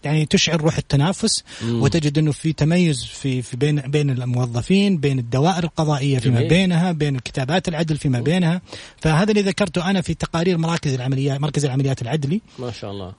يعني 0.05 0.27
تشعر 0.27 0.61
روح 0.61 0.77
التنافس 0.77 1.45
مم. 1.63 1.83
وتجد 1.83 2.19
إنه 2.19 2.33
في 2.33 2.53
تميز 2.53 3.05
في 3.05 3.43
في 3.43 3.57
بين 3.57 3.81
بين 3.81 4.11
الموظفين 4.11 4.99
بين 4.99 5.19
الدوائر 5.19 5.65
القضائية 5.65 6.19
فيما 6.19 6.39
جميل. 6.39 6.49
بينها 6.49 6.93
بين 6.93 7.17
الكتابات 7.17 7.69
العدل 7.69 7.97
فيما 7.97 8.21
بينها 8.21 8.61
فهذا 9.01 9.31
اللي 9.31 9.43
ذكرته 9.43 9.91
أنا 9.91 10.01
في 10.01 10.15
تقارير 10.15 10.59
مراكز 10.59 10.95
العمليات 10.95 11.41
مركز 11.41 11.65
العمليات 11.65 12.03
العدلي 12.03 12.41
ما 12.59 12.73
شاء 12.73 12.91
الله 12.91 13.13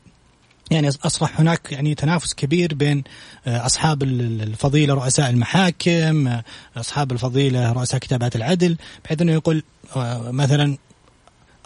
يعني 0.71 0.87
أصبح 0.87 1.39
هناك 1.39 1.71
يعني 1.71 1.95
تنافس 1.95 2.33
كبير 2.33 2.73
بين 2.73 3.03
آه، 3.47 3.65
أصحاب 3.65 4.03
الفضيلة 4.03 4.93
رؤساء 4.93 5.29
المحاكم 5.29 6.27
آه، 6.27 6.43
أصحاب 6.77 7.11
الفضيلة 7.11 7.71
رؤساء 7.71 7.99
كتابات 7.99 8.35
العدل 8.35 8.77
بحيث 9.05 9.21
إنه 9.21 9.31
يقول 9.31 9.63
آه، 9.95 10.31
مثلا 10.31 10.77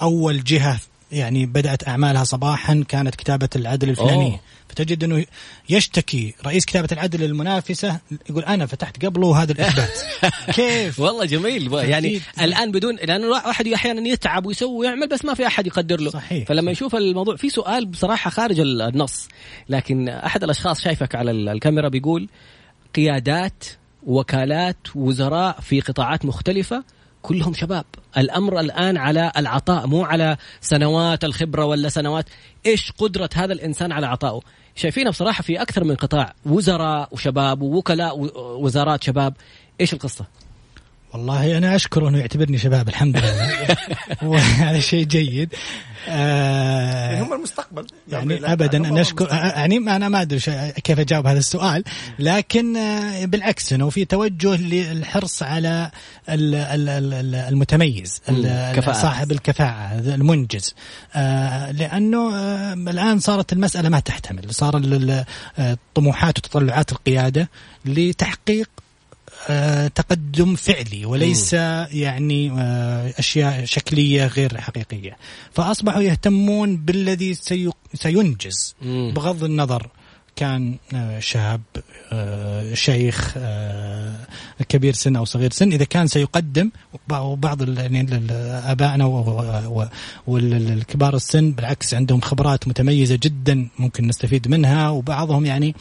أول 0.02 0.44
جهة 0.44 0.80
يعني 1.14 1.46
بدأت 1.46 1.88
أعمالها 1.88 2.24
صباحا 2.24 2.84
كانت 2.88 3.16
كتابة 3.16 3.50
العدل 3.56 3.90
الفلانية. 3.90 4.32
أوه. 4.32 4.40
فتجد 4.70 5.04
إنه 5.04 5.26
يشتكي 5.70 6.36
رئيس 6.46 6.66
كتابة 6.66 6.88
العدل 6.92 7.20
للمنافسه 7.20 8.00
يقول 8.30 8.44
أنا 8.44 8.66
فتحت 8.66 9.06
قبله 9.06 9.44
هذا 9.44 9.52
الإثبات. 9.52 10.00
كيف؟ 10.56 11.00
والله 11.00 11.26
جميل. 11.26 11.74
يعني. 11.74 12.22
الآن 12.42 12.72
بدون 12.72 12.96
لأنه 12.96 13.26
الواحد 13.26 13.68
أحيانا 13.68 14.08
يتعب 14.08 14.46
ويسوي 14.46 14.78
ويعمل 14.78 15.08
بس 15.08 15.26
ما 15.26 15.34
في 15.34 15.48
أحد 15.48 15.68
يقدر 15.68 16.02
له. 16.02 16.12
صحيح. 16.12 16.48
فلما 16.48 16.72
يشوف 16.72 16.96
الموضوع 16.96 17.36
في 17.36 17.50
سؤال 17.50 17.86
بصراحة 17.86 18.30
خارج 18.30 18.60
النص 18.60 19.28
لكن 19.70 20.10
أحد 20.10 20.44
الأشخاص 20.44 20.82
شايفك 20.82 21.16
على 21.16 21.32
الكاميرا 21.32 21.90
بيقول 21.90 22.30
قيادات 22.96 23.64
وكالات 24.04 24.78
وزراء 24.96 25.60
في 25.62 25.80
قطاعات 25.80 26.26
مختلفة 26.26 26.84
كلهم 27.24 27.54
شباب. 27.54 27.86
الأمر 28.18 28.60
الآن 28.60 28.98
على 28.98 29.32
العطاء 29.38 29.88
مو 29.88 30.04
على 30.04 30.38
سنوات 30.62 31.24
الخبرة 31.24 31.66
ولا 31.66 31.90
سنوات. 31.90 32.26
إيش 32.66 32.92
قدرة 32.92 33.30
هذا 33.36 33.54
الإنسان 33.54 33.92
على 33.92 34.08
عطائه؟ 34.08 34.40
شايفينها 34.76 35.12
بصراحة 35.12 35.44
في 35.44 35.62
أكثر 35.62 35.84
من 35.84 35.96
قطاع. 35.96 36.34
وزراء 36.46 37.10
وشباب 37.12 37.62
ووكلاء 37.62 38.20
وزارات 38.62 39.04
شباب. 39.04 39.34
إيش 39.82 39.94
القصة؟ 39.94 40.26
والله 41.14 41.58
أنا 41.58 41.76
اشكره 41.76 42.10
إنه 42.10 42.18
يعتبرني 42.20 42.58
شباب 42.58 42.90
الحمد 42.90 43.18
لله. 43.18 43.78
وهذا 44.30 44.80
شيء 44.80 45.06
جيد. 45.06 45.54
آه 46.10 47.12
يعني 47.12 47.22
هم 47.22 47.34
المستقبل. 47.34 47.88
يعني 48.08 48.54
ابدا 48.54 48.78
أنا 48.78 49.02
اشكر 49.02 49.28
يعني 49.32 49.78
أنا 49.78 50.10
ما 50.10 50.22
أدري 50.22 50.40
كيف 50.84 51.00
أجاوب 51.00 51.28
هذا 51.28 51.40
السؤال 51.40 51.84
لكن 52.20 52.78
آه 52.78 53.26
بالعكس 53.26 53.74
إنه 53.74 53.90
في 53.90 54.06
توجه 54.06 54.56
للحرص 54.56 55.44
على 55.44 55.92
المتميز 57.50 58.22
صاحب 58.92 59.32
الكفاءة 59.32 60.00
المنجز. 60.00 60.76
آه 61.16 61.72
لأنه 61.72 62.36
آه 62.36 62.74
الآن 62.74 63.20
صارت 63.20 63.54
المسألة 63.54 63.90
ما 63.90 64.00
تحتمل 64.00 64.54
صار 64.54 64.82
طموحات 65.96 66.38
وتطلعات 66.38 66.92
القيادة 66.92 67.50
لتحقيق 67.86 68.70
آه، 68.78 68.83
تقدم 69.88 70.56
فعلي 70.56 71.06
وليس 71.06 71.54
م. 71.54 71.58
يعني 71.92 72.52
آه، 72.52 73.14
أشياء 73.20 73.66
شكلية 73.66 74.28
غير 74.28 74.58
حقيقية 74.58 75.18
فأصبحوا 75.52 76.02
يهتمون 76.02 76.78
بالذي 76.78 77.34
سينجز. 77.94 78.76
بغض 78.82 79.44
النظر 79.44 79.88
كان 80.36 80.78
آه، 80.94 81.20
شاب 81.20 81.62
آه، 82.12 82.74
شيخ 82.74 83.34
آه، 83.38 84.16
كبير 84.70 84.94
سن 84.94 85.16
أو 85.16 85.26
صغير 85.26 85.52
سن 85.52 85.72
إذا 85.72 85.86
كان 85.86 86.08
سيقدم 86.08 86.72
وبعض 87.12 87.80
يعني 87.80 88.08
آبائنا 88.42 89.06
والكبار 90.28 91.16
السن 91.16 91.52
بالعكس 91.52 91.94
عندهم 91.94 92.22
خبرات 92.22 92.68
متميزة 92.68 93.20
جدا 93.24 93.68
ممكن 93.80 94.08
نستفيد 94.08 94.48
منها 94.48 94.90
وبعضهم 94.90 95.46
يعني 95.46 95.76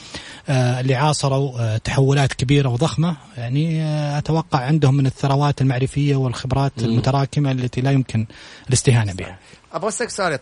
اللي 0.48 0.94
عاصروا 0.94 1.78
تحولات 1.78 2.32
كبيرة 2.32 2.68
وضخمة 2.68 3.16
يعني 3.36 3.84
أتوقع 4.18 4.58
عندهم 4.58 4.94
من 4.94 5.06
الثروات 5.06 5.60
المعرفية 5.60 6.16
والخبرات 6.16 6.72
المتراكمة 6.78 7.52
التي 7.52 7.80
لا 7.80 7.90
يمكن 7.90 8.26
الاستهانة 8.68 9.12
بها. 9.12 9.38
أبغى 9.72 9.88
أسألك 9.88 10.10
سؤال 10.10 10.32
يا 10.32 10.36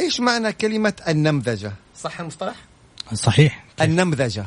إيش 0.00 0.20
معنى 0.20 0.52
كلمة 0.52 0.94
النمذجة؟ 1.08 1.72
صح 1.96 2.20
المصطلح؟ 2.20 2.71
صحيح. 3.14 3.64
النمذجة. 3.80 4.46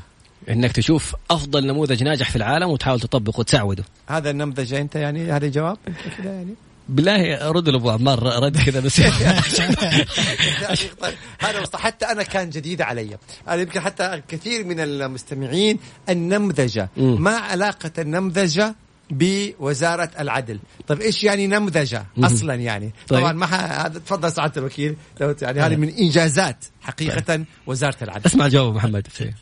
إنك 0.50 0.72
تشوف 0.72 1.16
أفضل 1.32 1.68
نموذج 1.68 2.04
ناجح 2.04 2.30
في 2.30 2.36
العالم 2.36 2.70
وتحاول 2.70 3.00
تطبقه 3.00 3.40
وتسعوده 3.40 3.84
هذا 4.10 4.30
النمذجة 4.30 4.82
أنت 4.82 4.96
يعني 4.96 5.32
هذا 5.32 5.48
جواب؟ 5.48 5.78
كذا 6.18 6.32
يعني؟ 6.32 6.56
بالله 6.90 7.52
رد 7.52 7.70
لابو 7.70 7.90
عمار 7.90 8.44
رد 8.44 8.58
كذا 8.58 8.80
بس. 8.80 9.00
هذا 11.40 11.64
حتى 11.76 12.06
أنا 12.06 12.24
كان 12.24 12.50
جديد 12.50 12.82
علي. 12.82 13.18
هذا 13.48 13.62
يمكن 13.62 13.80
حتى 13.80 14.22
كثير 14.28 14.66
من 14.66 14.80
المستمعين 14.80 15.80
النمذجة. 16.10 16.90
ما 16.98 17.32
علاقة 17.32 17.92
النمذجة 17.98 18.76
بوزارة 19.10 20.12
العدل؟ 20.20 20.60
طيب 20.88 21.02
إيش 21.02 21.24
يعني 21.24 21.48
نمذجة 21.48 22.06
أصلا 22.20 22.54
يعني؟ 22.54 22.94
طيب. 23.08 23.20
طبعا 23.20 23.34
ما 23.34 23.46
هذا 23.46 24.00
تفضل 24.00 24.32
سعادة 24.32 24.62
الوكيل. 24.62 24.96
لو 25.22 25.36
يعني 25.42 25.60
هذه 25.60 25.76
من 25.76 25.90
إنجازات. 25.90 26.66
حقيقة 26.86 27.20
طيب. 27.20 27.46
وزارة 27.68 27.98
العدل. 28.02 28.26
اسمع 28.26 28.48
جواب 28.48 28.76
محمد. 28.76 29.08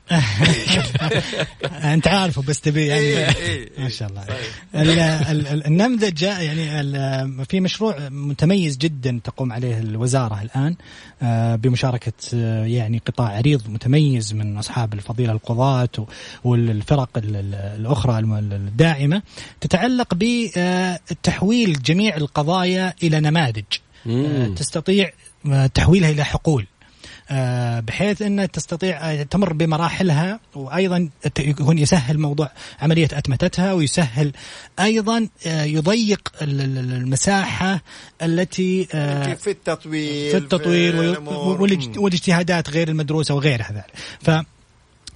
أنت 1.93 2.07
عارفه 2.07 2.41
بس 2.41 2.61
تبي 2.61 2.87
يعني 2.87 3.01
إيه، 3.01 3.35
إيه، 3.35 3.69
ما 3.77 3.89
شاء 3.89 4.09
الله. 4.09 4.25
طيب. 4.25 5.63
النمذجه 5.67 6.39
يعني 6.39 7.45
في 7.45 7.59
مشروع 7.59 8.09
متميز 8.09 8.77
جدا 8.77 9.19
تقوم 9.23 9.51
عليه 9.51 9.79
الوزارة 9.79 10.41
الآن 10.41 10.75
آه، 11.21 11.55
بمشاركة 11.55 12.13
آه، 12.33 12.65
يعني 12.65 13.01
قطاع 13.05 13.27
عريض 13.27 13.69
متميز 13.69 14.33
من 14.33 14.57
أصحاب 14.57 14.93
الفضيلة 14.93 15.31
القضاة 15.33 16.07
والفرق 16.43 17.09
الأخرى 17.17 18.19
الداعمة. 18.19 19.21
تتعلق 19.61 20.13
بتحويل 20.13 21.81
جميع 21.81 22.17
القضايا 22.17 22.93
إلى 23.03 23.19
نماذج. 23.19 23.63
آه، 24.07 24.47
تستطيع 24.47 25.11
تحويلها 25.73 26.09
إلى 26.09 26.23
حقول. 26.23 26.61
آه، 26.63 26.72
بحيث 27.79 28.21
انها 28.21 28.45
تستطيع 28.45 29.23
تمر 29.23 29.53
بمراحلها 29.53 30.39
وأيضا 30.55 31.09
يكون 31.39 31.77
يسهل 31.77 32.17
موضوع 32.17 32.51
عملية 32.81 33.07
أتمتتها 33.13 33.73
ويسهل 33.73 34.31
أيضا 34.79 35.27
آه، 35.47 35.63
يضيق 35.63 36.31
المساحة 36.41 37.81
التي 38.21 38.85
في 39.35 39.51
التطوير 39.51 40.31
في 40.31 40.37
التطوير 40.37 41.19
والاجتهادات 41.97 42.69
غير 42.69 42.87
المدروسة 42.87 43.35
وغيرها 43.35 43.71
ذلك 43.71 43.93
ف 44.21 44.45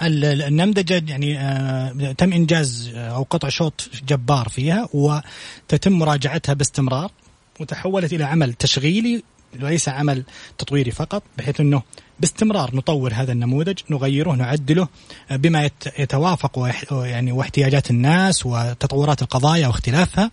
النمذجة 0.02 1.04
يعني 1.08 1.40
آه 1.40 2.12
تم 2.18 2.34
إنجاز 2.34 2.92
أو 2.96 3.24
قطع 3.24 3.50
شوط 3.50 3.90
جبار 4.08 4.50
فيها 4.50 4.90
وتتم 4.94 5.94
مراجعتها 5.94 6.54
باستمرار 6.54 7.12
وتحولت 7.60 8.14
إلى 8.14 8.24
عمل 8.24 8.54
تشغيلي 8.54 9.24
وليس 9.62 9.90
عمل 9.90 10.24
تطويري 10.58 10.92
فقط 10.92 11.24
بحيث 11.38 11.60
إنه 11.60 11.82
باستمرار 12.20 12.76
نطور 12.76 13.14
هذا 13.14 13.32
النموذج 13.32 13.80
نغيره 13.90 14.32
نعدله 14.32 14.88
بما 15.32 15.70
يتوافق 16.00 16.70
يعني 16.92 17.32
واحتياجات 17.32 17.92
الناس 17.92 18.46
وتطورات 18.46 19.22
القضايا 19.22 19.68
واختلافها 19.68 20.32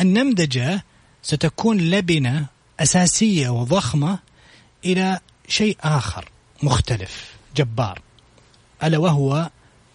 النمذجة 0.00 0.84
ستكون 1.22 1.78
لبنة 1.78 2.46
أساسية 2.80 3.48
وضخمة 3.48 4.18
إلى 4.84 5.20
شيء 5.48 5.76
آخر 5.80 6.28
مختلف 6.62 7.24
جبار 7.56 8.00
ألا 8.84 8.98
وهو 8.98 9.50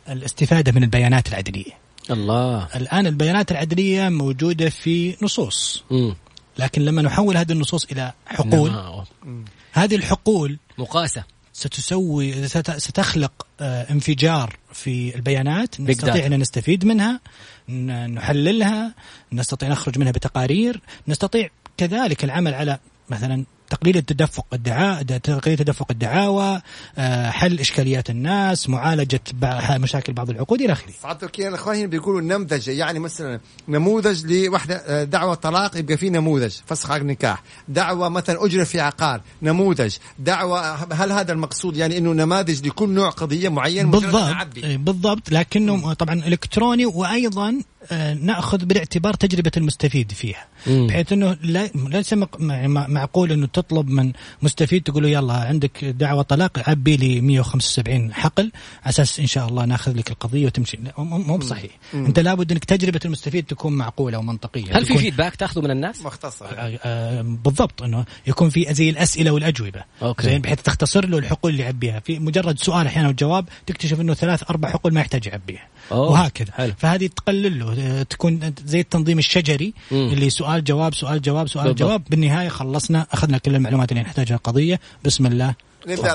الاستفادة 0.10 0.72
من 0.72 0.84
البيانات 0.84 1.28
العدلية. 1.28 1.72
الله 2.12 2.68
الآن 2.76 3.08
البيانات 3.08 3.52
العدلية 3.52 4.10
موجودة 4.10 4.70
في 4.70 5.16
نصوص 5.22 5.84
مم. 5.92 6.16
لكن 6.60 6.82
لما 6.82 7.02
نحول 7.02 7.38
هذه 7.38 7.52
النصوص 7.52 7.86
إلى 7.92 8.14
حقول. 8.28 8.70
هذه 9.74 9.96
الحقول 9.96 10.58
مقاسة 10.78 11.24
ستسوي 11.54 12.48
ست- 12.48 12.72
ستخلق 12.78 13.48
آه، 13.62 13.92
انفجار 13.92 14.56
في 14.74 15.16
البيانات. 15.16 15.76
نستطيع 15.82 16.26
أن 16.26 16.40
نستفيد 16.40 16.86
منها 16.86 17.20
نحللها 18.08 18.94
نستطيع 19.34 19.70
نخرج 19.70 20.00
منها 20.00 20.12
بتقارير 20.12 20.82
نستطيع 21.08 21.50
كذلك 21.78 22.24
العمل 22.24 22.54
على 22.54 22.80
مثلا 23.10 23.46
تقليل 23.76 23.98
التدفق 23.98 24.46
الدعاء 24.54 25.04
تقليل 25.04 25.58
تدفق 25.58 25.88
الدعاوى 25.92 26.62
آه، 26.98 27.30
حل 27.30 27.60
إشكاليات 27.60 28.10
الناس 28.10 28.70
معالجة 28.70 29.22
مشاكل 29.70 30.14
بعض 30.14 30.30
العقود 30.30 30.62
إلى 30.62 30.74
آخره. 30.74 30.92
سعادة 31.02 31.20
الوكيل 31.20 31.48
الاخوان 31.48 31.78
هنا 31.78 31.88
بيقولوا 31.88 32.22
نمذجة 32.22 32.72
يعني 32.72 33.00
مثلا 33.00 33.40
نموذج 33.68 34.26
لوحدة 34.26 34.76
آه، 34.76 35.04
دعوة 35.04 35.34
طلاق 35.36 35.78
يبقى 35.78 35.98
في 35.98 36.10
نموذج 36.10 36.56
فسخ 36.66 36.92
عقد 36.92 37.04
نكاح. 37.04 37.44
دعوة 37.68 38.10
مثلا 38.10 38.46
اجره 38.46 38.64
في 38.64 38.80
عقار 38.80 39.22
نموذج. 39.42 39.96
دعوة 40.20 40.60
هل 40.94 41.12
هذا 41.12 41.32
المقصود 41.32 41.78
يعني 41.78 41.98
إنه 41.98 42.14
نماذج 42.14 42.68
لكل 42.68 42.90
نوع 42.90 43.10
قضية 43.10 43.50
معين 43.50 43.92
بالضبط. 43.92 44.36
إيه، 44.58 44.78
بالضبط. 44.78 45.32
لكنه 45.32 45.94
طبعا 45.94 46.14
إلكتروني 46.14 46.86
وأيضا 46.86 47.62
آه، 47.92 48.14
نأخذ 48.14 48.66
بالاعتبار 48.66 49.14
تجربة 49.14 49.52
المستفيد 49.58 50.12
فيها. 50.12 50.48
بحيث 50.68 51.14
إنه 51.14 51.38
لا 51.42 51.70
ليس 51.76 52.16
معقول 52.88 53.32
إنه 53.32 53.46
تطلب 53.66 53.90
من 53.90 54.12
مستفيد 54.42 54.84
تقول 54.84 55.04
له 55.04 55.10
يلا 55.10 55.34
عندك 55.34 55.86
دعوة 55.86 56.22
طلاق 56.22 56.70
عبي 56.70 56.98
لي 56.98 57.22
175 57.22 58.14
حقل 58.14 58.52
على 58.84 58.90
أساس 58.90 59.20
إن 59.20 59.28
شاء 59.28 59.48
الله 59.48 59.66
ناخذ 59.66 59.98
لك 59.98 60.12
القضية 60.12 60.46
وتمشي. 60.46 60.80
مو 60.98 61.38
بصحيح. 61.38 61.72
أنت 61.94 62.20
لابد 62.20 62.52
إنك 62.52 62.66
تجربة 62.66 63.00
المستفيد 63.06 63.46
تكون 63.46 63.74
معقولة 63.74 64.18
ومنطقية. 64.18 64.78
هل 64.78 64.86
في 64.86 64.98
feedback 64.98 65.36
تاخذه 65.36 65.62
من 65.62 65.72
الناس؟ 65.72 66.02
مختصر. 66.02 66.46
آه، 66.46 66.80
آه، 66.84 67.22
بالضبط 67.22 67.84
إنه 67.84 68.06
يكون 68.28 68.50
في 68.50 68.74
زي 68.74 68.90
الأسئلة 68.90 69.32
والأجوبة. 69.32 69.84
okay. 70.02 70.24
زين 70.24 70.42
بحيث 70.42 70.62
تختصر 70.62 71.06
له 71.06 71.18
الحقول 71.18 71.52
اللي 71.52 71.64
يعبيها. 71.64 72.00
في 72.00 72.20
مجرد 72.20 72.60
سؤال 72.60 72.88
أحيانا 72.88 73.08
والجواب 73.08 73.46
تكتشف 73.66 74.02
إنه 74.02 74.14
ثلاث 74.14 74.44
أربع 74.50 74.70
حقول 74.70 74.94
ما 74.94 75.02
يحتاج 75.02 75.28
يعبيها. 75.28 75.68
أوه، 75.92 76.12
وهكذا 76.12 76.52
حلو. 76.52 76.74
فهذه 76.78 77.08
تقلل 77.08 77.60
له 77.60 78.04
تكون 78.04 78.54
زي 78.66 78.80
التنظيم 78.80 79.20
الشجري 79.20 79.74
مم. 79.92 80.10
اللي 80.14 80.30
سؤال 80.30 80.64
جواب 80.64 80.94
سؤال 80.96 81.22
جواب 81.22 81.48
سؤال 81.48 81.66
بالضبط. 81.66 81.80
جواب 81.90 82.04
بالنهاية 82.10 82.50
خلصنا 82.50 83.08
أخذنا 83.12 83.38
كل 83.38 83.56
المعلومات 83.56 83.92
اللي 83.92 84.04
نحتاجها 84.04 84.36
القضية 84.36 84.80
بسم 85.06 85.26
الله 85.26 85.56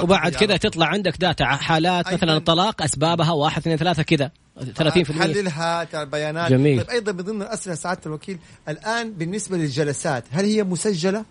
وبعد 0.02 0.34
كذا 0.34 0.56
تطلع 0.56 0.86
عندك 0.86 1.16
داتا 1.20 1.44
حالات 1.44 2.12
مثلا. 2.14 2.36
الطلاق 2.36 2.82
أسبابها 2.82 3.32
واحد 3.32 3.58
اثنين 3.60 3.76
ثلاثة 3.76 4.02
كذا 4.02 4.30
30% 4.78 5.12
حللها 5.20 6.02
البيانات 6.02 6.50
جميل. 6.50 6.78
طيب 6.80 6.90
أيضا 6.90 7.12
من 7.12 7.20
ضمن 7.22 7.42
الاسئله 7.42 7.74
سعادة 7.74 8.00
الوكيل 8.06 8.38
الآن 8.68 9.12
بالنسبة 9.12 9.56
للجلسات 9.56 10.24
هل 10.30 10.44
هي 10.44 10.64
مسجلة 10.64 11.24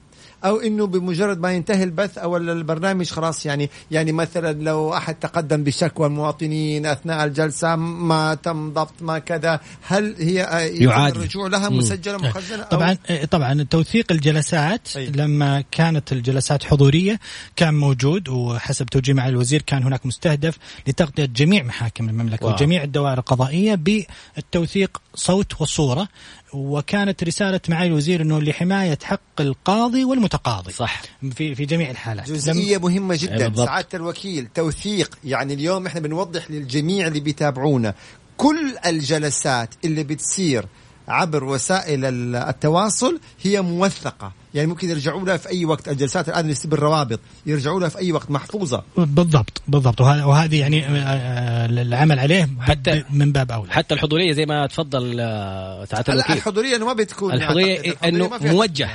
أو 0.45 0.57
إنه 0.57 0.87
بمجرد 0.87 1.39
ما 1.39 1.53
ينتهي 1.53 1.83
البث 1.83 2.17
أو 2.17 2.37
البرنامج 2.37 3.09
خلاص 3.09 3.45
يعني 3.45 3.69
يعني 3.91 4.11
مثلا 4.11 4.63
لو 4.63 4.93
أحد 4.93 5.15
تقدم 5.15 5.63
بشكوى 5.63 6.07
المواطنين 6.07 6.85
أثناء 6.85 7.25
الجلسة 7.25 7.75
ما 7.75 8.35
تم 8.35 8.73
ضبط 8.73 9.01
ما 9.01 9.19
كذا 9.19 9.59
هل 9.81 10.15
هي 10.19 10.43
آه، 10.43 10.59
يعاد. 10.59 11.15
الرجوع 11.15 11.47
لها 11.47 11.69
مسجلة 11.69 12.17
مخزنة 12.17 12.63
أو 12.63 12.69
طبعا 12.69 12.97
آه، 13.09 13.25
طبعا 13.25 13.63
توثيق 13.69 14.11
الجلسات 14.11 14.97
أي. 14.97 15.05
لما 15.07 15.63
كانت 15.71 16.11
الجلسات 16.11 16.63
حضورية 16.63 17.19
كان 17.55 17.73
موجود 17.73 18.29
وحسب 18.29 18.85
توجيه 18.85 19.13
معالي 19.13 19.29
الوزير 19.29 19.61
كان 19.61 19.83
هناك 19.83 20.05
مستهدف 20.05 20.57
لتغطية 20.87 21.25
جميع 21.25 21.63
محاكم 21.63 22.09
المملكة 22.09 22.45
واو. 22.45 22.55
وجميع 22.55 22.83
الدوائر 22.83 23.17
القضائية 23.17 23.75
بالتوثيق 23.75 25.01
صوت 25.15 25.61
وصورة 25.61 26.07
وكانت 26.53 27.23
رسالة 27.23 27.59
معالي 27.69 27.87
الوزير 27.87 28.21
إنه 28.21 28.41
لحماية 28.41 28.97
حق 29.03 29.41
القاضي 29.41 30.05
والمتقاضي. 30.05 30.71
صح. 30.71 31.01
في 31.35 31.55
في 31.55 31.65
جميع 31.65 31.89
الحالات. 31.89 32.31
جزئية 32.31 32.77
مهمة 32.77 33.13
أي 33.13 33.17
جدا. 33.17 33.47
بالضبط. 33.47 33.67
سعادة 33.67 33.87
الوكيل 33.93 34.47
توثيق. 34.55 35.17
يعني 35.23 35.53
اليوم 35.53 35.85
إحنا 35.85 35.99
بنوضح 35.99 36.51
للجميع 36.51 37.07
اللي 37.07 37.19
بيتابعونا. 37.19 37.93
كل 38.37 38.77
الجلسات 38.85 39.69
اللي 39.85 40.03
بتصير 40.03 40.65
عبر 41.09 41.43
وسائل 41.43 42.05
ال- 42.05 42.35
التواصل 42.35 43.19
هي 43.43 43.61
موثقة. 43.61 44.31
يعني 44.53 44.67
ممكن 44.67 44.89
يرجعوا 44.89 45.25
لها 45.25 45.37
في 45.37 45.49
أي 45.49 45.65
وقت. 45.65 45.87
الجلسات 45.87 46.29
الآن 46.29 46.39
اللي 46.41 46.53
تصير 46.53 46.71
بالروابط. 46.71 47.19
يرجعوا 47.45 47.79
لها 47.79 47.89
في 47.89 47.97
أي 47.99 48.11
وقت. 48.11 48.31
محفوظة. 48.31 48.83
بالضبط 48.97 49.61
بالضبط. 49.67 50.01
وهذا 50.01 50.25
وهذه 50.25 50.59
يعني 50.59 50.85
آه، 50.85 50.89
آه، 50.89 51.65
العمل 51.65 52.19
عليه 52.19 52.49
حتى- 52.67 53.03
من 53.13 53.31
باب 53.31 53.51
أولى. 53.51 53.71
حتى 53.71 53.93
الحضورية 53.93 54.33
زي 54.33 54.45
ما 54.45 54.67
تفضل 54.67 55.17
آه، 55.19 55.87
الوكيل 56.09 56.35
الحضورية 56.35 56.75
إنه 56.75 56.85
ما 56.85 56.93
بتكون 56.93 57.33
الحضورية 57.33 57.93
إنه 58.03 58.29
موجه 58.41 58.89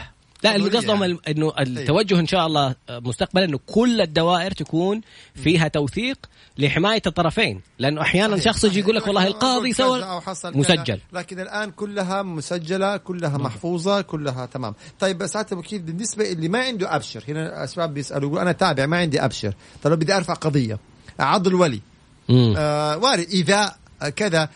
لا 0.45 0.57
اللي 0.57 0.71
قصدهم 0.71 1.03
يعني. 1.03 1.19
إنه 1.29 1.53
التوجه 1.59 2.21
إن 2.21 2.27
شاء 2.27 2.47
الله 2.47 2.75
آه، 2.89 2.99
مستقبلا 2.99 3.45
إنه 3.45 3.59
كل 3.67 4.01
الدوائر 4.01 4.51
تكون 4.51 5.01
فيها 5.35 5.69
توثيق 5.69 6.27
لحماية 6.59 7.03
الطرفين 7.07 7.61
لأنه 7.79 8.01
أحيانا 8.01 8.37
صحيح، 8.37 8.53
شخص 8.53 8.65
يجي 8.65 8.81
يقول 8.81 8.97
لك. 8.97 9.07
والله 9.07 9.27
القاضي 9.27 9.73
سوى. 9.73 10.21
مسجل 10.59 11.01
لكن 11.13 11.41
الآن 11.41 11.71
كلها 11.71 12.23
مسجلة 12.23 12.97
كلها 12.97 13.39
محفوظة 13.39 14.01
كلها 14.01 14.47
تمام 14.47 14.75
طيب 15.01 15.27
سعاده 15.27 15.49
الوكيل 15.53 15.83
بالنسبة 15.83 16.33
اللي 16.33 16.49
ما 16.49 16.59
عنده 16.59 16.97
أبشر 16.97 17.25
هنا 17.29 17.65
اسباب 17.65 17.95
بيسألوا 17.95 18.29
يقول 18.29 18.41
أنا 18.41 18.53
تابع 18.53 18.87
ما 18.87 18.97
عندي 18.97 19.25
أبشر 19.25 19.55
طيب 19.83 19.93
لو 19.93 19.97
بدي 19.97 20.17
أرفع 20.17 20.35
قضية 20.35 20.79
عض 21.21 21.47
الولي 21.47 21.81
مم. 22.29 22.55
آه 22.57 22.99
وارد 22.99 23.29
إيذاء 23.31 23.77
آه 24.03 24.09
كذا 24.09 24.49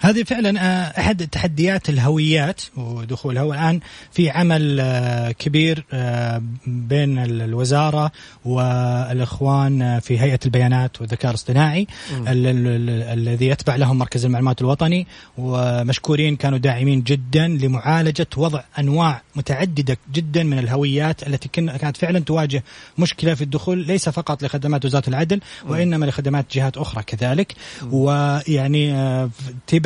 هذه 0.00 0.22
فعلا 0.22 0.60
آه، 0.60 1.00
أحد 1.00 1.28
تحديات 1.28 1.88
الهويات 1.88 2.60
ودخولها 2.76 3.42
والان 3.42 3.80
في 4.12 4.30
عمل 4.30 4.78
آه، 4.80 5.30
كبير 5.30 5.84
آه، 5.92 6.42
بين 6.66 7.18
ال- 7.18 7.42
الوزارة 7.42 8.12
والإخوان 8.44 10.00
في 10.00 10.20
هيئة 10.20 10.38
البيانات 10.44 11.00
والذكاء 11.00 11.30
الاصطناعي 11.30 11.86
ال- 12.12 12.28
ال- 12.46 12.66
ال- 12.66 13.18
الذي 13.18 13.46
يتبع 13.46 13.76
لهم 13.76 13.98
مركز 13.98 14.24
المعلومات 14.24 14.60
الوطني. 14.60 15.06
ومشكورين 15.38 16.36
كانوا 16.36 16.58
داعمين 16.58 17.02
جدا 17.02 17.48
لمعالجة 17.48 18.26
وضع 18.36 18.60
أنواع 18.78 19.22
متعددة 19.36 19.96
جدا 20.12 20.42
من 20.42 20.58
الهويات 20.58 21.26
التي 21.26 21.48
كانت 21.48 21.96
فعلا 21.96 22.18
تواجه 22.18 22.64
مشكلة 22.98 23.34
في 23.34 23.42
الدخول 23.44 23.86
ليس 23.86 24.08
فقط 24.08 24.42
لخدمات 24.42 24.84
وزارة 24.84 25.08
العدل 25.08 25.40
وإنما 25.68 26.06
لخدمات 26.06 26.46
جهات 26.52 26.76
أخرى 26.76 27.02
كذلك. 27.02 27.54
ويعني 27.90 28.92
آه، 28.94 29.30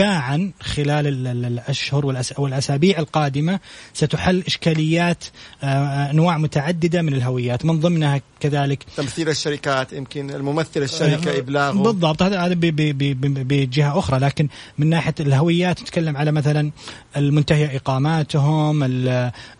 تباعا 0.06 0.50
خلال 0.60 1.06
ال- 1.06 1.26
ال- 1.26 1.44
الأشهر 1.44 2.02
والأس- 2.12 2.38
والأسابيع 2.38 2.98
القادمة 2.98 3.60
ستحل 3.94 4.42
إشكاليات 4.46 5.24
آه، 5.62 6.10
أنواع 6.10 6.38
متعددة 6.38 7.02
من 7.02 7.14
الهويات 7.14 7.64
من 7.64 7.80
ضمنها 7.80 8.20
كذلك 8.40 8.84
تمثيل 8.96 9.28
الشركات 9.28 9.92
يمكن 9.92 10.30
الممثل 10.30 10.82
الشركة 10.82 11.38
إبلاغه. 11.38 11.82
بالضبط 11.82 12.22
هذا 12.22 12.40
هذا 12.40 12.54
ب- 12.54 12.60
ب- 12.60 12.98
ب- 12.98 13.20
ب- 13.20 13.48
بجهة 13.48 13.98
أخرى 13.98 14.18
لكن 14.18 14.48
من 14.78 14.86
ناحية 14.90 15.14
الهويات 15.20 15.82
نتكلم 15.82 16.16
على 16.16 16.32
مثلا 16.32 16.70
المنتهيه 17.16 17.76
إقاماتهم 17.76 18.82
ال- 18.84 19.08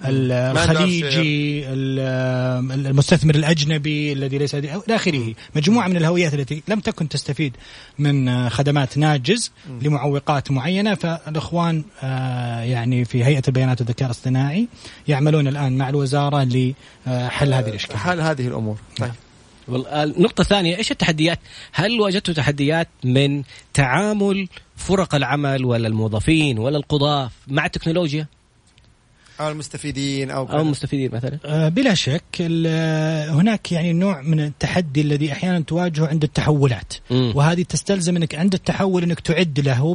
ال- 0.05 0.32
الخليجي 0.32 1.64
ال- 1.68 2.86
المستثمر 2.86 3.34
الأجنبي 3.34 4.12
الذي 4.12 4.38
ليس 4.38 4.55
إلى 4.55 4.80
آخره. 4.90 5.34
مجموعة 5.57 5.88
من 5.88 5.97
الهويات 5.97 6.34
التي 6.34 6.62
لم 6.68 6.80
تكن 6.80 7.09
تستفيد 7.09 7.57
من 7.99 8.49
خدمات 8.51 8.99
ناجز 8.99 9.51
لمعوقات 9.82 10.32
معينة 10.51 10.95
فالإخوان 10.95 11.85
آه، 12.03 12.61
يعني 12.61 13.05
في 13.05 13.24
هيئة 13.24 13.43
البيانات 13.49 13.80
والذكاء 13.80 14.07
الاصطناعي 14.07 14.68
يعملون 15.09 15.49
الآن 15.49 15.78
مع 15.78 15.89
الوزارة 15.89 16.45
لحل 16.45 17.55
هذه 17.55 17.68
الإشكالية. 17.68 17.99
حل 17.99 18.20
هذه 18.20 18.47
الأمور. 18.47 18.76
طيب. 18.99 19.12
النقطة 19.68 20.41
الثانية 20.41 20.76
إيش 20.76 20.91
التحديات؟ 20.91 21.39
هل 21.72 22.01
واجهتوا 22.01 22.35
تحديات 22.35 22.89
من 23.05 23.43
تعامل 23.74 24.49
فرق 24.76 25.14
العمل 25.14 25.64
ولا 25.64 25.89
الموظفين 25.89 26.59
ولا 26.59 26.76
القضاة 26.76 27.30
مع 27.49 27.66
التكنولوجيا؟ 27.66 28.26
أو 29.41 29.49
المستفيدين 29.49 30.30
أو 30.30 30.51
أو. 30.51 30.61
المستفيدين 30.61 31.11
مثلا؟ 31.14 31.39
آه، 31.45 31.68
بلا 31.68 31.95
شك 31.95 32.22
ال- 32.41 33.30
هناك 33.30 33.72
يعني 33.72 33.93
نوع 33.93 34.20
من 34.22 34.41
التحدي 34.41 35.01
الذي 35.01 35.33
أحيانا 35.33 35.61
تواجهه 35.61 36.07
عند 36.07 36.22
التحولات 36.24 36.93
مم. 37.11 37.33
وهذه 37.35 37.62
تستلزم 37.62 38.16
إنك 38.16 38.35
عند 38.35 38.55
التحول 38.55 39.03
إنك 39.03 39.20
تعد 39.20 39.61
له 39.61 39.95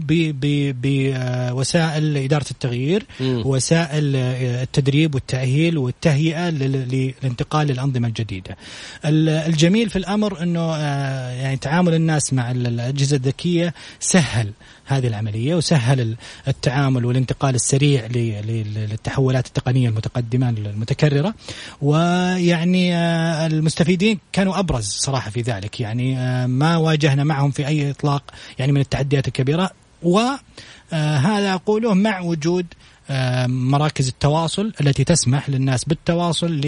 بوسائل 1.51 2.17
إدارة 2.17 2.45
التغيير. 2.51 3.05
وسائل 3.21 4.15
آه، 4.15 4.63
التدريب 4.63 5.15
والتأهيل 5.15 5.77
والتهيئة 5.77 6.49
لل- 6.49 7.13
للانتقال 7.21 7.67
للانظمه 7.67 8.07
الجديدة. 8.07 8.57
ال- 9.05 9.29
الجميل 9.29 9.89
في 9.89 9.95
الأمر 9.95 10.43
إنه 10.43 10.75
آه، 10.75 11.29
يعني 11.31 11.57
تعامل 11.57 11.93
الناس 11.93 12.33
مع 12.33 12.51
ال- 12.51 12.67
الأجهزة 12.67 13.15
الذكية 13.15 13.73
سهل 13.99 14.51
هذه 14.87 15.07
العملية 15.07 15.55
وسهل 15.55 16.15
التعامل 16.47 17.05
والانتقال 17.05 17.55
السريع 17.55 18.07
للتحولات 18.07 19.47
التقنية 19.47 19.89
المتقدمة 19.89 20.49
المتكررة. 20.49 21.33
ويعني 21.81 22.95
آه، 22.95 23.47
المستفيدين 23.47 24.19
كانوا 24.31 24.59
أبرز 24.59 24.85
صراحة 24.85 25.29
في 25.29 25.41
ذلك. 25.41 25.79
يعني 25.79 26.19
آه، 26.19 26.45
ما 26.45 26.77
واجهنا 26.77 27.23
معهم 27.23 27.51
في 27.51 27.67
أي 27.67 27.91
إطلاق 27.91 28.23
يعني 28.59 28.71
من 28.71 28.81
التحديات 28.81 29.27
الكبيرة. 29.27 29.71
وهذا 30.03 31.53
أقوله 31.53 31.93
مع 31.93 32.19
وجود 32.19 32.65
مراكز 33.47 34.07
التواصل 34.07 34.73
التي 34.81 35.03
تسمح 35.03 35.49
للناس 35.49 35.83
بالتواصل 35.83 36.61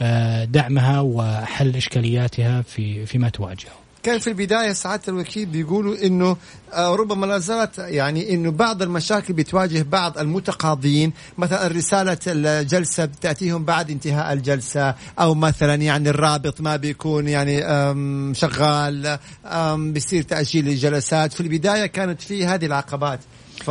لدعمها 0.00 1.00
وحل 1.00 1.76
إشكالياتها 1.76 2.62
في 2.62 3.06
فيما 3.06 3.28
تواجهه. 3.28 3.83
كان 4.04 4.18
في 4.18 4.26
البداية 4.26 4.72
سعاده 4.72 5.02
الوكيل 5.08 5.46
بيقولوا 5.46 6.06
إنه 6.06 6.36
آه، 6.72 6.94
ربما 6.94 7.26
لا 7.26 7.38
زالت 7.38 7.78
يعني 7.78 8.34
إنه 8.34 8.50
بعض 8.50 8.82
المشاكل 8.82 9.32
بتواجه 9.32 9.82
بعض 9.82 10.18
المتقاضين 10.18 11.12
مثلا 11.38 11.66
رسالة 11.66 12.18
الجلسة 12.26 13.04
بتأتيهم 13.04 13.64
بعد 13.64 13.90
انتهاء 13.90 14.32
الجلسة 14.32 14.94
أو 15.20 15.34
مثلا 15.34 15.74
يعني 15.74 16.10
الرابط 16.10 16.60
ما 16.60 16.76
بيكون 16.76 17.28
يعني 17.28 17.60
شغال 18.34 19.18
بيصير 19.76 20.22
تأجيل 20.22 20.68
الجلسات. 20.68 21.32
في 21.32 21.40
البداية 21.40 21.86
كانت 21.86 22.20
في 22.20 22.46
هذه 22.46 22.66
العقبات. 22.66 23.20
ف 23.56 23.70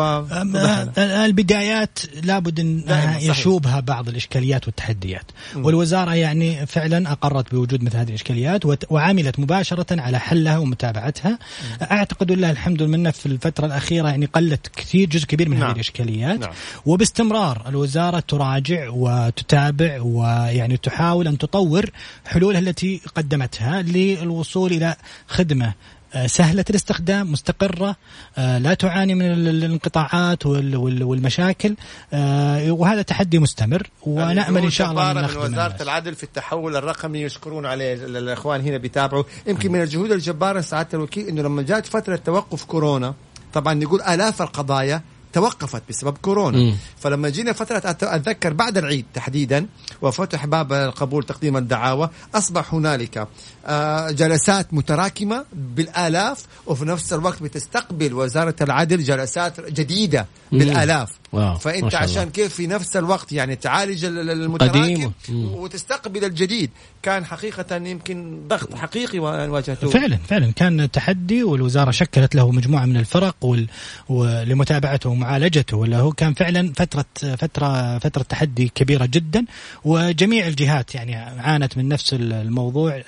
البدايات 0.98 2.00
لابد 2.24 2.60
أن 2.60 2.84
يشوبها 3.20 3.80
بعض 3.80 4.10
الإشكاليات 4.10 4.68
والتحديات 4.68 5.32
م. 5.56 5.66
والوزارة 5.66 6.16
يعني 6.16 6.66
فعلا 6.66 7.12
أقرت 7.12 7.52
بوجود 7.52 7.84
مثل 7.84 7.98
هذه 7.98 8.10
الإشكاليات 8.10 8.62
وعملت 8.92 9.40
مباشرة 9.40 10.02
على 10.02 10.20
حلها 10.20 10.58
ومتابعتها 10.58 11.32
م. 11.32 11.84
أعتقد 11.84 12.32
لله 12.32 12.52
الحمد 12.52 12.84
منه 12.84 13.12
في 13.12 13.26
الفترة 13.26 13.66
الأخيرة 13.66 14.08
يعني 14.10 14.26
قلت 14.26 14.68
كثير 14.76 15.10
جزء 15.10 15.26
كبير 15.26 15.50
من 15.50 15.60
نعم. 15.60 15.68
هذه 15.68 15.76
الإشكاليات 15.76 16.40
نعم. 16.40 16.54
وباستمرار 16.86 17.64
الوزارة 17.68 18.20
تراجع 18.20 18.90
وتتابع 18.90 20.02
ويعني 20.02 20.78
تحاول 20.78 21.28
أن 21.28 21.38
تطور 21.38 21.90
حلولها 22.26 22.60
التي 22.60 23.02
قدمتها 23.16 23.82
للوصول 23.82 24.72
إلى 24.72 24.96
خدمة 25.28 25.74
آه، 26.14 26.28
سهلة 26.28 26.66
الاستخدام 26.70 27.32
مستقرة 27.32 27.96
آه، 28.38 28.58
لا 28.58 28.74
تعاني 28.74 29.16
من 29.16 29.26
الانقطاعات 29.32 30.46
والمشاكل 30.46 31.76
آه، 32.14 32.72
وهذا 32.72 33.02
تحدي 33.02 33.40
مستمر 33.40 33.90
ونأمل 34.02 34.64
إن 34.64 34.70
شاء 34.70 34.92
الله 34.92 35.14
من 35.14 35.24
وزارة 35.24 35.84
العدل 35.84 36.16
في 36.16 36.24
التحول 36.24 36.76
الرقمي 36.76 37.22
يشكرون 37.22 37.66
عليه 37.66 37.94
الإخوان 37.94 38.62
هنا 38.62 38.78
بيتابعوا. 38.78 39.24
يمكن 39.48 39.72
من 39.72 39.82
الجهود 39.82 40.12
الجبارة 40.12 40.62
سعادة 40.62 40.90
الوكيل 40.94 41.28
أنه 41.28 41.42
لما 41.42 41.62
جاءت 41.62 41.86
فترة 41.86 42.16
توقف 42.16 42.64
كورونا 42.66 43.14
طبعا 43.54 43.74
نقول 43.74 44.02
آلاف 44.02 44.42
القضايا 44.42 45.02
توقفت 45.34 45.82
بسبب 45.90 46.18
كورونا. 46.18 46.58
مم. 46.58 46.76
فلما 46.98 47.30
جينا 47.30 47.54
فترة 47.54 47.82
أتذكر 47.86 48.54
بعد 48.54 48.78
العيد 48.78 49.06
تحديدا 49.14 49.66
وفتح 50.04 50.46
باب 50.46 50.74
قبول 50.74 51.24
تقديم 51.24 51.58
الدعاوى. 51.58 52.10
أصبح 52.36 52.74
هنالك 52.74 53.28
آه، 53.66 54.12
جلسات 54.12 54.74
متراكمة 54.74 55.46
بالآلاف 55.54 56.46
وفي 56.66 56.86
نفس 56.86 57.14
الوقت 57.14 57.44
بتستقبل 57.44 58.14
وزارة 58.14 58.56
العدل 58.62 59.04
جلسات 59.04 59.72
جديدة 59.72 60.28
بالآلاف. 60.52 61.10
واو. 61.34 61.58
فأنت 61.58 61.96
عشان 61.96 62.30
كيف 62.30 62.54
في 62.54 62.68
نفس 62.68 62.98
الوقت 62.98 63.32
يعني 63.32 63.56
تعالج 63.56 64.06
المتراكم 64.06 65.12
وتستقبل 65.32 66.26
الجديد. 66.26 66.70
كان 67.04 67.26
حقيقة 67.26 67.76
يمكن 67.76 68.48
ضغط 68.48 68.76
حقيقي 68.76 69.20
واجهته. 69.20 69.90
فعلا 69.90 70.18
فعلا. 70.28 70.52
كان 70.52 70.92
تحدي 70.92 71.44
والوزارة 71.44 71.92
شكلت 71.92 72.36
له 72.36 72.52
مجموعة 72.52 72.86
من 72.86 72.98
الفرق 72.98 73.36
وال... 73.42 73.68
ولمتابعته 74.10 75.10
ومعالجته. 75.10 75.78
ولا 75.78 76.00
هو 76.00 76.12
كان 76.12 76.34
فعلا 76.34 76.74
فترة 76.76 77.06
فترة 77.36 78.00
فترة 78.00 78.24
تحدي 78.24 78.72
كبيرة 78.76 79.06
جدا. 79.06 79.46
وجميع 79.94 80.48
الجهات 80.48 80.96
يعني 80.96 81.16
عانت 81.16 81.78
من 81.78 81.88
نفس 81.88 82.14
الموضوع 82.14 83.04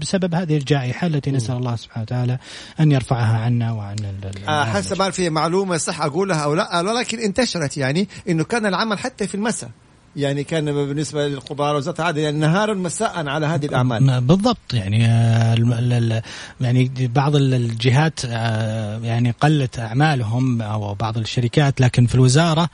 بسبب 0.00 0.34
هذه 0.34 0.56
الجائحة 0.56 1.06
التي 1.06 1.30
نسأل 1.30 1.56
الله 1.56 1.76
سبحانه 1.76 2.02
وتعالى 2.02 2.38
أن 2.80 2.92
يرفعها 2.92 3.38
عنا 3.38 3.72
وعن 3.72 3.96
آه 4.48 4.64
حسب 4.64 5.10
في 5.10 5.30
معلومة 5.30 5.76
صح 5.76 6.00
أقولها 6.00 6.36
أو 6.36 6.54
لا 6.54 6.80
ولكن 6.80 7.18
انتشرت 7.18 7.76
يعني 7.76 8.08
إنه 8.28 8.44
كان 8.44 8.66
العمل 8.66 8.98
حتى 8.98 9.26
في 9.26 9.34
المساء. 9.34 9.70
يعني 10.16 10.44
كان 10.44 10.64
بالنسبة 10.64 11.28
للقضاء 11.28 11.76
وزارة 11.76 12.00
العدل 12.00 12.20
يعني 12.20 12.38
نهارا 12.38 12.74
مساء 12.74 13.28
على 13.28 13.46
هذه 13.46 13.66
الأعمال 13.66 14.20
بالضبط 14.20 14.74
يعني 14.74 15.06
آه، 15.06 16.22
يعني 16.60 16.90
بعض 16.98 17.36
الجهات 17.36 18.20
آه، 18.26 18.98
يعني 18.98 19.34
قلت 19.40 19.78
أعمالهم 19.78 20.62
أو 20.62 20.94
بعض 20.94 21.18
الشركات 21.18 21.80
لكن 21.80 22.06
في 22.06 22.14
الوزارة 22.14 22.68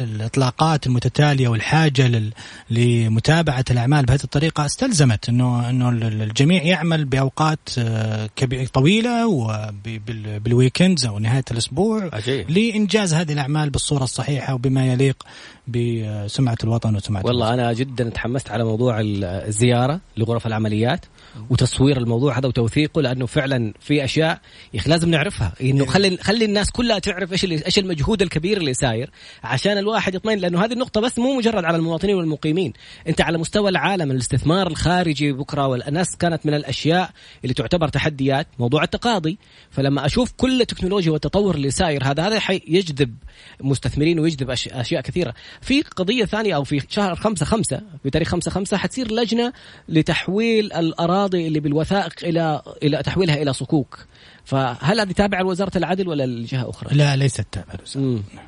الإطلاقات 0.00 0.86
المتتالية 0.86 1.48
والحاجة 1.48 2.22
لمتابعة 2.70 3.64
الأعمال 3.70 4.04
بهذه 4.06 4.24
الطريقة 4.24 4.66
استلزمت 4.66 5.28
انه 5.28 5.70
إنه 5.70 5.88
الجميع 5.88 6.62
يعمل 6.62 7.04
بأوقات 7.04 7.68
آه، 7.78 8.30
طويلة 8.72 9.26
وبالويكندز 9.26 11.06
أو 11.06 11.18
نهاية 11.18 11.44
الأسبوع 11.50 12.10
عجيب. 12.12 12.50
لإنجاز 12.50 13.14
هذه 13.14 13.32
الأعمال 13.32 13.70
بالصورة 13.70 14.04
الصحيحة 14.04 14.54
وبما 14.54 14.86
يليق 14.86 15.22
بسمعة 15.68 16.58
الوطن 16.64 16.96
وسمعة 16.96 17.26
والله 17.26 17.46
الوطن. 17.46 17.60
أنا 17.60 17.72
جدا 17.72 18.08
تحمست 18.08 18.50
على 18.50 18.64
موضوع 18.64 19.00
الزيارة 19.00 20.00
لغرف 20.16 20.46
العمليات 20.46 21.06
وتصوير 21.50 21.96
الموضوع 21.96 22.38
هذا 22.38 22.48
وتوثيقه 22.48 23.02
لأنه 23.02 23.26
فعلا 23.26 23.72
في 23.80 24.04
أشياء 24.04 24.40
يا 24.74 24.80
أخي 24.80 24.90
لازم 24.90 25.10
نعرفها. 25.10 25.52
إنه 25.60 25.86
خلي 25.86 26.16
خلي 26.16 26.44
الناس 26.44 26.70
كلها 26.70 26.98
تعرف 26.98 27.32
إيش 27.32 27.44
إيش 27.44 27.78
المجهود 27.78 28.22
الكبير 28.22 28.56
اللي 28.56 28.74
ساير 28.74 29.10
عشان 29.44 29.78
الواحد 29.78 30.14
يطمئن 30.14 30.38
لأنه 30.38 30.64
هذه 30.64 30.72
النقطة 30.72 31.00
بس 31.00 31.18
مو 31.18 31.36
مجرد 31.36 31.64
على 31.64 31.76
المواطنين 31.76 32.14
والمقيمين. 32.14 32.72
أنت 33.08 33.20
على 33.20 33.38
مستوى 33.38 33.70
العالم 33.70 34.10
الاستثمار 34.10 34.66
الخارجي 34.66 35.32
بكرة 35.32 35.66
والناس 35.66 36.16
كانت 36.16 36.46
من 36.46 36.54
الأشياء 36.54 37.10
اللي 37.44 37.54
تعتبر 37.54 37.88
تحديات 37.88 38.46
موضوع 38.58 38.82
التقاضي. 38.82 39.38
فلما 39.70 40.06
أشوف 40.06 40.32
كل 40.36 40.60
التكنولوجيا 40.60 41.12
والتطور 41.12 41.54
اللي 41.54 41.70
ساير 41.70 42.04
هذا 42.04 42.26
هذا 42.26 42.40
يجذب 42.68 43.14
مستثمرين 43.60 44.18
ويجذب 44.18 44.50
أشياء 44.50 45.00
كثيرة. 45.00 45.34
في 45.60 45.82
قضية 45.82 46.24
ثانية 46.24 46.56
أو 46.56 46.64
في 46.64 46.82
شهر 46.88 47.14
خمسة 47.14 47.46
خمسة 47.46 47.80
في 48.02 48.10
تاريخ 48.10 48.28
خمسة 48.28 48.50
خمسة 48.50 48.76
حتصير 48.76 49.12
لجنة 49.12 49.52
لتحويل 49.88 50.72
الأراضي 50.72 51.46
اللي 51.46 51.60
بالوثائق 51.60 52.12
إلى 52.22 52.62
إلى 52.82 53.02
تحويلها 53.02 53.42
إلى 53.42 53.52
صكوك. 53.52 53.98
فهل 54.44 55.00
هذه 55.00 55.12
تابعة 55.12 55.42
لوزارة 55.42 55.78
العدل 55.78 56.08
ولا 56.08 56.26
لجهة 56.26 56.70
أخرى؟ 56.70 56.96
لا 56.96 57.16
ليست 57.16 57.46
تابعة 57.52 57.78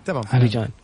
تمام. 0.04 0.22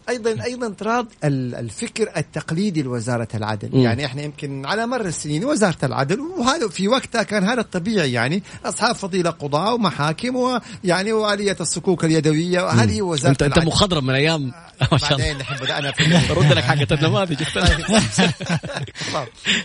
أيضا 0.09 0.45
أيضا 0.45 0.69
تراض 0.69 1.07
الفكر 1.25 2.13
التقليدي 2.17 2.83
لوزارة 2.83 3.29
العدل، 3.35 3.71
مم. 3.73 3.81
يعني 3.81 4.07
إحنا 4.07 4.23
يمكن 4.23 4.67
على 4.67 4.87
مر 4.87 5.01
السنين 5.01 5.45
وزارة 5.45 5.85
العدل 5.85 6.21
وهذا 6.21 6.69
في 6.69 6.89
وقتها 6.89 7.23
كان 7.23 7.45
هذا 7.45 7.61
الطبيعي. 7.61 8.13
يعني 8.13 8.43
أصحاب 8.65 8.95
فضيلة 8.95 9.31
قضاء 9.31 9.75
ومحاكم 9.75 10.37
ويعني 10.37 11.13
وآلية 11.13 11.57
الصكوك 11.61 12.05
اليدوية. 12.05 12.63
وهذه 12.63 13.03
وزارة 13.03 13.31
انت 13.33 13.43
العدل. 13.43 13.61
انت 13.61 13.69
مخضرم 13.69 14.07
من 14.07 14.15
أيام 14.15 14.53
ما 14.93 14.99
شاء 14.99 15.13
الله. 15.13 15.33
بعدين 15.33 15.57
بدأنا 15.61 15.93
في 15.93 16.33
رد 16.33 16.53
لك 16.53 16.65
حقة 16.65 16.95
النماذج 16.95 17.43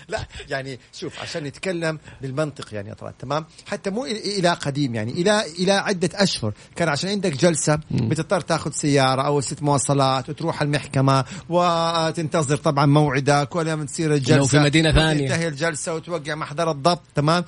لا 0.09 0.19
يعني 0.49 0.79
شوف 0.93 1.19
عشان 1.19 1.43
نتكلم 1.43 1.99
بالمنطق 2.21 2.73
يعني 2.73 2.91
اطراد 2.91 3.13
تمام. 3.19 3.45
حتى 3.65 3.89
مو 3.89 4.05
إلى 4.05 4.49
قديم 4.49 4.95
يعني 4.95 5.11
إلى 5.11 5.34
إلى 5.41 5.71
عدة 5.71 6.09
أشهر. 6.13 6.53
كان 6.75 6.89
عشان 6.89 7.09
عندك 7.09 7.31
جلسة 7.31 7.79
بتضطر 7.91 8.41
تاخذ 8.41 8.71
سيارة 8.71 9.21
أو 9.21 9.41
ست 9.41 9.63
مواصلات 9.63 10.29
وتروح 10.29 10.61
المحكمة 10.61 11.25
وتنتظر 11.49 12.55
طبعا 12.57 12.85
موعدك 12.85 13.55
ولما 13.55 13.85
تصير 13.85 14.13
الجلسه 14.13 14.37
لو 14.37 14.45
في 14.45 14.59
مدينة 14.59 14.91
ثانية. 14.91 15.27
تنتهي 15.27 15.47
الجلسة 15.47 15.95
وتوقع 15.95 16.35
محضر 16.35 16.71
الضبط 16.71 17.01
تمام. 17.15 17.45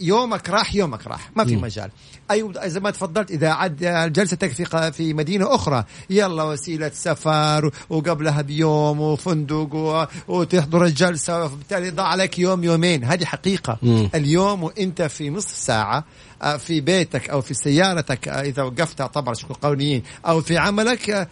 يومك 0.00 0.50
راح 0.50 0.74
يومك 0.74 1.06
راح. 1.06 1.30
ما 1.36 1.44
في. 1.44 1.56
مجال. 1.56 1.90
أيوه 2.30 2.68
زي 2.68 2.80
ما 2.80 2.90
تفضلت 2.90 3.30
إذا 3.30 3.48
عد 3.48 4.12
جلستك 4.12 4.52
في 4.52 4.92
في 4.92 5.14
مدينة 5.14 5.54
أخرى. 5.54 5.84
يلا 6.10 6.42
وسيلة 6.42 6.90
سفر 6.94 7.70
وقبلها 7.90 8.42
بيوم 8.42 9.00
وفندق 9.00 10.08
وتحضر 10.28 10.84
الجلسة 10.84 11.44
وبالتالي 11.44 11.90
ضاع 11.90 12.06
عليك 12.06 12.38
يوم 12.38 12.64
يومين. 12.64 13.04
هذه 13.04 13.24
حقيقة. 13.24 13.78
مم. 13.82 14.10
اليوم 14.14 14.62
وإنت 14.62 15.02
في 15.02 15.30
نصف 15.30 15.56
ساعة 15.56 16.04
آه، 16.42 16.56
في 16.56 16.80
بيتك 16.80 17.30
أو 17.30 17.40
في 17.40 17.54
سيارتك 17.54 18.28
آه، 18.28 18.40
إذا 18.40 18.62
وقفتها 18.62 19.06
طبعا 19.06 19.34
شكو 19.34 19.54
قانونيين 19.54 20.02
أو 20.26 20.40
في 20.40 20.58
عملك 20.58 21.10
آه، 21.10 21.28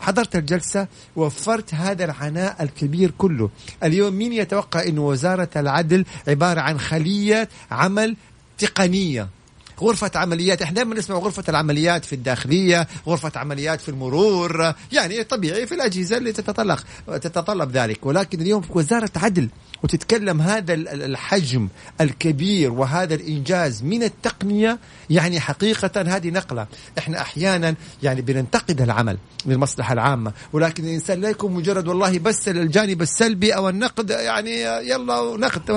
حضرت 0.00 0.36
الجلسة 0.36 0.86
وفرت 1.16 1.74
هذا 1.74 2.04
العناء 2.04 2.62
الكبير 2.62 3.10
كله. 3.18 3.50
اليوم 3.82 4.14
مين 4.14 4.32
يتوقع 4.32 4.82
أن 4.82 4.98
وزارة 4.98 5.48
العدل 5.56 6.04
عبارة 6.28 6.60
عن 6.60 6.80
خلية 6.80 7.48
عمل 7.70 8.16
تقنية؟ 8.58 9.28
غرفة 9.80 10.10
عمليات 10.14 10.62
إحنا 10.62 10.74
دائما 10.74 10.94
نسمع 10.94 11.16
غرفة 11.16 11.44
العمليات 11.48 12.04
في 12.04 12.12
الداخلية 12.12 12.88
غرفة 13.06 13.32
عمليات 13.36 13.80
في 13.80 13.88
المرور 13.88 14.74
يعني 14.92 15.24
طبيعي 15.24 15.66
في 15.66 15.74
الأجهزة 15.74 16.16
اللي 16.16 16.32
تتطلب 16.32 16.78
تتطلب 17.06 17.70
ذلك. 17.70 18.06
ولكن 18.06 18.40
اليوم 18.40 18.62
في 18.62 18.68
وزارة 18.74 19.10
عدل 19.16 19.48
وتتكلم 19.82 20.40
هذا 20.40 20.74
الحجم 20.74 21.68
الكبير 22.00 22.72
وهذا 22.72 23.14
الإنجاز 23.14 23.82
من 23.82 24.02
التقنية 24.02 24.78
يعني 25.10 25.40
حقيقة 25.40 26.16
هذه 26.16 26.30
نقلة. 26.30 26.66
إحنا 26.98 27.20
أحيانا 27.20 27.74
يعني 28.02 28.20
بننتقد 28.22 28.80
العمل 28.80 29.18
للمصلحة 29.46 29.92
العامة 29.92 30.32
ولكن 30.52 30.84
الإنسان 30.84 31.20
لا 31.20 31.28
يكون 31.28 31.52
مجرد 31.52 31.88
والله 31.88 32.18
بس 32.18 32.48
الجانب 32.48 33.02
السلبي 33.02 33.54
أو 33.54 33.68
النقد 33.68 34.10
يعني 34.10 34.60
يلا 34.62 35.36
نقد. 35.36 35.70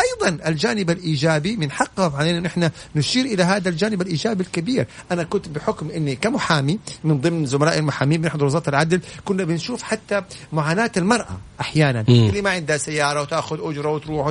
أيضا 0.00 0.48
الجانب 0.48 0.90
الإيجابي 0.90 1.56
من 1.56 1.70
حقهم 1.70 2.16
علينا 2.16 2.40
نحن 2.40 2.70
نشير 2.96 3.26
إلى 3.34 3.42
هذا 3.42 3.68
الجانب 3.68 4.02
الإيجابي 4.02 4.42
الكبير. 4.42 4.86
أنا 5.12 5.22
كنت 5.22 5.48
بحكم 5.48 5.90
أني 5.90 6.16
كمحامي 6.16 6.78
من 7.04 7.20
ضمن 7.20 7.46
زملاء 7.46 7.78
المحامين 7.78 8.20
بنحضر 8.20 8.44
وزارة 8.44 8.68
العدل 8.68 9.00
كنا 9.24 9.44
بنشوف 9.44 9.82
حتى 9.82 10.22
معاناة 10.52 10.90
المرأة 10.96 11.38
أحيانا. 11.60 12.04
مم. 12.08 12.28
اللي 12.28 12.42
ما 12.42 12.50
عندها 12.50 12.76
سيارة 12.76 13.20
وتأخذ 13.22 13.58
أجرة 13.60 13.88
وتروح 13.90 14.30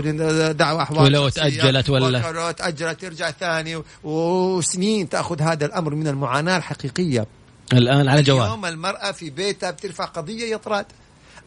دعوة 0.51 0.81
أحوال 0.81 0.99
ولو 1.01 1.29
تأجلت 1.29 1.89
ولا 1.89 2.51
تأجلت 2.51 3.01
ترجع 3.01 3.31
ثاني 3.31 3.83
وسنين 4.03 5.09
تأخذ 5.09 5.41
هذا 5.41 5.65
الأمر 5.65 5.95
من 5.95 6.07
المعاناة 6.07 6.57
الحقيقية. 6.57 7.25
الآن 7.73 8.07
على 8.07 8.21
جوال 8.21 8.43
اليوم 8.43 8.65
المرأة 8.65 9.11
في 9.11 9.29
بيتها 9.29 9.71
بترفع 9.71 10.05
قضية 10.05 10.53
يطراد 10.55 10.85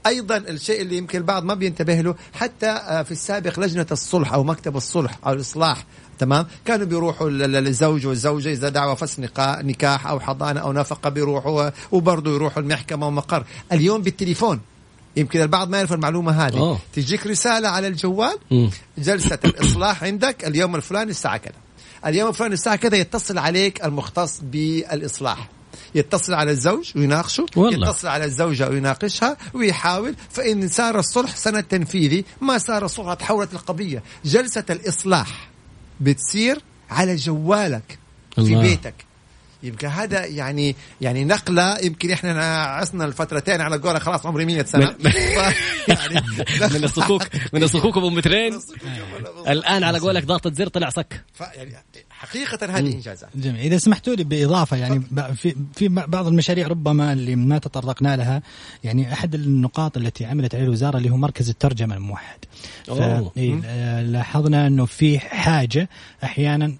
أيضا 0.06 0.36
الشيء 0.36 0.82
اللي 0.82 0.96
يمكن 0.96 1.18
البعض 1.18 1.44
ما 1.44 1.54
بينتبه 1.54 2.00
له 2.00 2.14
حتى 2.32 2.66
آه، 2.66 3.02
في 3.02 3.12
السابق 3.12 3.60
لجنة 3.60 3.86
الصلح 3.92 4.32
أو 4.32 4.44
مكتب 4.44 4.76
الصلح 4.76 5.18
أو 5.26 5.32
الإصلاح 5.32 5.84
تمام؟ 6.18 6.46
كانوا 6.64 6.86
بيروحوا 6.86 7.30
للزوج 7.30 8.06
والزوجة 8.06 8.52
إذا 8.52 8.68
دعوى 8.68 8.96
فس 8.96 9.20
نكاح 9.38 10.06
أو 10.06 10.20
حضانة 10.20 10.60
أو 10.60 10.72
نفقة 10.72 11.10
بيروحوا 11.10 11.70
وبرضه 11.92 12.34
يروحوا 12.34 12.62
المحكمة 12.62 13.06
ومقر. 13.06 13.44
اليوم 13.72 14.02
بالتليفون. 14.02 14.60
يمكن 15.16 15.40
البعض 15.40 15.68
ما 15.68 15.76
يعرف 15.76 15.92
المعلومة 15.92 16.46
هذه. 16.46 16.58
أوه. 16.58 16.78
تجيك 16.92 17.26
رسالة 17.26 17.68
على 17.68 17.88
الجوال 17.88 18.38
جلسة 18.98 19.38
الإصلاح 19.44 20.04
عندك 20.04 20.44
اليوم 20.44 20.76
الفلاني 20.76 21.10
الساعة 21.10 21.36
كذا. 21.36 21.54
اليوم 22.06 22.28
الفلاني 22.28 22.54
الساعة 22.54 22.76
كذا 22.76 22.96
يتصل 22.96 23.38
عليك 23.38 23.84
المختص 23.84 24.40
بالإصلاح. 24.42 25.48
يتصل 25.94 26.34
على 26.34 26.50
الزوج 26.50 26.92
ويناقشه 26.96 27.46
والله. 27.56 27.88
يتصل 27.88 28.08
على 28.08 28.24
الزوجة 28.24 28.68
ويناقشها 28.68 29.36
ويحاول 29.54 30.14
فإن 30.30 30.68
صار 30.68 30.98
الصلح 30.98 31.36
سند 31.36 31.62
تنفيذي 31.62 32.24
ما 32.40 32.58
صار 32.58 32.84
الصلح 32.84 33.14
تحولت 33.14 33.52
القضية. 33.52 34.02
جلسة 34.24 34.64
الإصلاح 34.70 35.48
بتصير 36.00 36.58
على 36.90 37.16
جوالك 37.16 37.98
الله. 38.38 38.48
في 38.48 38.68
بيتك. 38.68 38.94
يبقى 39.62 39.86
هذا 39.86 40.24
يعني 40.24 40.76
يعني 41.00 41.24
نقلة 41.24 41.78
يمكن 41.82 42.10
إحنا 42.10 42.62
عصنا 42.62 43.04
الفترتين 43.04 43.60
على 43.60 43.76
قولة 43.78 43.98
خلاص 43.98 44.26
عمري 44.26 44.44
100 44.44 44.62
سنة. 44.62 44.96
من, 45.00 45.10
يعني 45.88 46.20
من 46.74 46.84
الصكوك 46.84 47.22
من 47.54 47.62
الصكوك 47.62 47.96
أبو 47.96 48.10
مترين. 48.10 48.60
الآن 49.48 49.84
على 49.84 49.98
قولك 49.98 50.24
ضغطة 50.24 50.52
زر 50.52 50.68
طلع 50.68 50.90
صك. 50.90 51.24
يعني 51.40 51.76
حقيقة 52.22 52.66
هذه 52.66 52.92
إنجازات. 52.92 53.30
جميل. 53.34 53.60
إذا 53.60 53.78
سمحتوا 53.78 54.14
لي 54.14 54.24
بإضافة 54.24 54.76
يعني 54.76 55.02
في 55.34 55.54
في 55.74 55.88
بعض 55.88 56.26
المشاريع 56.26 56.66
ربما 56.66 57.12
اللي 57.12 57.36
ما 57.36 57.58
تطرقنا 57.58 58.16
لها 58.16 58.42
يعني 58.84 59.12
أحد 59.12 59.34
النقاط 59.34 59.96
التي 59.96 60.24
عملت 60.24 60.54
عليه 60.54 60.64
الوزارة 60.64 60.98
اللي 60.98 61.10
هو 61.10 61.16
مركز 61.16 61.48
الترجمة 61.48 61.94
الموحد. 61.94 62.38
لاحظنا 64.02 64.66
إنه 64.66 64.84
في 64.84 65.18
حاجة 65.18 65.88
أحيانا 66.24 66.76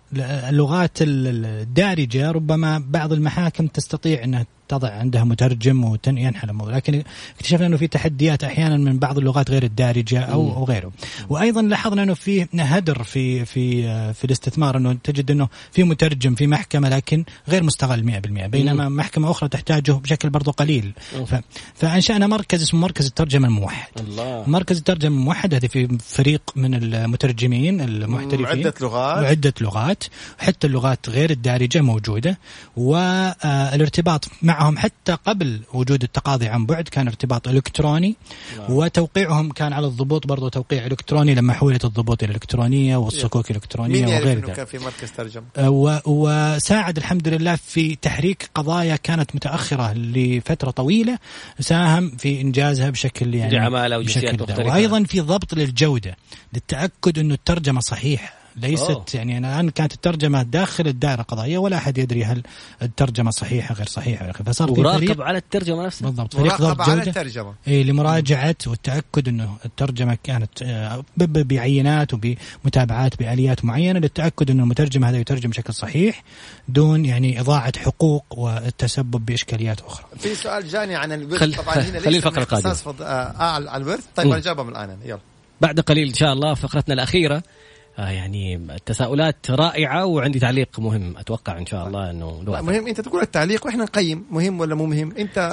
اللغات 0.48 0.98
الدارجة 1.00 2.30
ربما 2.30 2.78
بعض 2.78 3.12
المحاكم 3.12 3.66
تستطيع 3.66 4.24
إنها 4.24 4.46
تضع 4.72 4.90
عندها 4.90 5.24
مترجم 5.24 5.84
وينحل 5.84 6.50
الموضوع. 6.50 6.76
لكن 6.76 7.02
اكتشفنا 7.36 7.66
إنه 7.66 7.76
في 7.76 7.86
تحديات 7.86 8.44
أحيانا 8.44 8.76
من 8.76 8.98
بعض 8.98 9.18
اللغات 9.18 9.50
غير 9.50 9.62
الدارجة 9.62 10.20
أو 10.20 10.54
أو 10.56 10.64
غيره. 10.64 10.92
وأيضا 11.28 11.62
لاحظنا 11.62 12.02
إنه 12.02 12.14
في 12.14 12.46
هدر 12.54 13.02
في 13.02 13.44
في 13.44 13.82
في 14.14 14.24
الاستثمار 14.24 14.76
إنه 14.76 14.92
تجد 15.04 15.30
إنه 15.30 15.48
في 15.72 15.82
مترجم 15.84 16.34
في 16.34 16.46
محكمة 16.46 16.88
لكن 16.88 17.24
غير 17.48 17.62
مستغل 17.62 18.04
100% 18.04 18.46
بينما 18.46 18.88
محكمة 18.88 19.30
أخرى 19.30 19.48
تحتاجه 19.48 19.92
بشكل 19.92 20.30
برضه 20.30 20.52
قليل. 20.52 20.92
ف 21.26 21.34
فأنشأنا 21.74 22.26
مركز 22.26 22.62
اسمه 22.62 22.80
مركز 22.80 23.06
الترجمة 23.06 23.48
الموحد. 23.48 23.88
الله. 24.00 24.44
مركز 24.46 24.76
الترجمة 24.76 25.16
الموحد 25.16 25.54
هذه 25.54 25.66
في 25.66 25.98
فريق 25.98 26.42
من 26.56 26.74
المترجمين 26.74 27.80
المحترفين. 27.80 28.46
عدة 28.46 28.74
لغات. 28.80 29.22
وعدة 29.24 29.54
لغات. 29.60 30.04
حتى 30.38 30.66
اللغات 30.66 31.08
غير 31.08 31.30
الدارجة 31.30 31.80
موجودة. 31.80 32.38
والارتباط 32.76 34.28
مع 34.42 34.61
معهم 34.62 34.78
حتى 34.78 35.12
قبل 35.12 35.60
وجود 35.72 36.02
التقاضي 36.02 36.48
عن 36.48 36.66
بعد 36.66 36.88
كان 36.88 37.08
ارتباط 37.08 37.48
إلكتروني 37.48 38.16
نعم. 38.58 38.72
وتوقيعهم 38.72 39.52
كان 39.52 39.72
على 39.72 39.86
الضبوط 39.86 40.26
برضو 40.26 40.48
توقيع 40.48 40.86
إلكتروني 40.86 41.34
لما 41.34 41.52
حولت 41.52 41.84
الضبوط 41.84 42.22
إلى 42.22 42.30
الالكترونيه 42.30 42.96
والصكوك 42.96 43.50
الالكترونيه 43.50 44.06
وغير 44.06 44.38
ذلك 44.38 44.52
كان 44.52 44.66
في 44.66 44.78
مركز 44.78 45.10
ترجمة؟ 45.10 45.44
أه، 45.56 46.02
وساعد 46.06 46.96
الحمد 46.96 47.28
لله 47.28 47.56
في 47.56 47.94
تحريك 47.94 48.50
قضايا 48.54 48.96
كانت 48.96 49.34
متأخرة 49.34 49.92
لفترة 49.92 50.70
طويلة 50.70 51.18
ساهم 51.60 52.10
في 52.10 52.40
إنجازها 52.40 52.90
بشكل 52.90 53.34
يعني 53.34 53.58
عماله 53.58 53.98
وجنسيات 53.98 54.42
مختلفة. 54.42 54.64
وأيضا 54.64 55.04
في 55.04 55.20
ضبط 55.20 55.54
للجودة 55.54 56.16
للتأكد 56.52 57.18
إنه 57.18 57.34
الترجمة 57.34 57.80
صحيحة. 57.80 58.41
ليست 58.56 58.90
أوه. 58.90 59.04
يعني 59.14 59.38
الآن 59.38 59.70
كانت 59.70 59.94
الترجمة 59.94 60.42
داخل 60.42 60.86
الدائرة 60.86 61.20
القضائية 61.20 61.58
ولا 61.58 61.76
أحد 61.76 61.98
يدري 61.98 62.24
هل 62.24 62.42
الترجمة 62.82 63.30
صحيحة 63.30 63.74
غير 63.74 63.86
صحيحة. 63.86 64.32
فصار 64.32 64.74
في 64.74 64.82
فريق 64.82 65.20
على 65.20 65.38
الترجمة 65.38 65.86
نفسها. 65.86 66.06
بالضبط 66.06 66.36
فريق 66.36 66.62
ضبط 66.62 66.80
على 66.80 67.02
الترجمة. 67.02 67.54
إيه 67.68 67.84
لمراجعة 67.84 68.56
والتأكد 68.66 69.28
إنه 69.28 69.56
الترجمة 69.64 70.18
كانت 70.22 70.62
آه، 70.62 71.04
بعينات 71.16 72.14
وبمتابعات 72.14 73.18
بآليات 73.18 73.64
معينة 73.64 74.00
للتأكد 74.00 74.50
إنه 74.50 74.62
المترجم 74.62 75.04
هذا 75.04 75.18
يترجم 75.18 75.50
بشكل 75.50 75.74
صحيح 75.74 76.22
دون 76.68 77.04
يعني 77.04 77.40
إضاعة 77.40 77.72
حقوق 77.78 78.24
والتسبب 78.30 79.26
بإشكاليات 79.26 79.80
أخرى. 79.80 80.04
في 80.18 80.34
سؤال 80.34 80.68
جاني 80.68 80.94
عن 80.94 81.12
الورث. 81.12 81.40
خل... 81.40 81.54
طبعا 81.54 81.74
هنا 81.74 82.00
خلي 82.04 82.16
الفقرة 82.16 82.42
القادمة. 82.42 82.94
آه 83.00 83.34
على 83.38 83.76
الورث. 83.76 84.04
طيب 84.16 84.26
أنا 84.26 84.40
جاوبها 84.40 84.68
الآن. 84.68 84.98
يلا. 85.04 85.20
بعد 85.60 85.80
قليل 85.80 86.08
إن 86.08 86.14
شاء 86.14 86.32
الله 86.32 86.54
فقرتنا 86.54 86.94
الأخيرة. 86.94 87.36
آه 87.36 87.61
يعني 87.98 88.56
التساؤلات 88.56 89.50
رائعة 89.50 90.04
وعندي 90.04 90.38
تعليق 90.38 90.80
مهم. 90.80 91.16
أتوقع 91.16 91.58
إن 91.58 91.66
شاء 91.66 91.86
الله 91.86 92.10
إنه 92.10 92.42
مهم. 92.46 92.86
أنت 92.86 93.00
تقول 93.00 93.22
التعليق 93.22 93.66
وإحنا 93.66 93.84
نقيم. 93.84 94.26
مهم 94.30 94.60
ولا 94.60 94.74
مو 94.74 94.86
مهم؟ 94.86 95.14
أنت 95.18 95.38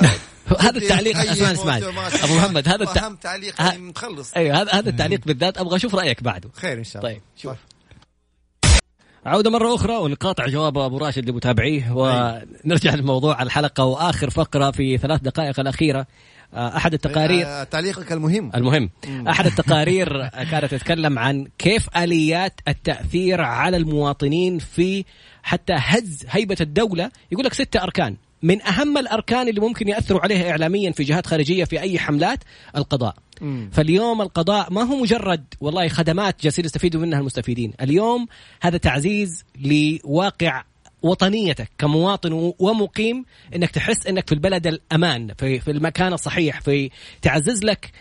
هذا 0.59 0.77
التعليق 0.77 1.17
اسمعني 1.17 1.53
اسمعني 1.53 1.85
أبو 2.23 2.35
محمد 2.35 2.67
هذا 2.67 2.83
الت... 2.83 2.97
اهم 2.97 3.15
تعليق 3.15 3.55
مخلص. 3.77 4.33
أيوه 4.33 4.61
هذا 4.61 4.71
هذا 4.71 4.89
التعليق 4.89 5.25
بالذات. 5.25 5.57
أبغى 5.57 5.75
أشوف 5.75 5.95
رأيك 5.95 6.23
بعده. 6.23 6.49
خير 6.53 6.77
إن 6.77 6.83
شاء 6.83 7.01
الله. 7.01 7.13
طيب 7.13 7.21
شوف. 7.37 7.55
عودة 9.25 9.49
مرة 9.49 9.75
أخرى 9.75 9.95
ولقاطع 9.95 10.47
جواب 10.47 10.77
أبو 10.77 10.97
راشد 10.97 11.29
لمتابعيه. 11.29 11.91
ونرجع 11.91 12.95
لموضوع 12.95 13.41
الحلقة 13.41 13.85
وآخر 13.85 14.29
فقرة 14.29 14.71
في 14.71 14.97
ثلاث 14.97 15.21
دقائق 15.21 15.59
الأخيرة. 15.59 15.99
آه، 15.99 16.05
أحد 16.53 16.93
التقارير 16.93 17.45
آه، 17.47 17.63
تعليقك 17.63 18.11
المهم. 18.11 18.51
المهم. 18.55 18.89
أحد 19.27 19.45
التقارير 19.45 20.27
كانت 20.51 20.65
تتكلم 20.65 21.19
عن 21.19 21.47
كيف 21.57 21.97
آليات 21.97 22.59
التأثير 22.67 23.41
على 23.41 23.77
المواطنين 23.77 24.59
في 24.59 25.05
حتى 25.43 25.73
هز 25.77 26.25
هيبة 26.29 26.57
الدولة. 26.61 27.11
يقول 27.31 27.45
لك 27.45 27.53
ستة 27.53 27.83
أركان. 27.83 28.15
من 28.43 28.61
أهم 28.61 28.97
الأركان 28.97 29.47
اللي 29.47 29.61
ممكن 29.61 29.87
يأثروا 29.87 30.21
عليها 30.21 30.51
اعلاميا 30.51 30.91
في 30.91 31.03
جهات 31.03 31.25
خارجية 31.27 31.63
في 31.63 31.81
أي 31.81 31.99
حملات 31.99 32.39
القضاء. 32.75 33.15
مم. 33.41 33.69
فاليوم 33.73 34.21
القضاء 34.21 34.73
ما 34.73 34.81
هو 34.81 34.95
مجرد 34.95 35.45
والله 35.61 35.87
خدمات 35.87 36.43
جالسين 36.43 36.65
يستفيدوا 36.65 37.01
منها 37.01 37.19
المستفيدين. 37.19 37.73
اليوم 37.81 38.27
هذا 38.61 38.77
تعزيز 38.77 39.43
لواقع 39.61 40.63
وطنيتك 41.01 41.69
كمواطن 41.77 42.53
ومقيم 42.59 43.25
إنك 43.55 43.71
تحس 43.71 44.07
إنك 44.07 44.27
في 44.27 44.35
البلد 44.35 44.67
الأمان 44.67 45.33
في, 45.37 45.59
في 45.59 45.71
المكان 45.71 46.13
الصحيح 46.13 46.61
في 46.61 46.89
تعزز 47.21 47.63
لك 47.63 47.91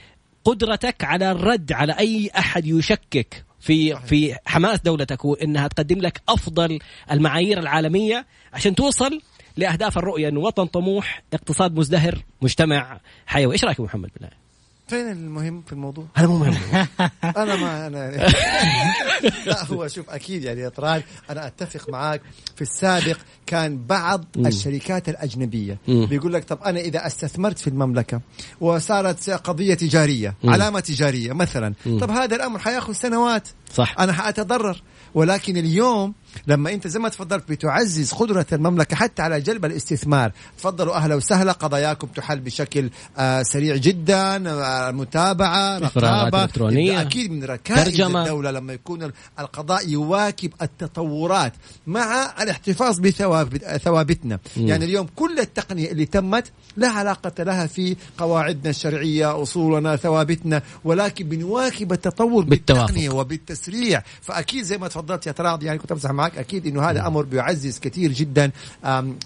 قدرتك 0.45 1.05
على 1.05 1.31
الرد 1.31 1.73
على 1.73 1.93
أي 1.93 2.31
أحد 2.39 2.67
يشكك 2.67 3.45
في 3.61 3.97
في 3.97 4.37
حماس 4.47 4.81
دولتك 4.81 5.25
وإنها 5.25 5.69
تقدم 5.69 5.99
لك 5.99 6.23
أفضل 6.29 6.79
المعايير 7.11 7.59
العالمية 7.59 8.27
عشان 8.53 8.75
توصل 8.75 9.21
لأهداف 9.57 9.99
الرؤية. 9.99 10.29
انه 10.29 10.41
وطن 10.41 10.67
طموح 10.67 11.23
اقتصاد 11.33 11.79
مزدهر 11.79 12.25
مجتمع 12.43 13.01
حيوي. 13.27 13.53
إيش 13.53 13.65
رأيك 13.65 13.81
محمد 13.81 14.11
بالله؟ 14.15 14.48
فين 14.89 15.13
المهم 15.13 15.63
في 15.67 15.73
الموضوع؟ 15.73 16.05
هذا 16.15 16.27
مو 16.27 16.37
مهم. 16.39 16.87
أنا 17.37 17.57
ما 17.57 17.87
أنا 17.87 18.11
لا 19.47 19.65
هو 19.65 19.89
شوف 19.89 20.11
أكيد 20.11 20.45
يعني 20.45 20.61
يا 20.61 20.69
طراد 20.69 21.03
أنا 21.31 21.47
أتفق 21.47 21.91
معاك. 21.91 22.23
في 22.57 22.63
السابق 22.63 23.17
كان 23.47 23.87
بعض 23.87 24.25
الشركات 24.37 25.09
الأجنبية 25.09 25.79
بيقول 25.89 26.33
لك 26.33 26.45
طب 26.45 26.63
أنا 26.63 26.81
إذا 26.81 27.07
استثمرت 27.07 27.59
في 27.59 27.69
المملكة 27.69 28.21
وصارت 28.61 29.31
قضية 29.31 29.75
تجارية 29.75 30.35
علامة 30.45 30.81
تجارية 30.81 31.33
مثلا 31.33 31.75
طب 32.01 32.11
هذا 32.11 32.37
الأمر 32.37 32.59
حياخذ 32.59 32.93
سنوات. 32.93 33.49
صح. 33.75 33.95
أنا 33.99 34.13
حأتضرر. 34.13 34.83
ولكن 35.15 35.57
اليوم 35.57 36.15
لما 36.47 36.73
انت 36.73 36.87
زي 36.87 36.99
ما 36.99 37.09
تفضلت 37.09 37.51
بتعزز 37.51 38.13
قدرة 38.13 38.47
المملكة 38.53 38.97
حتى 38.97 39.23
على 39.23 39.41
جلب 39.41 39.65
الاستثمار. 39.65 40.33
تفضلوا 40.59 40.95
أهلا 40.95 41.15
وسهلا 41.15 41.53
قضاياكم 41.53 42.07
تحل 42.07 42.41
بشكل 42.41 42.91
آه 43.19 43.43
سريع 43.43 43.77
جدا 43.77 44.51
آه 44.51 44.91
متابعة 44.91 45.79
رقابة. 45.79 46.45
إلكترونية. 46.45 47.01
أكيد 47.01 47.31
من 47.31 47.45
ركائز 47.45 47.85
ترجمة. 47.85 48.23
الدولة 48.23 48.51
لما 48.51 48.73
يكون 48.73 49.13
القضاء 49.39 49.89
يواكب 49.89 50.53
التطورات 50.63 51.53
مع 51.87 52.35
الاحتفاظ 52.43 52.99
بثوابت 53.01 53.65
ثوابتنا. 53.65 54.39
يعني 54.57 54.85
اليوم 54.85 55.07
كل 55.17 55.39
التقنية 55.39 55.91
اللي 55.91 56.07
تمت 56.07 56.45
لا 56.77 56.89
علاقة 56.89 57.45
لها 57.45 57.67
في 57.67 57.97
قواعدنا 58.19 58.71
الشرعية 58.71 59.43
أصولنا 59.43 59.97
ثوابتنا 59.97 60.63
ولكن 60.85 61.29
بنواكب 61.29 61.93
التطور 61.93 62.45
بالتوافق. 62.45 62.87
بالتقنية 62.87 63.11
وبالتسريع. 63.11 64.03
فأكيد 64.23 64.65
زي 64.65 64.79
ما 64.79 64.89
تفضلت 64.89 65.27
يا 65.27 65.33
تراضي 65.33 65.67
يعني 65.67 65.79
كنت 65.79 65.93
امزح 65.93 66.11
معك. 66.11 66.28
أكيد 66.37 66.67
إنه 66.67 66.91
هذا 66.91 67.07
أمر 67.07 67.23
بيعزز 67.23 67.79
كثير 67.79 68.13
جدا 68.13 68.51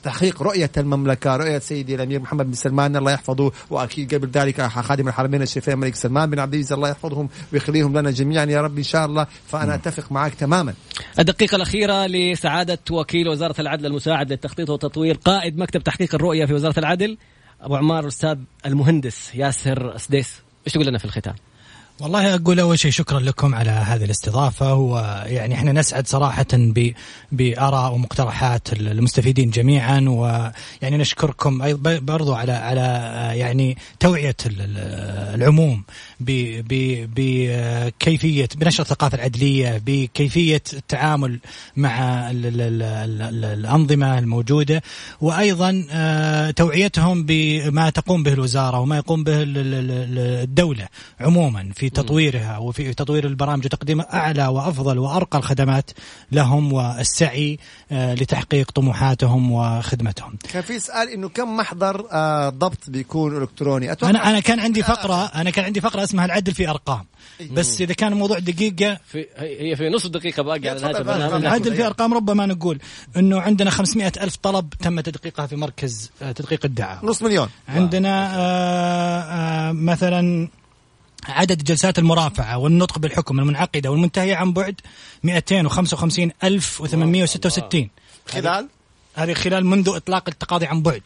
تحقيق 0.02 0.42
رؤية 0.42 0.70
المملكة 0.76 1.36
رؤية 1.36 1.58
سيدي 1.58 1.94
الأمير 1.94 2.20
محمد 2.20 2.46
بن 2.46 2.52
سلمان 2.52 2.96
الله 2.96 3.12
يحفظه. 3.12 3.52
وأكيد 3.70 4.14
قبل 4.14 4.30
ذلك 4.30 4.62
خادم 4.62 5.08
الحرمين 5.08 5.42
الشريفين 5.42 5.74
الملك 5.74 5.94
سلمان 5.94 6.30
بن 6.30 6.38
عبد 6.38 6.54
العزيز 6.54 6.72
الله 6.72 6.88
يحفظهم 6.88 7.28
ويخليهم 7.52 7.98
لنا 7.98 8.10
جميعا. 8.10 8.44
يا 8.44 8.60
رب 8.60 8.78
إن 8.78 8.82
شاء 8.82 9.06
الله 9.06 9.26
فأنا 9.46 9.74
أتفق 9.74 10.12
معك 10.12 10.34
تماما. 10.34 10.74
الدقيقة 11.18 11.56
الأخيرة 11.56 12.06
لسعادة 12.06 12.78
وكيل 12.90 13.28
وزارة 13.28 13.60
العدل 13.60 13.86
المساعد 13.86 14.30
للتخطيط 14.30 14.70
والتطوير 14.70 15.14
قائد 15.14 15.58
مكتب 15.58 15.82
تحقيق 15.82 16.14
الرؤية 16.14 16.46
في 16.46 16.54
وزارة 16.54 16.78
العدل 16.78 17.18
أبو 17.60 17.76
عمار 17.76 18.02
الأستاذ 18.02 18.38
المهندس 18.66 19.34
ياسر 19.34 19.98
سديس 19.98 20.40
إيش 20.66 20.72
تقول 20.72 20.86
لنا 20.86 20.98
في 20.98 21.04
الختام؟ 21.04 21.34
والله 22.02 22.34
أقول 22.34 22.60
أول 22.60 22.78
شيء 22.78 22.90
شكرا 22.90 23.20
لكم 23.20 23.54
على 23.54 23.70
هذه 23.70 24.04
الاستضافة 24.04 24.74
ويعني 24.74 25.54
إحنا 25.54 25.72
نسعد 25.72 26.06
صراحة 26.06 26.46
بآراء 27.32 27.92
ومقترحات 27.92 28.72
المستفيدين 28.72 29.50
جميعا 29.50 30.00
ويعني 30.00 30.96
نشكركم 30.96 31.76
برضو 31.82 32.34
على 32.34 32.52
على 32.52 32.80
يعني 33.38 33.76
توعية 34.00 34.36
ال- 34.46 34.60
ال- 34.60 35.34
العموم. 35.40 35.82
بكيفية 37.16 38.48
بنشر 38.56 38.82
الثقافة 38.82 39.14
العدلية 39.16 39.82
بكيفية 39.86 40.62
التعامل 40.72 41.38
مع 41.76 42.30
ال- 42.30 42.46
ال- 42.46 42.60
ال- 42.60 42.82
ال- 42.82 43.22
ال- 43.22 43.44
الأنظمة 43.44 44.18
الموجودة 44.18 44.82
وأيضا 45.20 45.84
آه، 45.90 46.50
توعيتهم 46.50 47.24
بما 47.24 47.90
تقوم 47.90 48.22
به 48.22 48.32
الوزارة 48.32 48.80
وما 48.80 48.96
يقوم 48.96 49.24
به 49.24 49.42
ال- 49.42 49.58
ال- 49.58 49.74
ال- 49.74 50.18
الدولة 50.42 50.88
عموما 51.20 51.70
في 51.76 51.90
تطويرها 51.90 52.58
وفي 52.58 52.94
تطوير 52.94 53.26
البرامج 53.26 53.64
وتقديم 53.66 54.00
أعلى 54.00 54.46
وأفضل 54.46 54.98
وأرقى 54.98 55.38
الخدمات 55.38 55.90
لهم 56.32 56.72
والسعي 56.72 57.58
آه، 57.92 58.14
لتحقيق 58.14 58.70
طموحاتهم 58.70 59.52
وخدمتهم. 59.52 60.36
كان 60.52 60.62
في 60.62 60.78
سؤال 60.78 61.08
إنه 61.08 61.28
كم 61.28 61.56
محضر 61.56 62.06
آه 62.12 62.48
ضبط 62.48 62.78
بيكون 62.88 63.42
إلكتروني 63.42 63.92
أتوقع 63.92 64.10
أنا 64.10 64.30
أنا 64.30 64.40
كان 64.40 64.60
عندي 64.60 64.82
فقره 64.82 65.24
أنا 65.26 65.50
كان 65.50 65.64
عندي 65.64 65.80
فقرة 65.80 66.02
اسمها 66.12 66.24
العدل 66.24 66.54
في 66.54 66.68
أرقام. 66.68 67.06
بس 67.50 67.80
إذا 67.80 67.94
كان 67.94 68.12
الموضوع 68.12 68.38
دقيقة 68.38 68.98
في 69.06 69.26
هي 69.36 69.76
في 69.76 69.88
نص 69.88 70.06
دقيقة 70.06 70.42
باقي 70.42 70.68
على 70.68 70.86
البرنامج 70.86 71.30
تفضل. 71.30 71.36
العدل 71.36 71.74
في 71.74 71.86
أرقام 71.86 72.14
ربما 72.14 72.46
نقول 72.46 72.78
إنه 73.16 73.40
عندنا 73.40 73.70
500 73.70 74.12
ألف 74.20 74.36
طلب 74.36 74.74
تم 74.80 75.00
تدقيقها 75.00 75.46
في 75.46 75.56
مركز 75.56 76.10
آه، 76.22 76.32
تدقيق 76.32 76.60
الدعاوى 76.64 77.08
نص 77.08 77.22
مليون. 77.22 77.48
عندنا 77.68 78.36
آه، 78.36 79.20
آه، 79.20 79.72
مثلا 79.72 80.48
عدد 81.28 81.64
جلسات 81.64 81.98
المرافعة 81.98 82.58
والنطق 82.58 82.98
بالحكم 82.98 83.38
المنعقدة 83.38 83.90
والمنتهية 83.90 84.36
عن 84.36 84.52
بعد 84.52 84.80
255866 85.24 87.90
خلال؟ 88.26 88.68
هذه 89.14 89.32
خلال 89.32 89.66
منذ 89.66 89.88
إطلاق 89.88 90.24
التقاضي 90.28 90.66
عن 90.66 90.82
بعد. 90.82 91.02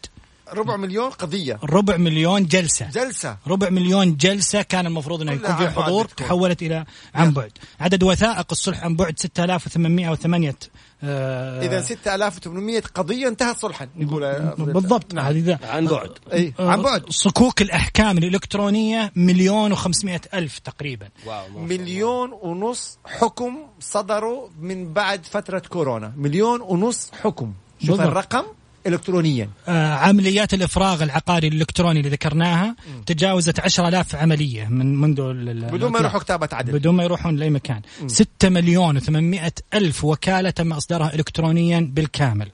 ربع 0.53 0.77
مليون 0.77 1.11
قضية. 1.11 1.59
ربع 1.65 1.97
مليون 1.97 2.47
جلسة. 2.47 2.91
جلسة. 2.91 3.37
ربع 3.47 3.71
مليون 3.71 4.17
جلسة 4.17 4.63
كان 4.63 4.87
المفروض 4.87 5.21
أنه 5.23 5.37
كلها 5.37 5.63
يكون 5.63 5.75
بعد 5.75 5.85
حضور. 5.85 6.05
تحولت 6.05 6.63
إلى 6.63 6.85
عن 7.15 7.31
بعد. 7.33 7.53
عدد 7.81 8.03
وثائق 8.03 8.47
الصلح 8.51 8.85
عن 8.85 8.97
بعد 8.97 9.19
6808 9.19 10.55
آه، 11.03 11.63
إذا 11.67 11.81
6800 11.81 12.81
قضية 12.95 13.29
انتهت 13.29 13.57
صلحا. 13.57 13.89
يقول 13.97 14.53
بالضبط. 14.59 15.15
نعم. 15.15 15.27
هذه. 15.27 15.59
عن 15.63 15.87
بعد. 15.87 16.11
إي 16.33 16.55
عن 16.59 16.83
بعد. 16.83 17.11
صكوك 17.11 17.63
الأحكام 17.63 18.19
الإلكترونية 18.19 19.13
مليون 19.17 19.73
وخمسمائة 19.73 20.21
ألف 20.35 20.59
تقريبا. 20.59 21.09
مليون 21.57 22.31
ونص 22.43 22.99
حكم 23.07 23.57
صدروا 23.81 24.49
من 24.61 24.93
بعد 24.93 25.27
فترة 25.27 25.59
كورونا. 25.59 26.13
مليون 26.17 26.61
ونص 26.61 27.11
حكم. 27.23 27.53
شوف 27.81 27.91
بالضبط. 27.91 28.07
الرقم. 28.07 28.43
إلكترونيا. 28.87 29.51
آه، 29.69 29.95
عمليات 29.95 30.55
الإفراغ 30.55 31.03
العقاري 31.03 31.49
الإلكتروني 31.49 31.99
اللي 31.99 32.11
ذكرناها 32.11 32.77
تجاوزت 33.07 33.61
10000 33.61 34.15
عملية 34.15 34.69
من 34.69 35.01
منذ 35.01 35.15
بدون 35.73 35.93
ما. 35.93 35.99
يروحوا 35.99 36.21
كتابة 36.21 36.49
عدل 36.53 36.73
بدون 36.73 36.95
ما 36.95 37.05
يروحون 37.05 37.37
لأي 37.37 37.51
مكان. 37.51 37.81
6 38.07 38.49
مليون 38.49 39.01
و800 39.01 39.51
ألف 39.75 40.05
وكالة 40.05 40.51
تم 40.51 40.73
إصدارها 40.73 41.15
إلكترونيا 41.15 41.91
بالكامل. 41.93 42.51